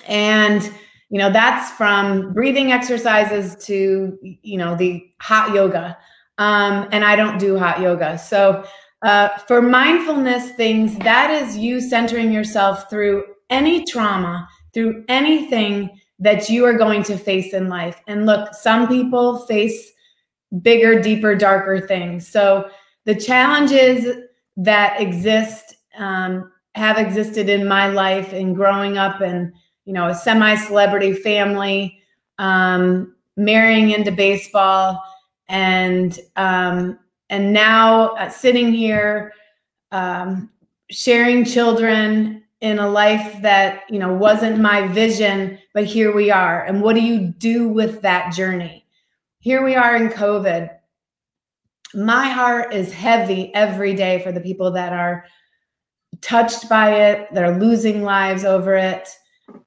and, 0.07 0.63
you 1.09 1.19
know, 1.19 1.31
that's 1.31 1.71
from 1.73 2.35
breathing 2.35 2.71
exercises 2.71 3.57
to, 3.65 4.19
you 4.23 4.59
know, 4.59 4.77
the 4.77 5.03
hot 5.21 5.55
yoga. 5.55 5.97
Um, 6.37 6.89
and 6.93 7.05
I 7.05 7.17
don't 7.17 7.39
do 7.39 7.59
hot 7.59 7.81
yoga. 7.81 8.19
So, 8.19 8.65
uh, 9.03 9.29
for 9.47 9.61
mindfulness 9.61 10.51
things, 10.53 10.97
that 10.99 11.31
is 11.31 11.57
you 11.57 11.81
centering 11.81 12.33
yourself 12.33 12.89
through 12.89 13.25
any 13.51 13.85
trauma, 13.85 14.49
through 14.73 15.05
anything 15.09 15.91
that 16.19 16.49
you 16.49 16.65
are 16.65 16.75
going 16.75 17.03
to 17.05 17.19
face 17.19 17.53
in 17.53 17.69
life. 17.69 18.01
And 18.07 18.27
look, 18.27 18.55
some 18.55 18.89
people 18.89 19.39
face 19.47 19.93
bigger, 20.63 21.01
deeper, 21.01 21.35
darker 21.35 21.87
things. 21.87 22.27
So 22.27 22.71
the 23.05 23.15
challenges 23.15 24.17
that 24.57 25.01
exist 25.01 25.77
um, 25.99 26.53
have 26.75 26.99
existed 26.99 27.49
in 27.49 27.67
my 27.67 27.89
life 27.89 28.33
and 28.33 28.55
growing 28.55 28.99
up 28.99 29.21
in 29.21 29.53
you 29.85 29.93
know 29.93 30.09
a 30.09 30.15
semi-celebrity 30.15 31.13
family, 31.13 32.01
um, 32.39 33.15
marrying 33.37 33.91
into 33.91 34.11
baseball, 34.11 35.03
and 35.49 36.19
um, 36.37 36.99
and 37.31 37.53
now 37.53 38.11
uh, 38.15 38.29
sitting 38.29 38.73
here 38.73 39.33
um, 39.93 40.51
sharing 40.91 41.45
children 41.45 42.44
in 42.65 42.79
a 42.79 42.89
life 42.89 43.43
that 43.43 43.83
you 43.91 43.99
know 43.99 44.13
wasn't 44.13 44.59
my 44.59 44.87
vision 44.89 45.59
but 45.75 45.85
here 45.85 46.15
we 46.15 46.31
are. 46.31 46.65
And 46.65 46.81
what 46.81 46.95
do 46.95 47.03
you 47.03 47.19
do 47.21 47.69
with 47.69 48.01
that 48.03 48.33
journey? 48.33 48.87
Here 49.41 49.63
we 49.63 49.75
are 49.75 49.97
in 49.97 50.09
covid. 50.09 50.71
My 51.95 52.29
heart 52.29 52.73
is 52.73 52.93
heavy 52.93 53.53
every 53.55 53.95
day 53.95 54.23
for 54.23 54.33
the 54.33 54.41
people 54.41 54.71
that 54.71 54.93
are 54.93 55.27
touched 56.23 56.69
by 56.69 56.95
it 56.95 57.29
that 57.35 57.45
are 57.45 57.59
losing 57.59 58.03
lives 58.03 58.45
over 58.45 58.77
it. 58.77 59.09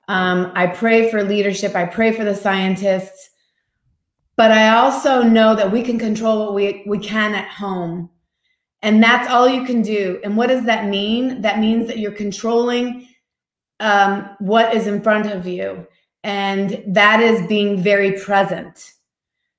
Um, 0.07 0.51
i 0.55 0.65
pray 0.65 1.12
for 1.12 1.23
leadership. 1.23 1.75
I 1.75 1.86
pray 1.86 2.13
for 2.13 2.23
the 2.23 2.36
scientists. 2.36 3.29
But 4.37 4.52
i 4.52 4.69
also 4.69 5.21
know 5.21 5.56
that 5.56 5.71
we 5.71 5.83
can 5.83 6.00
control 6.00 6.45
what 6.45 6.56
we, 6.56 6.83
we 6.87 6.98
can 6.98 7.35
at 7.35 7.50
home 7.50 8.10
and 8.82 9.02
that's 9.02 9.30
all 9.30 9.50
you 9.50 9.63
can 9.65 9.82
do. 9.82 10.19
And 10.23 10.38
what 10.38 10.48
does 10.48 10.65
that 10.65 10.88
mean? 10.88 11.42
That 11.42 11.60
means 11.60 11.88
that 11.88 12.00
you're 12.00 12.12
controlling 12.12 13.08
um, 13.80 14.30
what 14.40 14.75
is 14.75 14.88
in 14.88 15.02
front 15.02 15.32
of 15.32 15.48
you. 15.48 15.88
And 16.23 16.84
that 16.88 17.19
is 17.21 17.48
being 17.48 17.82
very 17.82 18.13
present. 18.13 18.94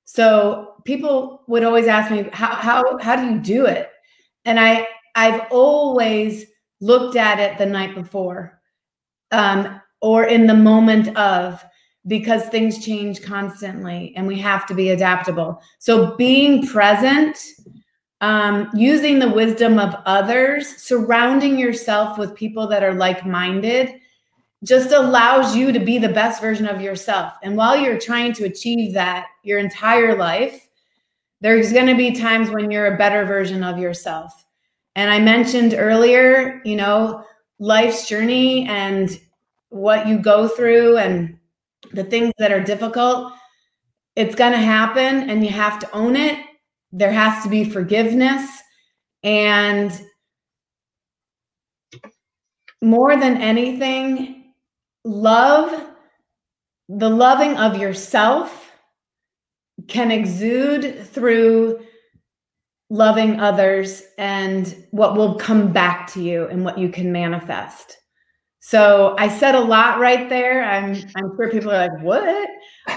So 0.05 0.75
people 0.85 1.43
would 1.47 1.63
always 1.63 1.87
ask 1.87 2.11
me, 2.11 2.29
how, 2.31 2.55
how, 2.55 2.97
how 2.99 3.15
do 3.15 3.31
you 3.31 3.39
do 3.39 3.65
it? 3.65 3.89
And 4.45 4.59
I, 4.59 4.87
I've 5.15 5.47
always 5.51 6.45
looked 6.81 7.15
at 7.15 7.39
it 7.39 7.57
the 7.57 7.65
night 7.65 7.95
before 7.95 8.61
um, 9.31 9.81
or 10.01 10.25
in 10.25 10.47
the 10.47 10.55
moment 10.55 11.15
of 11.17 11.63
because 12.07 12.45
things 12.45 12.83
change 12.83 13.21
constantly 13.21 14.13
and 14.15 14.25
we 14.25 14.39
have 14.39 14.65
to 14.65 14.73
be 14.73 14.89
adaptable. 14.89 15.61
So 15.79 16.15
being 16.15 16.65
present 16.65 17.37
um, 18.21 18.69
using 18.73 19.19
the 19.19 19.29
wisdom 19.29 19.79
of 19.79 19.95
others, 20.05 20.67
surrounding 20.77 21.57
yourself 21.57 22.17
with 22.17 22.35
people 22.35 22.67
that 22.67 22.83
are 22.83 22.93
like 22.93 23.25
minded, 23.25 23.99
just 24.63 24.91
allows 24.91 25.55
you 25.55 25.71
to 25.71 25.79
be 25.79 25.97
the 25.97 26.09
best 26.09 26.41
version 26.41 26.67
of 26.67 26.81
yourself. 26.81 27.33
And 27.43 27.55
while 27.55 27.77
you're 27.77 27.99
trying 27.99 28.33
to 28.33 28.45
achieve 28.45 28.93
that 28.93 29.27
your 29.43 29.59
entire 29.59 30.17
life, 30.17 30.67
there's 31.41 31.71
going 31.71 31.87
to 31.87 31.95
be 31.95 32.11
times 32.11 32.49
when 32.49 32.69
you're 32.69 32.93
a 32.93 32.97
better 32.97 33.23
version 33.23 33.63
of 33.63 33.79
yourself. 33.79 34.45
And 34.95 35.09
I 35.09 35.19
mentioned 35.19 35.75
earlier, 35.77 36.61
you 36.65 36.75
know, 36.75 37.23
life's 37.59 38.07
journey 38.07 38.67
and 38.67 39.17
what 39.69 40.07
you 40.07 40.17
go 40.17 40.47
through 40.49 40.97
and 40.97 41.37
the 41.93 42.03
things 42.03 42.33
that 42.37 42.51
are 42.51 42.61
difficult. 42.61 43.31
It's 44.17 44.35
going 44.35 44.51
to 44.51 44.57
happen 44.57 45.29
and 45.29 45.43
you 45.43 45.51
have 45.51 45.79
to 45.79 45.91
own 45.93 46.17
it. 46.17 46.37
There 46.91 47.11
has 47.11 47.43
to 47.43 47.49
be 47.49 47.63
forgiveness. 47.63 48.49
And 49.23 49.91
more 52.81 53.17
than 53.17 53.37
anything, 53.37 54.53
love, 55.03 55.87
the 56.87 57.09
loving 57.09 57.57
of 57.57 57.77
yourself 57.77 58.71
can 59.87 60.11
exude 60.11 61.07
through 61.07 61.79
loving 62.89 63.39
others 63.39 64.01
and 64.17 64.85
what 64.91 65.15
will 65.15 65.35
come 65.35 65.71
back 65.71 66.11
to 66.13 66.21
you 66.21 66.47
and 66.47 66.65
what 66.65 66.77
you 66.77 66.89
can 66.89 67.11
manifest. 67.11 67.98
So 68.69 69.15
I 69.17 69.27
said 69.29 69.55
a 69.55 69.59
lot 69.59 69.99
right 69.99 70.29
there. 70.29 70.63
I'm 70.63 70.93
I'm 71.15 71.35
sure 71.35 71.49
people 71.49 71.71
are 71.71 71.87
like, 71.87 72.03
"What?" 72.03 72.49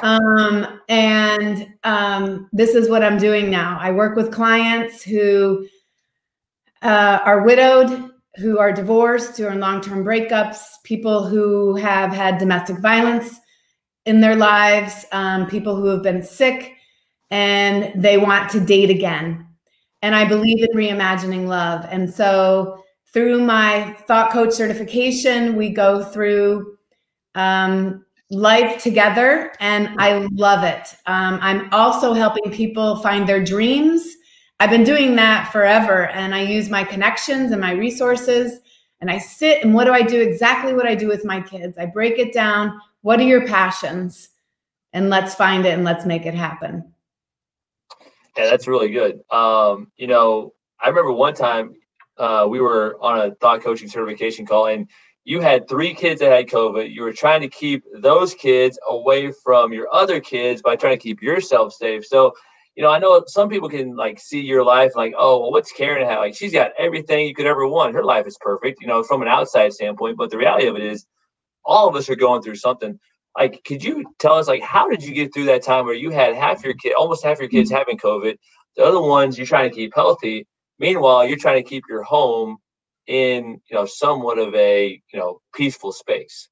Um, 0.03 0.81
and 0.91 1.66
um, 1.83 2.51
this 2.53 2.75
is 2.75 2.91
what 2.91 3.03
I'm 3.03 3.16
doing 3.16 3.49
now. 3.49 3.79
I 3.81 3.91
work 3.91 4.14
with 4.14 4.31
clients 4.31 5.03
who 5.03 5.66
uh, 6.83 7.20
are 7.25 7.43
widowed, 7.43 8.11
who 8.37 8.59
are 8.59 8.70
divorced, 8.70 9.39
who 9.39 9.47
are 9.47 9.53
in 9.53 9.61
long-term 9.61 10.05
breakups, 10.05 10.59
people 10.85 11.27
who 11.27 11.75
have 11.77 12.12
had 12.12 12.37
domestic 12.37 12.79
violence 12.81 13.41
in 14.05 14.20
their 14.20 14.37
lives, 14.37 15.07
um, 15.12 15.47
people 15.47 15.75
who 15.75 15.87
have 15.87 16.03
been 16.03 16.23
sick, 16.23 16.75
and 17.31 17.91
they 17.95 18.18
want 18.18 18.51
to 18.51 18.61
date 18.61 18.91
again 18.91 19.47
and 20.03 20.16
I 20.16 20.25
believe 20.27 20.62
in 20.62 20.77
reimagining 20.77 21.47
love. 21.47 21.87
And 21.89 22.12
so 22.12 22.83
through 23.13 23.43
my 23.43 23.93
thought 24.07 24.33
coach 24.33 24.53
certification, 24.53 25.55
we 25.57 25.69
go 25.69 26.03
through 26.03 26.79
um, 27.35 28.05
life 28.31 28.83
together, 28.83 29.53
and 29.61 29.91
I 29.99 30.27
love 30.33 30.65
it. 30.65 30.97
Um, 31.07 31.39
I'm 31.43 31.73
also 31.73 32.15
helping 32.15 32.51
people 32.51 32.97
find 32.97 33.29
their 33.29 33.43
dreams. 33.45 34.07
I've 34.61 34.71
been 34.71 34.85
doing 34.85 35.17
that 35.17 35.53
forever, 35.53 36.09
and 36.09 36.35
I 36.35 36.43
use 36.43 36.71
my 36.71 36.85
connections 36.85 37.53
and 37.53 37.61
my 37.61 37.73
resources. 37.73 38.61
And 39.01 39.11
I 39.11 39.19
sit 39.19 39.65
and 39.65 39.75
what 39.75 39.85
do 39.87 39.93
I 39.93 40.03
do? 40.03 40.21
Exactly 40.21 40.75
what 40.75 40.87
I 40.87 40.95
do 40.95 41.09
with 41.09 41.25
my 41.25 41.41
kids. 41.41 41.77
I 41.77 41.87
break 41.87 42.21
it 42.21 42.33
down. 42.33 42.81
What 43.01 43.19
are 43.19 43.25
your 43.25 43.45
passions? 43.49 44.29
And 44.93 45.11
let's 45.11 45.35
find 45.35 45.67
it 45.67 45.75
and 45.75 45.83
let's 45.83 46.07
make 46.07 46.25
it 46.25 46.35
happen. 46.35 46.93
Yeah, 48.37 48.45
that's 48.49 48.69
really 48.69 48.91
good. 48.91 49.21
Um, 49.31 49.91
you 49.97 50.07
know, 50.07 50.55
I 50.81 50.89
remember 50.89 51.11
one 51.11 51.35
time 51.35 51.75
uh, 52.19 52.47
we 52.49 52.61
were 52.61 52.97
on 53.01 53.21
a 53.21 53.35
thought 53.37 53.63
coaching 53.63 53.89
certification 53.89 54.47
call, 54.47 54.67
and 54.67 54.89
you 55.25 55.41
had 55.41 55.69
three 55.69 55.95
kids 55.95 56.21
that 56.21 56.33
had 56.33 56.49
COVID. 56.49 56.93
You 56.93 57.03
were 57.03 57.13
trying 57.13 57.41
to 57.43 57.49
keep 57.49 57.85
those 58.01 58.35
kids 58.35 58.79
away 58.89 59.33
from 59.45 59.73
your 59.73 59.93
other 59.93 60.21
kids 60.21 60.63
by 60.63 60.77
trying 60.77 60.97
to 60.97 61.03
keep 61.03 61.23
yourself 61.23 61.73
safe. 61.73 62.05
So, 62.05 62.33
you 62.75 62.83
know, 62.83 62.91
I 62.91 62.99
know 62.99 63.23
some 63.27 63.49
people 63.49 63.69
can 63.69 63.95
like 63.95 64.19
see 64.19 64.41
your 64.41 64.65
life 64.65 64.93
like, 64.97 65.15
oh, 65.17 65.41
well, 65.41 65.53
what's 65.53 65.73
Karen 65.73 66.07
have? 66.07 66.19
Like, 66.19 66.35
she's 66.35 66.53
got 66.53 66.73
everything 66.79 67.27
you 67.27 67.35
could 67.35 67.47
ever 67.47 67.69
want. 67.69 67.95
Her 67.95 68.05
life 68.05 68.27
is 68.27 68.37
perfect, 68.41 68.81
you 68.81 68.89
know, 68.89 69.03
from 69.03 69.23
an 69.23 69.29
outside 69.29 69.73
standpoint. 69.73 70.17
But 70.17 70.31
the 70.31 70.39
reality 70.39 70.67
of 70.67 70.77
it 70.77 70.83
is, 70.83 71.07
all 71.65 71.89
of 71.89 71.95
us 71.95 72.11
are 72.11 72.17
going 72.17 72.43
through 72.43 72.57
something 72.57 72.99
like 73.37 73.63
could 73.65 73.83
you 73.83 74.05
tell 74.19 74.35
us 74.35 74.49
like 74.49 74.63
how 74.63 74.89
did 74.89 75.03
you 75.03 75.15
get 75.15 75.33
through 75.33 75.45
that 75.45 75.63
time 75.63 75.85
where 75.85 75.95
you 75.95 76.11
had 76.11 76.35
half 76.35 76.65
your 76.65 76.75
kid 76.75 76.95
almost 76.95 77.25
half 77.25 77.39
your 77.39 77.49
kids 77.49 77.71
mm-hmm. 77.71 77.79
having 77.79 77.99
covid 77.99 78.37
the 78.77 78.85
other 78.85 79.01
ones 79.01 79.37
you're 79.37 79.47
trying 79.47 79.69
to 79.69 79.75
keep 79.75 79.93
healthy 79.95 80.47
meanwhile 80.79 81.27
you're 81.27 81.39
trying 81.39 81.62
to 81.62 81.68
keep 81.68 81.85
your 81.89 82.03
home 82.03 82.57
in 83.07 83.61
you 83.68 83.77
know 83.77 83.85
somewhat 83.85 84.39
of 84.39 84.55
a 84.55 85.01
you 85.12 85.18
know 85.18 85.41
peaceful 85.55 85.93
space 85.93 86.49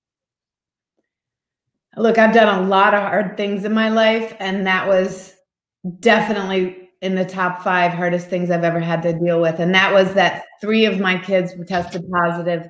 look 1.96 2.18
i've 2.18 2.34
done 2.34 2.62
a 2.62 2.66
lot 2.66 2.94
of 2.94 3.00
hard 3.00 3.36
things 3.36 3.64
in 3.64 3.72
my 3.72 3.88
life 3.88 4.34
and 4.40 4.66
that 4.66 4.86
was 4.86 5.34
definitely 6.00 6.90
in 7.02 7.14
the 7.14 7.24
top 7.24 7.62
five 7.62 7.92
hardest 7.92 8.28
things 8.28 8.50
i've 8.50 8.64
ever 8.64 8.80
had 8.80 9.02
to 9.02 9.12
deal 9.12 9.40
with 9.40 9.58
and 9.60 9.74
that 9.74 9.92
was 9.92 10.12
that 10.14 10.44
three 10.60 10.84
of 10.84 11.00
my 11.00 11.16
kids 11.18 11.54
tested 11.66 12.02
positive 12.10 12.68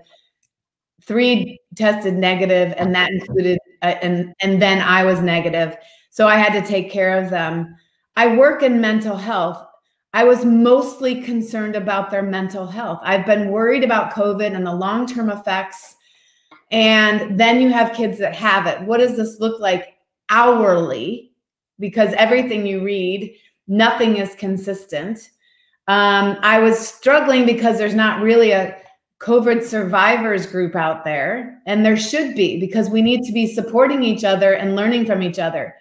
three 1.03 1.59
tested 1.75 2.15
negative 2.15 2.75
and 2.77 2.95
that 2.95 3.11
included 3.11 3.59
uh, 3.83 3.95
and 4.03 4.35
and 4.41 4.61
then 4.61 4.81
I 4.81 5.05
was 5.05 5.21
negative. 5.21 5.77
So 6.11 6.27
I 6.27 6.37
had 6.37 6.53
to 6.61 6.67
take 6.67 6.91
care 6.91 7.23
of 7.23 7.31
them. 7.31 7.75
I 8.17 8.37
work 8.37 8.63
in 8.63 8.81
mental 8.81 9.17
health. 9.17 9.65
I 10.13 10.25
was 10.25 10.45
mostly 10.45 11.23
concerned 11.23 11.77
about 11.77 12.11
their 12.11 12.23
mental 12.23 12.67
health. 12.67 13.01
I've 13.03 13.27
been 13.27 13.51
worried 13.51 13.85
about 13.85 14.13
COVID 14.13 14.55
and 14.55 14.67
the 14.67 14.75
long-term 14.75 15.31
effects. 15.31 15.97
And 16.73 17.39
then 17.39 17.61
you 17.61 17.71
have 17.71 17.97
kids 17.97 18.19
that 18.19 18.35
have 18.35 18.67
it. 18.67 18.81
What 18.83 18.99
does 18.99 19.17
this 19.17 19.39
look 19.41 19.61
like 19.61 19.95
hourly? 20.29 21.33
Because 21.79 22.13
everything 22.15 22.67
you 22.67 22.83
read, 22.83 23.35
nothing 23.69 24.17
is 24.17 24.35
consistent. 24.35 25.31
Um, 25.89 26.39
I 26.43 26.59
was 26.59 26.79
struggling 26.79 27.47
because 27.47 27.79
there's 27.79 27.95
not 27.95 28.23
really 28.23 28.51
a 28.51 28.77
COVID 29.21 29.63
survivors 29.63 30.47
group 30.47 30.75
out 30.75 31.05
there, 31.05 31.61
and 31.67 31.85
there 31.85 31.97
should 31.97 32.35
be 32.35 32.59
because 32.59 32.89
we 32.89 33.03
need 33.03 33.23
to 33.25 33.33
be 33.33 33.53
supporting 33.53 34.03
each 34.03 34.25
other 34.25 34.55
and 34.55 34.77
learning 34.77 35.05
from 35.05 35.23
each 35.23 35.39
other. 35.39 35.75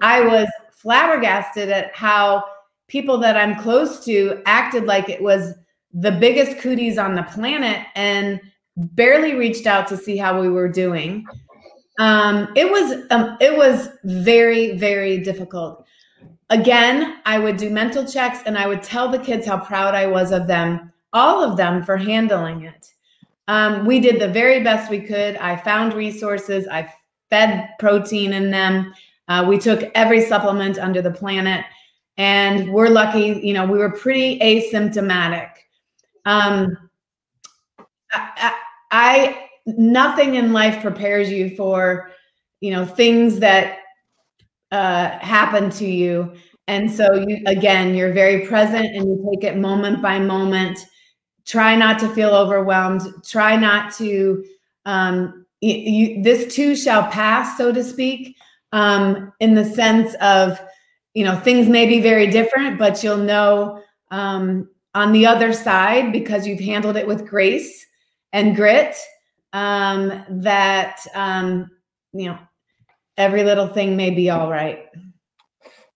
I 0.00 0.20
was 0.20 0.48
flabbergasted 0.72 1.68
at 1.68 1.94
how 1.94 2.44
people 2.88 3.18
that 3.18 3.36
I'm 3.36 3.56
close 3.56 4.04
to 4.06 4.42
acted 4.46 4.84
like 4.84 5.08
it 5.08 5.22
was 5.22 5.54
the 5.92 6.12
biggest 6.12 6.58
cooties 6.58 6.98
on 6.98 7.14
the 7.14 7.22
planet 7.22 7.86
and 7.94 8.40
barely 8.76 9.34
reached 9.34 9.66
out 9.66 9.86
to 9.88 9.96
see 9.96 10.16
how 10.16 10.40
we 10.40 10.48
were 10.48 10.68
doing. 10.68 11.24
Um, 11.98 12.52
it 12.54 12.70
was 12.70 13.04
um, 13.10 13.36
it 13.40 13.56
was 13.56 13.88
very 14.04 14.76
very 14.76 15.18
difficult. 15.18 15.84
Again, 16.50 17.18
I 17.26 17.38
would 17.38 17.56
do 17.56 17.70
mental 17.70 18.06
checks 18.06 18.40
and 18.46 18.56
I 18.56 18.66
would 18.66 18.82
tell 18.82 19.08
the 19.08 19.18
kids 19.18 19.46
how 19.46 19.58
proud 19.58 19.94
I 19.94 20.06
was 20.06 20.32
of 20.32 20.46
them 20.46 20.92
all 21.12 21.42
of 21.42 21.56
them 21.56 21.82
for 21.82 21.96
handling 21.96 22.64
it. 22.64 22.92
Um, 23.48 23.86
we 23.86 23.98
did 23.98 24.20
the 24.20 24.28
very 24.28 24.62
best 24.62 24.90
we 24.90 25.00
could. 25.00 25.36
I 25.36 25.56
found 25.56 25.94
resources, 25.94 26.66
I 26.70 26.92
fed 27.30 27.70
protein 27.78 28.32
in 28.32 28.50
them. 28.50 28.92
Uh, 29.28 29.44
we 29.48 29.58
took 29.58 29.90
every 29.94 30.20
supplement 30.22 30.78
under 30.78 31.02
the 31.02 31.10
planet, 31.10 31.64
and 32.18 32.72
we're 32.72 32.88
lucky, 32.88 33.40
you 33.42 33.54
know, 33.54 33.64
we 33.64 33.78
were 33.78 33.92
pretty 33.92 34.38
asymptomatic. 34.40 35.50
Um, 36.26 36.76
I, 38.12 38.54
I 38.90 39.48
nothing 39.66 40.34
in 40.34 40.52
life 40.52 40.82
prepares 40.82 41.30
you 41.30 41.56
for, 41.56 42.10
you 42.60 42.72
know, 42.72 42.84
things 42.84 43.38
that 43.38 43.78
uh, 44.72 45.10
happen 45.18 45.70
to 45.70 45.86
you. 45.86 46.34
And 46.66 46.90
so 46.90 47.14
you 47.14 47.38
again, 47.46 47.94
you're 47.94 48.12
very 48.12 48.46
present 48.46 48.84
and 48.84 49.04
you 49.04 49.30
take 49.32 49.44
it 49.44 49.56
moment 49.56 50.02
by 50.02 50.18
moment 50.18 50.78
try 51.48 51.74
not 51.74 51.98
to 51.98 52.08
feel 52.10 52.30
overwhelmed 52.30 53.02
try 53.26 53.56
not 53.56 53.92
to 53.94 54.44
um, 54.84 55.46
you, 55.60 56.22
this 56.22 56.54
too 56.54 56.76
shall 56.76 57.08
pass 57.08 57.56
so 57.56 57.72
to 57.72 57.82
speak 57.82 58.36
um, 58.72 59.32
in 59.40 59.54
the 59.54 59.64
sense 59.64 60.14
of 60.20 60.60
you 61.14 61.24
know 61.24 61.38
things 61.38 61.68
may 61.68 61.86
be 61.86 62.00
very 62.00 62.26
different 62.26 62.78
but 62.78 63.02
you'll 63.02 63.16
know 63.16 63.82
um, 64.10 64.68
on 64.94 65.12
the 65.12 65.26
other 65.26 65.52
side 65.52 66.12
because 66.12 66.46
you've 66.46 66.60
handled 66.60 66.96
it 66.96 67.06
with 67.06 67.26
grace 67.26 67.86
and 68.32 68.56
grit 68.56 68.96
um, 69.52 70.24
that 70.28 71.00
um, 71.14 71.70
you 72.12 72.26
know 72.26 72.38
every 73.16 73.44
little 73.44 73.66
thing 73.66 73.96
may 73.96 74.10
be 74.10 74.30
all 74.30 74.50
right 74.50 74.86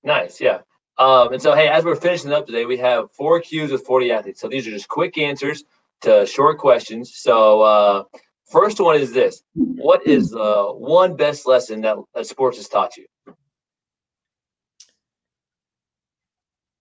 nice 0.02 0.40
yeah 0.40 0.58
um, 0.98 1.32
and 1.32 1.42
so, 1.42 1.54
hey, 1.54 1.68
as 1.68 1.84
we're 1.84 1.96
finishing 1.96 2.32
up 2.32 2.46
today, 2.46 2.64
we 2.64 2.76
have 2.76 3.10
four 3.12 3.40
Qs 3.40 3.72
with 3.72 3.84
40 3.84 4.12
athletes. 4.12 4.40
So 4.40 4.48
these 4.48 4.66
are 4.68 4.70
just 4.70 4.88
quick 4.88 5.16
answers 5.18 5.64
to 6.02 6.26
short 6.26 6.58
questions. 6.58 7.14
So, 7.16 7.62
uh, 7.62 8.04
first 8.44 8.78
one 8.78 9.00
is 9.00 9.12
this 9.12 9.42
What 9.54 10.06
is 10.06 10.30
the 10.30 10.72
one 10.72 11.16
best 11.16 11.46
lesson 11.46 11.80
that, 11.82 11.96
that 12.14 12.26
sports 12.26 12.58
has 12.58 12.68
taught 12.68 12.96
you? 12.96 13.06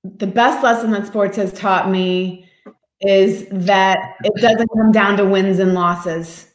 The 0.04 0.28
best 0.28 0.64
lesson 0.64 0.92
that 0.92 1.08
sports 1.08 1.38
has 1.38 1.54
taught 1.54 1.90
me 1.90 2.48
is 3.02 3.48
that 3.52 4.16
it 4.24 4.34
doesn't 4.42 4.70
come 4.76 4.92
down 4.92 5.18
to 5.18 5.26
wins 5.26 5.60
and 5.60 5.74
losses. 5.74 6.48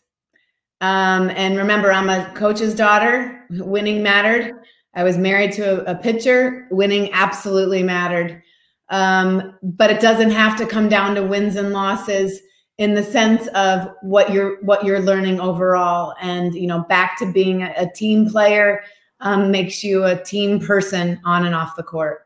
Um, 0.81 1.31
and 1.31 1.57
remember, 1.57 1.93
I'm 1.93 2.11
a 2.11 2.33
coach's 2.35 2.75
daughter. 2.75 3.45
Winning 3.51 4.03
mattered. 4.03 4.53
I 4.95 5.05
was 5.05 5.17
married 5.17 5.53
to 5.53 5.87
a, 5.89 5.93
a 5.93 5.95
pitcher. 5.95 6.67
Winning 6.71 7.13
absolutely 7.13 7.83
mattered. 7.83 8.43
Um, 8.89 9.59
but 9.63 9.91
it 9.91 10.01
doesn't 10.01 10.31
have 10.31 10.57
to 10.59 10.67
come 10.67 10.89
down 10.89 11.15
to 11.17 11.23
wins 11.23 11.57
and 11.57 11.73
losses. 11.73 12.41
in 12.79 12.95
the 12.95 13.03
sense 13.03 13.47
of 13.49 13.89
what 14.03 14.33
you're 14.33 14.63
what 14.63 14.85
you're 14.85 15.01
learning 15.01 15.41
overall 15.41 16.15
and 16.21 16.55
you 16.55 16.67
know 16.67 16.85
back 16.89 17.19
to 17.19 17.33
being 17.33 17.63
a, 17.63 17.73
a 17.77 17.91
team 17.95 18.29
player 18.29 18.83
um, 19.21 19.51
makes 19.51 19.83
you 19.83 20.05
a 20.05 20.23
team 20.25 20.61
person 20.61 21.19
on 21.25 21.47
and 21.47 21.55
off 21.55 21.77
the 21.77 21.83
court 21.83 22.26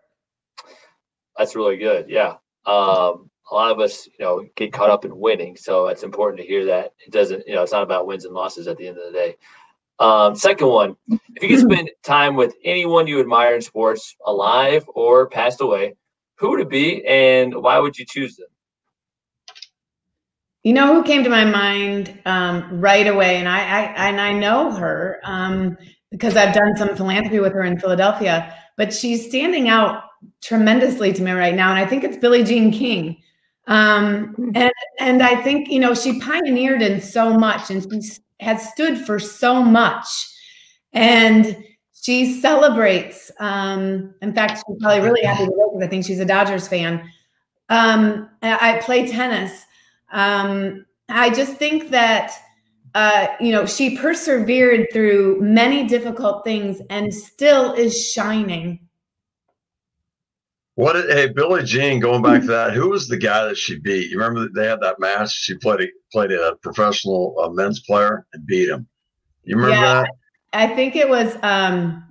that's 1.41 1.57
really 1.57 1.78
good 1.78 2.09
yeah. 2.09 2.34
Um, 2.66 3.30
a 3.51 3.55
lot 3.55 3.72
of 3.72 3.80
us 3.80 4.07
you 4.07 4.24
know 4.24 4.45
get 4.57 4.72
caught 4.72 4.91
up 4.91 5.07
in 5.07 5.18
winning 5.18 5.57
so 5.57 5.86
it's 5.88 6.03
important 6.03 6.41
to 6.41 6.47
hear 6.47 6.66
that. 6.66 6.93
It 7.05 7.12
doesn't 7.12 7.49
you 7.49 7.55
know 7.55 7.62
it's 7.62 7.72
not 7.72 7.82
about 7.82 8.07
wins 8.07 8.26
and 8.26 8.34
losses 8.34 8.68
at 8.68 8.76
the 8.76 8.86
end 8.86 8.99
of 8.99 9.07
the 9.07 9.18
day. 9.18 9.36
Um, 9.99 10.36
second 10.36 10.68
one 10.68 10.97
if 11.09 11.43
you 11.43 11.49
could 11.49 11.70
spend 11.70 11.91
time 12.03 12.36
with 12.36 12.55
anyone 12.64 13.07
you 13.07 13.20
admire 13.20 13.55
in 13.55 13.62
sports 13.62 14.14
alive 14.26 14.84
or 14.95 15.28
passed 15.28 15.62
away 15.62 15.95
who 16.36 16.51
would 16.51 16.61
it 16.61 16.68
be 16.68 17.05
and 17.07 17.55
why 17.55 17.78
would 17.78 17.99
you 17.99 18.05
choose 18.07 18.36
them? 18.36 18.49
You 20.62 20.74
know 20.74 20.95
who 20.95 21.03
came 21.03 21.24
to 21.24 21.30
my 21.30 21.47
mind 21.47 22.20
um, 22.26 22.80
right 22.80 23.07
away, 23.07 23.36
and 23.36 23.49
I, 23.49 23.61
I, 23.61 24.09
and 24.09 24.20
I 24.20 24.34
know 24.34 24.70
her 24.72 25.18
um, 25.24 25.78
because 26.11 26.36
I've 26.36 26.55
done 26.55 26.76
some 26.76 26.95
philanthropy 26.97 27.41
with 27.41 27.55
her 27.55 27.62
in 27.62 27.80
Philadelphia. 27.80 28.55
But 28.76 28.93
she's 28.93 29.26
standing 29.26 29.68
out 29.68 30.05
tremendously 30.43 31.12
to 31.12 31.23
me 31.23 31.33
right 31.33 31.55
now, 31.55 31.71
and 31.71 31.79
I 31.79 31.87
think 31.87 32.05
it's 32.05 32.16
Billie 32.16 32.45
Jean 32.45 32.71
King. 32.73 33.16
Um, 33.66 34.35
hmm. 34.35 34.51
and 34.55 34.73
and 34.99 35.23
I 35.23 35.37
think 35.43 35.68
you 35.68 35.81
know 35.81 35.95
she 35.95 36.21
pioneered 36.21 36.83
in 36.83 37.01
so 37.01 37.37
much, 37.37 37.71
and 37.71 37.83
she 37.83 38.11
has 38.41 38.68
stood 38.71 38.99
for 38.99 39.18
so 39.18 39.62
much, 39.62 40.07
and 40.93 41.57
she 41.93 42.41
celebrates. 42.41 43.31
Um, 43.39 44.14
in 44.23 44.33
fact, 44.35 44.62
she's 44.66 44.77
probably 44.81 45.01
really 45.01 45.25
happy 45.25 45.45
to 45.45 45.51
because 45.51 45.87
I 45.87 45.89
think 45.89 46.05
she's 46.05 46.21
a 46.21 46.25
Dodgers 46.25 46.66
fan. 46.66 47.03
Um, 47.68 48.29
I 48.43 48.81
play 48.83 49.07
tennis 49.07 49.66
um, 50.12 50.87
I 51.09 51.31
just 51.31 51.55
think 51.55 51.91
that 51.91 52.33
uh, 52.95 53.29
you 53.41 53.53
know 53.53 53.66
she 53.66 53.97
persevered 53.97 54.89
through 54.93 55.41
many 55.41 55.87
difficult 55.87 56.45
things 56.45 56.81
and 56.91 57.12
still 57.12 57.73
is 57.73 58.11
shining. 58.11 58.81
What 60.81 60.95
did, 60.95 61.11
hey 61.11 61.28
Billie 61.28 61.62
Jean 61.62 62.01
going 62.01 62.22
back 62.22 62.41
to 62.41 62.47
that? 62.47 62.72
Who 62.72 62.89
was 62.89 63.07
the 63.07 63.18
guy 63.18 63.45
that 63.45 63.59
she 63.59 63.78
beat? 63.78 64.11
You 64.11 64.18
remember 64.18 64.49
they 64.55 64.66
had 64.66 64.81
that 64.81 64.99
match? 64.99 65.31
She 65.31 65.55
played 65.55 65.83
a, 65.83 65.89
played 66.11 66.33
a 66.33 66.57
professional 66.62 67.37
uh, 67.39 67.51
men's 67.51 67.81
player 67.81 68.26
and 68.33 68.47
beat 68.47 68.70
him. 68.70 68.89
You 69.45 69.57
remember 69.57 69.76
yeah, 69.76 70.03
that? 70.03 70.11
I 70.55 70.74
think 70.74 70.97
it 70.97 71.09
was. 71.09 71.37
um 71.43 72.05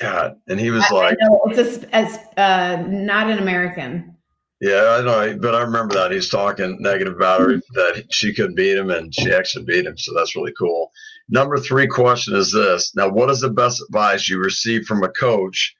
God, 0.00 0.36
and 0.46 0.58
he 0.58 0.70
was 0.70 0.84
I, 0.90 0.94
like, 0.94 1.18
I 1.20 1.50
it's 1.50 1.84
a, 1.84 1.94
as 1.94 2.18
uh, 2.36 2.82
not 2.86 3.30
an 3.30 3.40
American. 3.40 4.16
Yeah, 4.60 4.98
I 4.98 5.02
know, 5.02 5.38
but 5.38 5.54
I 5.54 5.60
remember 5.60 5.94
that 5.94 6.12
he's 6.12 6.28
talking 6.28 6.78
negative 6.80 7.14
about 7.14 7.40
her 7.40 7.56
that 7.56 8.04
she 8.10 8.32
couldn't 8.32 8.54
beat 8.54 8.76
him, 8.76 8.90
and 8.90 9.14
she 9.14 9.32
actually 9.32 9.64
beat 9.64 9.86
him. 9.86 9.98
So 9.98 10.14
that's 10.14 10.34
really 10.34 10.54
cool. 10.56 10.92
Number 11.28 11.58
three 11.58 11.86
question 11.86 12.36
is 12.36 12.52
this: 12.52 12.94
Now, 12.94 13.08
what 13.08 13.28
is 13.28 13.40
the 13.40 13.50
best 13.50 13.82
advice 13.82 14.28
you 14.28 14.38
received 14.38 14.86
from 14.86 15.02
a 15.02 15.08
coach 15.08 15.74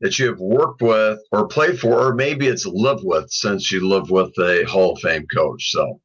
that 0.00 0.18
you 0.18 0.26
have 0.26 0.40
worked 0.40 0.82
with 0.82 1.18
or 1.32 1.48
played 1.48 1.78
for, 1.78 2.08
or 2.08 2.14
maybe 2.14 2.46
it's 2.46 2.66
lived 2.66 3.02
with 3.04 3.30
since 3.30 3.72
you 3.72 3.86
lived 3.86 4.10
with 4.10 4.36
a 4.38 4.64
Hall 4.64 4.92
of 4.92 5.00
Fame 5.00 5.26
coach? 5.34 5.70
So, 5.70 6.00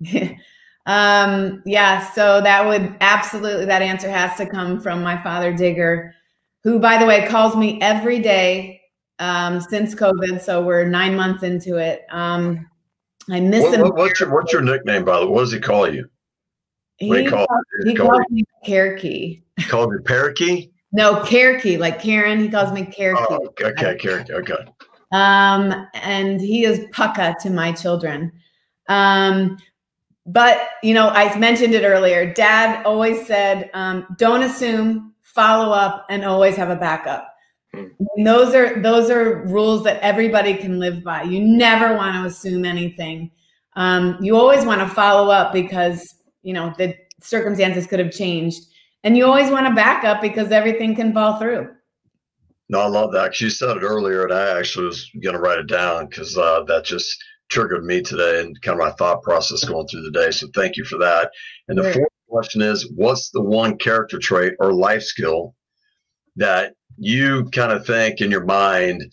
um, 0.86 1.62
yeah, 1.66 2.10
so 2.12 2.40
that 2.40 2.66
would 2.66 2.96
absolutely 3.00 3.66
that 3.66 3.82
answer 3.82 4.10
has 4.10 4.36
to 4.38 4.46
come 4.46 4.80
from 4.80 5.02
my 5.02 5.22
father, 5.22 5.52
Digger, 5.52 6.14
who, 6.64 6.78
by 6.78 6.98
the 6.98 7.06
way, 7.06 7.26
calls 7.26 7.56
me 7.56 7.80
every 7.80 8.18
day 8.18 8.80
um, 9.18 9.60
since 9.60 9.94
COVID. 9.94 10.40
So 10.40 10.64
we're 10.64 10.84
nine 10.84 11.16
months 11.16 11.42
into 11.42 11.76
it. 11.76 12.02
Um, 12.10 12.66
I 13.30 13.40
miss 13.40 13.64
what, 13.64 13.74
him. 13.74 13.80
What, 13.82 13.96
what's 13.96 14.20
your 14.20 14.32
What's 14.32 14.52
your 14.52 14.62
nickname, 14.62 15.04
by 15.04 15.20
the 15.20 15.26
way? 15.26 15.32
What 15.32 15.40
does 15.40 15.52
he 15.52 15.60
call 15.60 15.92
you? 15.92 16.08
He, 16.98 17.14
he, 17.14 17.26
call, 17.26 17.46
he 17.84 17.94
calls 17.94 18.22
me 18.30 18.42
Kerky. 18.64 19.42
Called 19.68 19.92
you 19.92 20.00
Parakeet? 20.00 20.72
No, 20.92 21.22
Kerky, 21.24 21.76
like 21.76 22.00
Karen. 22.00 22.40
He 22.40 22.48
calls 22.48 22.72
me 22.72 22.84
Kerky. 22.84 23.24
Oh, 23.28 23.48
okay, 23.60 23.96
Kerky. 23.96 24.32
Okay. 24.32 24.54
Um, 25.12 25.86
and 25.94 26.40
he 26.40 26.64
is 26.64 26.80
Pucka 26.92 27.38
to 27.40 27.50
my 27.50 27.72
children. 27.72 28.32
Um, 28.88 29.58
but 30.26 30.68
you 30.82 30.94
know, 30.94 31.08
I 31.08 31.36
mentioned 31.38 31.74
it 31.74 31.84
earlier. 31.84 32.32
Dad 32.32 32.84
always 32.84 33.26
said, 33.26 33.70
um, 33.74 34.06
"Don't 34.18 34.42
assume, 34.42 35.14
follow 35.22 35.72
up, 35.72 36.06
and 36.10 36.24
always 36.24 36.56
have 36.56 36.70
a 36.70 36.76
backup." 36.76 37.32
And 37.72 38.26
those 38.26 38.54
are 38.54 38.80
those 38.82 39.10
are 39.10 39.44
rules 39.46 39.84
that 39.84 40.00
everybody 40.00 40.54
can 40.54 40.80
live 40.80 41.04
by. 41.04 41.22
You 41.22 41.40
never 41.40 41.96
want 41.96 42.16
to 42.16 42.24
assume 42.24 42.64
anything. 42.64 43.30
Um, 43.76 44.16
you 44.20 44.36
always 44.36 44.64
want 44.64 44.80
to 44.80 44.88
follow 44.88 45.30
up 45.30 45.52
because 45.52 46.14
you 46.42 46.52
know 46.52 46.72
the 46.78 46.94
circumstances 47.20 47.86
could 47.86 47.98
have 48.00 48.10
changed, 48.12 48.62
and 49.06 49.16
you 49.16 49.24
always 49.24 49.52
want 49.52 49.68
to 49.68 49.72
back 49.72 50.02
up 50.02 50.20
because 50.20 50.50
everything 50.50 50.96
can 50.96 51.14
fall 51.14 51.38
through. 51.38 51.68
No, 52.68 52.80
I 52.80 52.88
love 52.88 53.12
that. 53.12 53.40
You 53.40 53.50
said 53.50 53.76
it 53.76 53.84
earlier, 53.84 54.24
and 54.24 54.32
I 54.32 54.58
actually 54.58 54.86
was 54.86 55.08
going 55.22 55.36
to 55.36 55.40
write 55.40 55.60
it 55.60 55.68
down 55.68 56.08
because 56.08 56.36
uh, 56.36 56.64
that 56.64 56.84
just 56.84 57.16
triggered 57.48 57.84
me 57.84 58.02
today 58.02 58.40
and 58.40 58.60
kind 58.62 58.76
of 58.78 58.84
my 58.84 58.90
thought 58.90 59.22
process 59.22 59.62
going 59.62 59.86
through 59.86 60.02
the 60.02 60.10
day. 60.10 60.32
So 60.32 60.48
thank 60.52 60.76
you 60.76 60.84
for 60.84 60.98
that. 60.98 61.30
And 61.68 61.78
the 61.78 61.84
sure. 61.84 61.92
fourth 61.92 62.08
question 62.28 62.62
is, 62.62 62.90
what's 62.96 63.30
the 63.30 63.40
one 63.40 63.78
character 63.78 64.18
trait 64.18 64.54
or 64.58 64.72
life 64.72 65.04
skill 65.04 65.54
that 66.34 66.74
you 66.98 67.48
kind 67.50 67.70
of 67.70 67.86
think 67.86 68.20
in 68.20 68.32
your 68.32 68.44
mind 68.44 69.04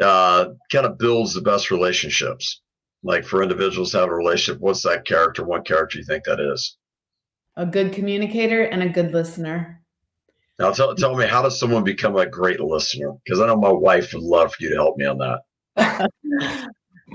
uh, 0.00 0.46
kind 0.72 0.86
of 0.86 0.96
builds 0.96 1.34
the 1.34 1.42
best 1.42 1.70
relationships? 1.70 2.62
Like 3.02 3.26
for 3.26 3.42
individuals 3.42 3.90
to 3.90 3.98
have 3.98 4.08
a 4.08 4.14
relationship, 4.14 4.62
what's 4.62 4.82
that 4.84 5.04
character? 5.04 5.44
What 5.44 5.66
character 5.66 5.98
you 5.98 6.06
think 6.06 6.24
that 6.24 6.40
is? 6.40 6.78
A 7.56 7.66
good 7.66 7.92
communicator 7.92 8.64
and 8.64 8.82
a 8.82 8.88
good 8.88 9.12
listener. 9.12 9.82
Now, 10.58 10.72
tell, 10.72 10.94
tell 10.94 11.16
me, 11.16 11.26
how 11.26 11.42
does 11.42 11.58
someone 11.58 11.84
become 11.84 12.16
a 12.16 12.26
great 12.26 12.60
listener? 12.60 13.12
Because 13.24 13.40
I 13.40 13.46
know 13.46 13.56
my 13.56 13.72
wife 13.72 14.12
would 14.14 14.22
love 14.22 14.54
for 14.54 14.62
you 14.62 14.70
to 14.70 14.76
help 14.76 14.96
me 14.96 15.06
on 15.06 15.18
that. 15.18 15.40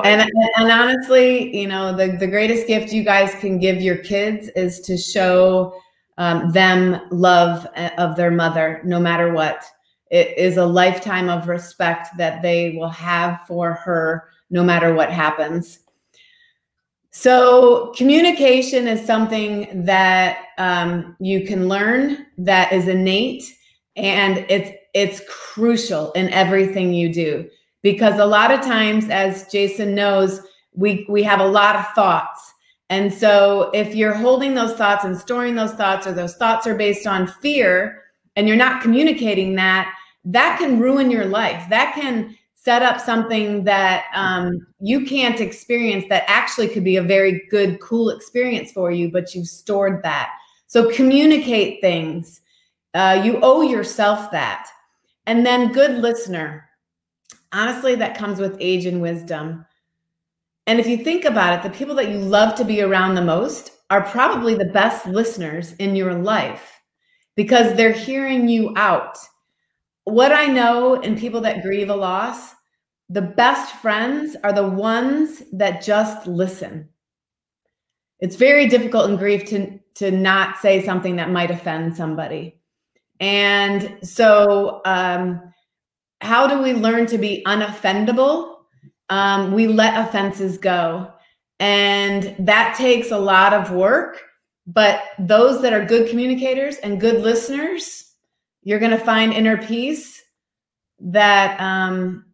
and, 0.04 0.32
and 0.58 0.72
honestly, 0.72 1.56
you 1.58 1.68
know, 1.68 1.96
the, 1.96 2.18
the 2.18 2.28
greatest 2.28 2.68
gift 2.68 2.94
you 2.94 3.04
guys 3.04 3.34
can 3.36 3.58
give 3.58 3.82
your 3.82 3.98
kids 3.98 4.50
is 4.56 4.80
to 4.82 4.98
show 4.98 5.74
um, 6.18 6.52
them 6.52 7.02
love 7.12 7.68
uh, 7.76 7.90
of 7.98 8.16
their 8.16 8.32
mother, 8.32 8.82
no 8.84 9.00
matter 9.00 9.34
what 9.34 9.66
it 10.12 10.38
is 10.38 10.58
a 10.58 10.66
lifetime 10.66 11.30
of 11.30 11.48
respect 11.48 12.10
that 12.18 12.42
they 12.42 12.72
will 12.78 12.90
have 12.90 13.42
for 13.48 13.74
her 13.74 14.28
no 14.52 14.64
matter 14.64 14.94
what 14.94 15.10
happens. 15.10 15.80
So, 17.12 17.94
communication 17.98 18.88
is 18.88 19.06
something 19.06 19.84
that 19.86 20.46
um, 20.58 21.18
you 21.20 21.46
can 21.46 21.68
learn, 21.68 22.26
that 22.38 22.72
is 22.72 22.88
innate, 22.88 23.44
and 23.98 24.46
it's 24.50 24.72
it's 24.94 25.22
crucial 25.30 26.12
in 26.14 26.30
everything 26.30 26.94
you 26.94 27.14
do 27.14 27.50
because 27.82 28.20
a 28.20 28.26
lot 28.26 28.52
of 28.52 28.62
times, 28.62 29.10
as 29.10 29.48
Jason 29.52 29.94
knows, 29.94 30.42
we 30.74 31.06
we 31.10 31.22
have 31.24 31.42
a 31.42 31.48
lot 31.48 31.76
of 31.76 31.86
thoughts, 31.94 32.54
and 32.90 33.14
so 33.14 33.72
if 33.74 33.94
you're 33.94 34.14
holding 34.14 34.54
those 34.54 34.74
thoughts 34.74 35.04
and 35.04 35.18
storing 35.18 35.56
those 35.56 35.74
thoughts, 35.74 36.08
or 36.08 36.14
those 36.14 36.36
thoughts 36.36 36.66
are 36.66 36.76
based 36.76 37.06
on 37.06 37.28
fear, 37.28 38.04
and 38.38 38.48
you're 38.48 38.58
not 38.58 38.82
communicating 38.82 39.56
that, 39.56 39.94
that 40.26 40.58
can 40.60 40.80
ruin 40.80 41.12
your 41.12 41.26
life. 41.26 41.66
That 41.70 41.94
can 41.94 42.38
set 42.64 42.84
up 42.84 43.02
something 43.02 43.64
that 43.64 44.06
um, 44.14 44.68
you 44.80 45.04
can't 45.04 45.42
experience 45.42 46.06
that 46.10 46.24
actually 46.28 46.68
could 46.68 46.84
be 46.84 46.98
a 46.98 47.02
very 47.02 47.42
good, 47.50 47.82
cool 47.82 48.12
experience 48.12 48.72
for 48.72 48.92
you, 48.92 49.10
but 49.10 49.34
you've 49.34 49.48
stored 49.48 50.04
that. 50.04 50.30
So 50.68 50.92
communicate 50.92 51.82
things. 51.82 52.42
Uh, 52.94 53.20
you 53.26 53.40
owe 53.42 53.64
yourself 53.64 54.30
that. 54.30 54.68
And 55.26 55.44
then 55.44 55.72
good 55.72 56.04
listener. 56.04 56.70
Honestly, 57.52 57.96
that 57.96 58.16
comes 58.16 58.40
with 58.40 58.58
age 58.60 58.86
and 58.86 59.02
wisdom. 59.02 59.66
And 60.68 60.80
if 60.80 60.86
you 60.86 60.98
think 60.98 61.26
about 61.26 61.58
it, 61.58 61.64
the 61.64 61.76
people 61.76 61.96
that 61.96 62.10
you 62.10 62.20
love 62.20 62.54
to 62.56 62.64
be 62.64 62.84
around 62.84 63.16
the 63.16 63.24
most 63.24 63.72
are 63.90 64.04
probably 64.04 64.54
the 64.54 64.66
best 64.66 65.08
listeners 65.08 65.74
in 65.80 65.96
your 65.96 66.14
life 66.14 66.80
because 67.36 67.76
they're 67.76 67.92
hearing 67.92 68.48
you 68.48 68.72
out 68.78 69.18
what 70.06 70.32
I 70.32 70.48
know 70.48 70.96
in 71.02 71.18
people 71.18 71.42
that 71.42 71.62
grieve 71.62 71.90
a 71.90 71.96
loss, 71.96 72.54
the 73.10 73.22
best 73.22 73.76
friends 73.76 74.36
are 74.44 74.54
the 74.54 74.68
ones 74.68 75.44
that 75.54 75.84
just 75.84 76.28
listen. 76.28 76.90
It's 78.20 78.36
very 78.36 78.68
difficult 78.68 79.10
in 79.10 79.18
grief 79.18 79.46
to 79.50 79.80
to 79.96 80.12
not 80.12 80.58
say 80.58 80.84
something 80.86 81.18
that 81.18 81.32
might 81.32 81.52
offend 81.52 81.96
somebody. 81.96 82.60
And 83.20 83.98
so 84.02 84.82
um, 84.86 85.54
how 86.22 86.48
do 86.48 86.62
we 86.62 86.74
learn 86.74 87.08
to 87.08 87.18
be 87.18 87.44
unoffendable? 87.46 88.56
Um, 89.10 89.52
we 89.52 89.68
let 89.68 90.08
offenses 90.08 90.58
go. 90.58 91.12
And 91.60 92.36
that 92.40 92.76
takes 92.78 93.12
a 93.12 93.18
lot 93.18 93.54
of 93.54 93.72
work. 93.72 94.22
But 94.66 95.04
those 95.20 95.62
that 95.62 95.74
are 95.74 95.84
good 95.84 96.10
communicators 96.10 96.78
and 96.78 97.02
good 97.02 97.22
listeners, 97.22 98.11
you're 98.64 98.80
going 98.80 98.92
to 98.92 98.98
find 98.98 99.34
inner 99.34 99.58
peace 99.58 100.22
that 101.00 101.60
um, 101.60 102.26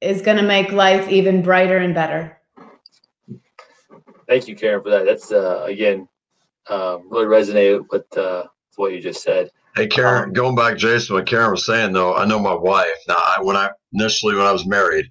is 0.00 0.22
going 0.22 0.36
to 0.36 0.42
make 0.42 0.72
life 0.72 1.08
even 1.08 1.42
brighter 1.42 1.78
and 1.78 1.94
better. 1.94 2.38
Thank 4.26 4.48
you, 4.48 4.56
Karen, 4.56 4.82
for 4.82 4.90
that. 4.90 5.04
That's 5.04 5.32
uh, 5.32 5.64
again 5.66 6.08
um, 6.68 7.08
really 7.10 7.26
resonated 7.26 7.86
with 7.90 8.16
uh, 8.16 8.44
what 8.76 8.92
you 8.92 9.00
just 9.00 9.22
said. 9.22 9.50
Hey, 9.74 9.86
Karen, 9.86 10.24
um, 10.24 10.32
going 10.32 10.54
back, 10.54 10.76
Jason, 10.76 11.14
what 11.14 11.26
Karen 11.26 11.50
was 11.50 11.64
saying 11.64 11.92
though, 11.92 12.14
I 12.14 12.26
know 12.26 12.38
my 12.38 12.54
wife. 12.54 12.88
Now, 13.06 13.16
I, 13.16 13.38
when 13.40 13.56
I 13.56 13.70
initially 13.92 14.34
when 14.34 14.46
I 14.46 14.52
was 14.52 14.66
married, 14.66 15.06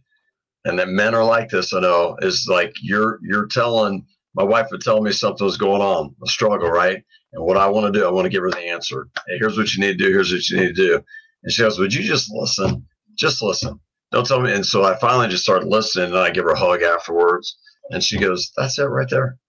and 0.66 0.78
that 0.78 0.89
men 0.89 1.16
are 1.16 1.24
like 1.24 1.49
this, 1.49 1.74
I 1.74 1.80
know, 1.80 2.18
is 2.22 2.47
like 2.49 2.74
you're 2.82 3.20
you're 3.24 3.47
telling 3.47 4.05
my 4.38 4.43
wife 4.43 4.67
would 4.69 4.81
tell 4.81 5.01
me 5.01 5.11
something 5.11 5.43
was 5.43 5.57
going 5.57 5.81
on, 5.81 6.15
a 6.23 6.27
struggle, 6.27 6.69
right? 6.69 7.03
And 7.33 7.43
what 7.43 7.57
I 7.57 7.67
want 7.67 7.91
to 7.91 7.99
do, 7.99 8.05
I 8.05 8.11
want 8.11 8.25
to 8.25 8.29
give 8.29 8.43
her 8.43 8.51
the 8.51 8.69
answer. 8.69 9.07
Hey, 9.27 9.39
here's 9.39 9.57
what 9.57 9.73
you 9.73 9.81
need 9.81 9.97
to 9.97 10.05
do. 10.05 10.11
Here's 10.11 10.31
what 10.31 10.47
you 10.47 10.57
need 10.57 10.67
to 10.67 10.73
do. 10.73 11.01
And 11.43 11.51
she 11.51 11.63
goes, 11.63 11.79
Would 11.79 11.93
you 11.93 12.03
just 12.03 12.31
listen? 12.31 12.85
Just 13.15 13.41
listen. 13.41 13.79
Don't 14.11 14.27
tell 14.27 14.39
me. 14.39 14.53
And 14.53 14.65
so 14.65 14.85
I 14.85 14.95
finally 14.99 15.27
just 15.27 15.43
started 15.43 15.67
listening 15.67 16.11
and 16.11 16.19
I 16.19 16.29
give 16.29 16.45
her 16.45 16.51
a 16.51 16.57
hug 16.59 16.83
afterwards. 16.83 17.57
And 17.89 18.03
she 18.03 18.19
goes, 18.19 18.51
That's 18.55 18.77
it 18.77 18.83
right 18.83 19.09
there. 19.09 19.39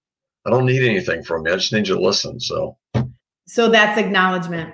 I 0.46 0.50
don't 0.50 0.64
need 0.64 0.82
anything 0.82 1.22
from 1.22 1.46
you. 1.46 1.52
I 1.52 1.56
just 1.56 1.72
need 1.72 1.86
you 1.86 1.94
to 1.96 2.00
listen. 2.00 2.40
So 2.40 2.78
so 3.46 3.68
that's 3.68 3.98
acknowledgement. 3.98 4.72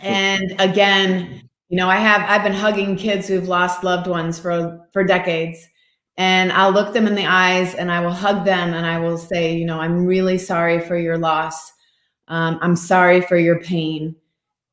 And 0.00 0.60
again, 0.60 1.48
you 1.70 1.78
know, 1.78 1.88
I 1.88 1.96
have 1.96 2.20
I've 2.28 2.42
been 2.42 2.52
hugging 2.52 2.96
kids 2.96 3.28
who've 3.28 3.48
lost 3.48 3.82
loved 3.82 4.08
ones 4.08 4.38
for 4.38 4.86
for 4.92 5.04
decades. 5.04 5.66
And 6.18 6.52
I'll 6.52 6.72
look 6.72 6.92
them 6.92 7.06
in 7.06 7.14
the 7.14 7.26
eyes 7.26 7.74
and 7.74 7.90
I 7.90 8.00
will 8.00 8.12
hug 8.12 8.44
them 8.44 8.74
and 8.74 8.84
I 8.84 8.98
will 8.98 9.16
say, 9.16 9.54
you 9.56 9.64
know, 9.64 9.80
I'm 9.80 10.04
really 10.04 10.38
sorry 10.38 10.80
for 10.80 10.96
your 10.96 11.16
loss. 11.16 11.72
Um, 12.28 12.58
I'm 12.60 12.76
sorry 12.76 13.22
for 13.22 13.36
your 13.36 13.60
pain. 13.60 14.14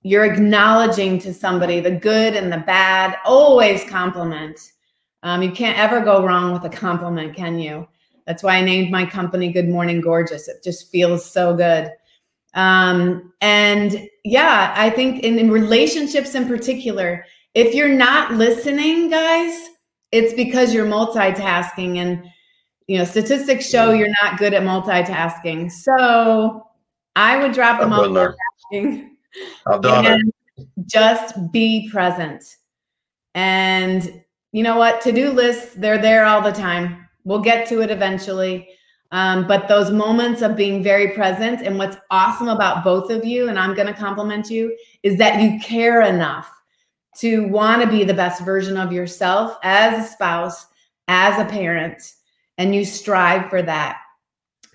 You're 0.02 0.26
acknowledging 0.26 1.20
to 1.20 1.34
somebody 1.34 1.80
the 1.80 1.92
good 1.92 2.36
and 2.36 2.52
the 2.52 2.58
bad, 2.58 3.18
always 3.26 3.84
compliment. 3.86 4.60
Um, 5.24 5.42
you 5.42 5.52
can't 5.52 5.78
ever 5.78 6.02
go 6.02 6.26
wrong 6.26 6.54
with 6.54 6.64
a 6.64 6.70
compliment, 6.70 7.36
can 7.36 7.60
you? 7.60 7.88
That's 8.26 8.44
why 8.44 8.58
I 8.58 8.62
named 8.62 8.92
my 8.92 9.06
company 9.06 9.52
Good 9.52 9.68
Morning 9.68 10.02
Gorgeous. 10.02 10.48
It 10.48 10.64
just 10.64 10.92
feels 10.92 11.26
so 11.26 11.56
good. 11.56 11.92
Um, 12.54 13.34
and 13.42 14.08
yeah, 14.24 14.74
I 14.78 14.90
think 14.90 15.24
in, 15.24 15.38
in 15.38 15.52
relationships 15.52 16.36
in 16.36 16.48
particular, 16.48 17.26
if 17.54 17.74
you're 17.74 17.90
not 17.90 18.34
listening, 18.34 19.10
guys, 19.10 19.70
it's 20.12 20.34
because 20.34 20.74
you're 20.74 20.86
multitasking 20.86 21.98
and 21.98 22.24
you 22.88 22.98
know 22.98 23.06
statistics 23.06 23.70
show 23.70 23.92
you're 23.92 24.14
not 24.22 24.38
good 24.38 24.54
at 24.54 24.64
multitasking. 24.64 25.72
So 25.72 26.66
I 27.16 27.38
would 27.38 27.54
drop 27.54 27.80
them 27.80 27.94
off. 27.94 28.36
I've 29.68 29.82
done 29.82 30.06
it. 30.06 30.22
Just 30.86 31.52
be 31.52 31.90
present. 31.90 32.44
And 33.36 34.24
you 34.52 34.64
know 34.64 34.78
what? 34.78 35.02
To 35.02 35.12
do 35.12 35.32
lists, 35.32 35.76
they're 35.76 36.02
there 36.02 36.26
all 36.26 36.42
the 36.42 36.52
time. 36.52 37.08
We'll 37.24 37.42
get 37.42 37.68
to 37.70 37.82
it 37.82 37.92
eventually. 37.92 38.68
Um, 39.12 39.48
but 39.48 39.68
those 39.68 39.92
moments 39.92 40.42
of 40.42 40.56
being 40.56 40.84
very 40.84 41.10
present 41.14 41.62
and 41.62 41.78
what's 41.78 41.98
awesome 42.12 42.48
about 42.48 42.84
both 42.84 43.10
of 43.10 43.26
you, 43.26 43.50
and 43.50 43.58
I'm 43.58 43.74
going 43.74 43.88
to 43.88 43.94
compliment 43.94 44.50
you, 44.50 44.76
is 45.04 45.18
that 45.18 45.42
you 45.42 45.60
care 45.60 46.02
enough 46.02 46.50
to 47.18 47.48
want 47.48 47.82
to 47.82 47.90
be 47.90 48.04
the 48.04 48.14
best 48.14 48.44
version 48.44 48.78
of 48.78 48.94
yourself 48.94 49.58
as 49.64 50.06
a 50.06 50.10
spouse, 50.10 50.66
as 51.08 51.40
a 51.40 51.50
parent, 51.50 52.14
and 52.58 52.74
you 52.76 52.86
strive 52.86 53.50
for 53.50 53.62
that. 53.62 54.00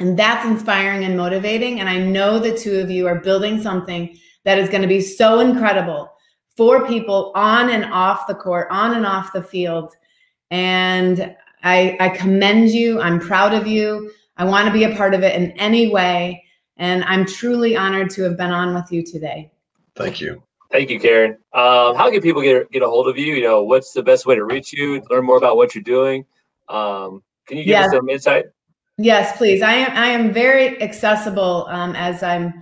And 0.00 0.18
that's 0.18 0.44
inspiring 0.44 1.04
and 1.04 1.16
motivating. 1.16 1.80
And 1.80 1.88
I 1.88 1.98
know 1.98 2.38
the 2.38 2.56
two 2.56 2.80
of 2.80 2.90
you 2.90 3.06
are 3.06 3.20
building 3.20 3.62
something 3.62 4.18
that 4.44 4.58
is 4.58 4.68
going 4.68 4.82
to 4.82 4.88
be 4.88 5.00
so 5.00 5.40
incredible 5.40 6.12
for 6.56 6.86
people 6.86 7.32
on 7.34 7.70
and 7.70 7.84
off 7.86 8.26
the 8.26 8.34
court, 8.34 8.68
on 8.70 8.94
and 8.94 9.06
off 9.06 9.32
the 9.32 9.42
field. 9.42 9.94
And 10.50 11.34
I, 11.62 11.96
I 12.00 12.08
commend 12.10 12.70
you. 12.70 13.00
I'm 13.00 13.18
proud 13.18 13.54
of 13.54 13.66
you. 13.66 14.10
I 14.36 14.44
want 14.44 14.66
to 14.66 14.72
be 14.72 14.84
a 14.84 14.94
part 14.94 15.14
of 15.14 15.22
it 15.22 15.34
in 15.34 15.52
any 15.52 15.88
way. 15.88 16.44
And 16.76 17.04
I'm 17.04 17.24
truly 17.24 17.76
honored 17.76 18.10
to 18.10 18.22
have 18.22 18.36
been 18.36 18.50
on 18.50 18.74
with 18.74 18.90
you 18.90 19.04
today. 19.04 19.50
Thank 19.96 20.20
you. 20.20 20.42
Thank 20.74 20.90
you, 20.90 20.98
Karen. 20.98 21.38
Um, 21.52 21.94
how 21.94 22.10
can 22.10 22.20
people 22.20 22.42
get 22.42 22.68
get 22.72 22.82
a 22.82 22.88
hold 22.88 23.06
of 23.06 23.16
you? 23.16 23.32
You 23.32 23.44
know, 23.44 23.62
what's 23.62 23.92
the 23.92 24.02
best 24.02 24.26
way 24.26 24.34
to 24.34 24.42
reach 24.42 24.72
you? 24.72 25.00
Learn 25.08 25.24
more 25.24 25.36
about 25.36 25.56
what 25.56 25.72
you're 25.72 25.84
doing. 25.84 26.24
Um, 26.68 27.22
can 27.46 27.58
you 27.58 27.62
give 27.62 27.70
yes. 27.70 27.86
us 27.86 27.92
some 27.92 28.08
insight? 28.08 28.46
Yes, 28.98 29.36
please. 29.36 29.62
I 29.62 29.74
am. 29.74 29.96
I 29.96 30.08
am 30.08 30.32
very 30.32 30.82
accessible 30.82 31.68
um, 31.70 31.94
as 31.94 32.24
I'm 32.24 32.52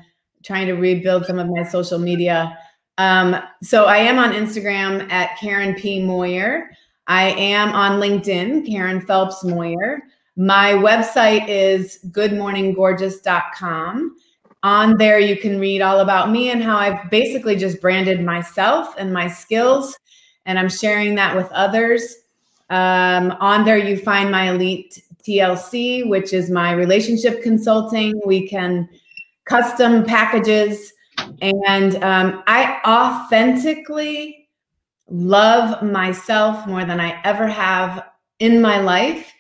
trying 0.45 0.67
to 0.67 0.75
rebuild 0.75 1.25
some 1.25 1.39
of 1.39 1.49
my 1.49 1.63
social 1.63 1.99
media. 1.99 2.59
Um, 2.99 3.35
so 3.63 3.87
I 3.87 3.97
am 3.97 4.19
on 4.19 4.33
Instagram 4.33 5.11
at 5.11 5.39
Karen 5.39 5.75
P 5.75 6.05
Moyer. 6.05 6.69
I 7.07 7.31
am 7.31 7.73
on 7.73 7.99
LinkedIn, 7.99 8.67
Karen 8.67 9.01
Phelps 9.01 9.43
Moyer. 9.43 10.03
My 10.37 10.73
website 10.73 11.49
is 11.49 11.99
goodmorninggorgeous.com. 12.11 14.17
On 14.63 14.97
there, 14.97 15.19
you 15.19 15.37
can 15.37 15.59
read 15.59 15.83
all 15.83 16.01
about 16.01 16.31
me 16.31 16.51
and 16.51 16.63
how 16.63 16.77
I've 16.77 17.11
basically 17.11 17.57
just 17.57 17.81
branded 17.81 18.25
myself 18.25 18.95
and 18.97 19.13
my 19.13 19.29
skills, 19.29 19.97
and 20.47 20.59
I'm 20.59 20.69
sharing 20.69 21.15
that 21.17 21.35
with 21.35 21.51
others. 21.53 22.17
Um, 22.71 23.33
on 23.41 23.65
there, 23.65 23.77
you 23.77 23.97
find 23.97 24.31
my 24.31 24.51
Elite 24.51 25.03
TLC, 25.25 26.09
which 26.09 26.33
is 26.33 26.51
my 26.51 26.73
relationship 26.73 27.43
consulting. 27.43 28.21
We 28.25 28.49
can 28.49 28.89
custom 29.45 30.05
packages, 30.05 30.93
and 31.41 32.03
um, 32.05 32.43
I 32.47 32.81
authentically 32.87 34.49
love 35.09 35.83
myself 35.83 36.67
more 36.67 36.85
than 36.85 37.01
I 37.01 37.21
ever 37.25 37.47
have 37.47 38.05
in 38.39 38.63
my 38.63 38.81
life 38.81 39.33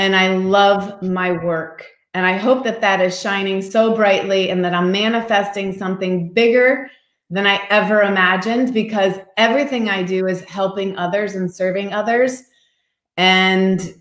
and 0.00 0.16
I 0.16 0.34
love 0.34 1.02
my 1.02 1.32
work. 1.32 1.84
And 2.12 2.26
I 2.26 2.36
hope 2.36 2.64
that 2.64 2.80
that 2.80 3.00
is 3.00 3.20
shining 3.20 3.62
so 3.62 3.94
brightly 3.94 4.50
and 4.50 4.64
that 4.64 4.74
I'm 4.74 4.90
manifesting 4.90 5.76
something 5.76 6.32
bigger 6.32 6.90
than 7.30 7.46
I 7.46 7.60
ever 7.70 8.02
imagined 8.02 8.74
because 8.74 9.14
everything 9.36 9.88
I 9.88 10.02
do 10.02 10.26
is 10.26 10.42
helping 10.42 10.96
others 10.96 11.36
and 11.36 11.52
serving 11.52 11.92
others. 11.92 12.42
And 13.16 13.94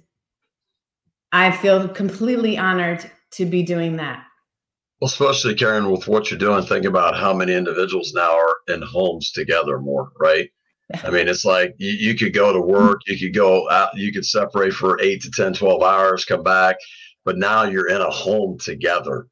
I 1.31 1.51
feel 1.51 1.87
completely 1.87 2.57
honored 2.57 3.09
to 3.33 3.45
be 3.45 3.61
doing 3.61 3.97
that. 3.97 4.25
Well, 4.99 5.07
especially 5.07 5.53
Karen, 5.53 5.91
with 5.91 6.07
what 6.07 6.29
you're 6.29 6.39
doing, 6.39 6.63
think 6.65 6.85
about 6.85 7.15
how 7.15 7.33
many 7.33 7.53
individuals 7.53 8.13
now 8.13 8.31
are 8.31 8.55
in 8.67 8.81
homes 8.81 9.31
together 9.31 9.79
more, 9.79 10.11
right? 10.19 10.49
I 11.03 11.11
mean, 11.11 11.27
it's 11.27 11.45
like 11.45 11.75
you, 11.77 11.91
you, 11.91 12.15
could 12.15 12.33
go 12.33 12.51
to 12.51 12.59
work, 12.59 13.01
you 13.05 13.17
could 13.17 13.35
go 13.35 13.69
out, 13.69 13.95
you 13.95 14.11
could 14.11 14.25
separate 14.25 14.73
for 14.73 14.99
eight 14.99 15.21
to 15.21 15.31
10, 15.31 15.53
12 15.53 15.83
hours, 15.83 16.25
come 16.25 16.41
back, 16.41 16.77
but 17.25 17.37
now 17.37 17.63
you're 17.63 17.89
in 17.89 18.01
a 18.01 18.09
home 18.09 18.57
together. 18.59 19.27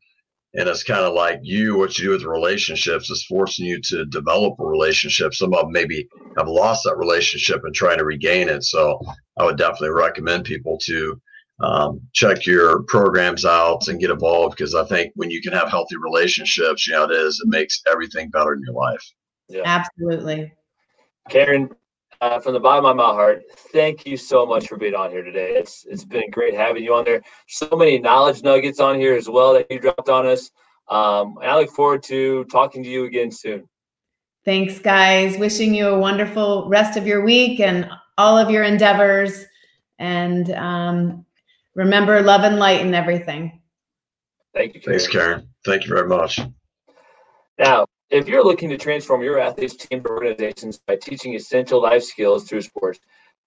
And 0.54 0.68
it's 0.68 0.84
kind 0.84 1.02
of 1.02 1.14
like 1.14 1.40
you, 1.44 1.78
what 1.78 1.98
you 1.98 2.06
do 2.06 2.12
with 2.12 2.24
relationships 2.24 3.10
is 3.10 3.26
forcing 3.26 3.66
you 3.66 3.80
to 3.82 4.06
develop 4.06 4.60
a 4.60 4.66
relationship. 4.66 5.34
Some 5.34 5.54
of 5.54 5.62
them 5.62 5.72
maybe 5.72 6.08
have 6.38 6.48
lost 6.48 6.84
that 6.86 6.98
relationship 6.98 7.62
and 7.64 7.76
trying 7.76 8.00
to 8.00 8.06
regain 8.06 8.50
it. 8.50 8.64
So 8.64 9.00
I 9.38 9.44
would 9.44 9.58
definitely 9.58 9.90
recommend 9.90 10.46
people 10.46 10.78
to 10.80 11.22
um, 11.60 12.02
check 12.14 12.46
your 12.46 12.84
programs 12.84 13.46
out 13.46 13.88
and 13.88 14.00
get 14.00 14.10
involved 14.10 14.58
because 14.58 14.74
I 14.74 14.86
think 14.86 15.12
when 15.16 15.30
you 15.30 15.42
can 15.42 15.54
have 15.54 15.70
healthy 15.70 15.98
relationships, 15.98 16.88
you 16.88 16.94
know, 16.94 17.06
it 17.06 17.12
is, 17.12 17.42
it 17.44 17.50
makes 17.50 17.82
everything 17.92 18.30
better 18.30 18.54
in 18.54 18.62
your 18.66 18.76
life. 18.76 19.04
Yeah. 19.50 19.64
Absolutely. 19.66 20.54
Karen, 21.30 21.70
uh, 22.22 22.40
from 22.40 22.54
the 22.54 22.60
bottom 22.60 22.86
of 22.86 22.96
my 22.96 23.04
heart, 23.04 23.44
thank 23.72 24.06
you 24.06 24.18
so 24.18 24.46
much 24.46 24.68
for 24.68 24.78
being 24.78 24.96
on 24.96 25.12
here 25.12 25.24
today. 25.24 25.52
It's 25.56 25.86
it's 25.90 26.06
been 26.06 26.30
great 26.32 26.54
having 26.54 26.84
you 26.84 26.94
on 26.94 27.06
there. 27.06 27.22
So 27.48 27.70
many 27.74 28.00
knowledge 28.00 28.44
nuggets 28.44 28.80
on 28.80 29.00
here 29.00 29.16
as 29.16 29.30
well 29.30 29.54
that 29.54 29.72
you 29.72 29.80
dropped 29.80 30.10
on 30.10 30.26
us. 30.26 30.52
Um, 30.90 31.38
and 31.42 31.52
I 31.52 31.58
look 31.58 31.72
forward 31.72 32.04
to 32.04 32.46
talking 32.46 32.84
to 32.84 32.90
you 32.90 33.06
again 33.06 33.32
soon. 33.32 33.68
Thanks, 34.46 34.80
guys. 34.80 35.38
Wishing 35.38 35.76
you 35.76 35.90
a 35.90 36.00
wonderful 36.00 36.70
rest 36.70 36.98
of 36.98 37.06
your 37.06 37.24
week 37.24 37.60
and 37.60 37.90
all 38.18 38.38
of 38.38 38.50
your 38.50 38.64
endeavors. 38.64 39.46
And 40.00 40.50
um, 40.52 41.26
remember, 41.76 42.22
love 42.22 42.44
and 42.44 42.58
light 42.58 42.82
and 42.82 42.96
everything. 42.96 43.62
Thank 44.54 44.76
you. 44.76 44.82
Karen. 44.82 45.00
Thanks, 45.00 45.12
Karen. 45.12 45.50
Thank 45.66 45.84
you 45.84 45.90
very 45.90 46.08
much. 46.08 46.40
Now, 47.60 47.87
if 48.10 48.28
you're 48.28 48.44
looking 48.44 48.70
to 48.70 48.78
transform 48.78 49.22
your 49.22 49.40
athletes, 49.40 49.76
teams, 49.76 50.06
or 50.06 50.24
organizations 50.24 50.80
by 50.88 50.96
teaching 50.96 51.36
essential 51.36 51.82
life 51.82 52.04
skills 52.04 52.46
through 52.46 52.62
sports, 52.62 53.00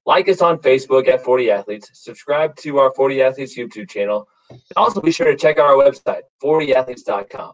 like 0.06 0.28
us 0.28 0.40
on 0.42 0.58
Facebook 0.58 1.08
at 1.08 1.22
40 1.22 1.50
Athletes, 1.50 1.90
subscribe 1.92 2.56
to 2.56 2.78
our 2.78 2.92
40 2.94 3.22
Athletes 3.22 3.56
YouTube 3.56 3.88
channel, 3.88 4.28
and 4.50 4.60
also 4.76 5.00
be 5.00 5.12
sure 5.12 5.30
to 5.30 5.36
check 5.36 5.58
out 5.58 5.66
our 5.66 5.76
website, 5.76 6.22
40athletes.com. 6.42 7.52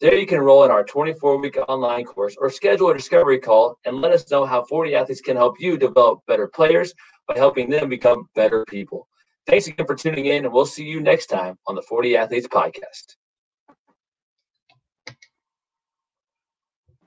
There 0.00 0.14
you 0.14 0.26
can 0.26 0.38
enroll 0.38 0.64
in 0.64 0.70
our 0.70 0.84
24 0.84 1.38
week 1.38 1.56
online 1.68 2.04
course 2.04 2.36
or 2.38 2.50
schedule 2.50 2.90
a 2.90 2.94
discovery 2.94 3.38
call 3.38 3.78
and 3.86 4.02
let 4.02 4.12
us 4.12 4.30
know 4.30 4.44
how 4.44 4.62
40 4.64 4.94
athletes 4.94 5.22
can 5.22 5.36
help 5.36 5.58
you 5.58 5.78
develop 5.78 6.20
better 6.26 6.48
players 6.48 6.92
by 7.26 7.36
helping 7.36 7.70
them 7.70 7.88
become 7.88 8.28
better 8.34 8.64
people. 8.68 9.08
Thanks 9.46 9.66
again 9.68 9.86
for 9.86 9.94
tuning 9.94 10.26
in, 10.26 10.44
and 10.44 10.52
we'll 10.52 10.66
see 10.66 10.84
you 10.84 11.00
next 11.00 11.26
time 11.26 11.56
on 11.66 11.74
the 11.76 11.82
40 11.82 12.16
Athletes 12.16 12.48
Podcast. 12.48 13.16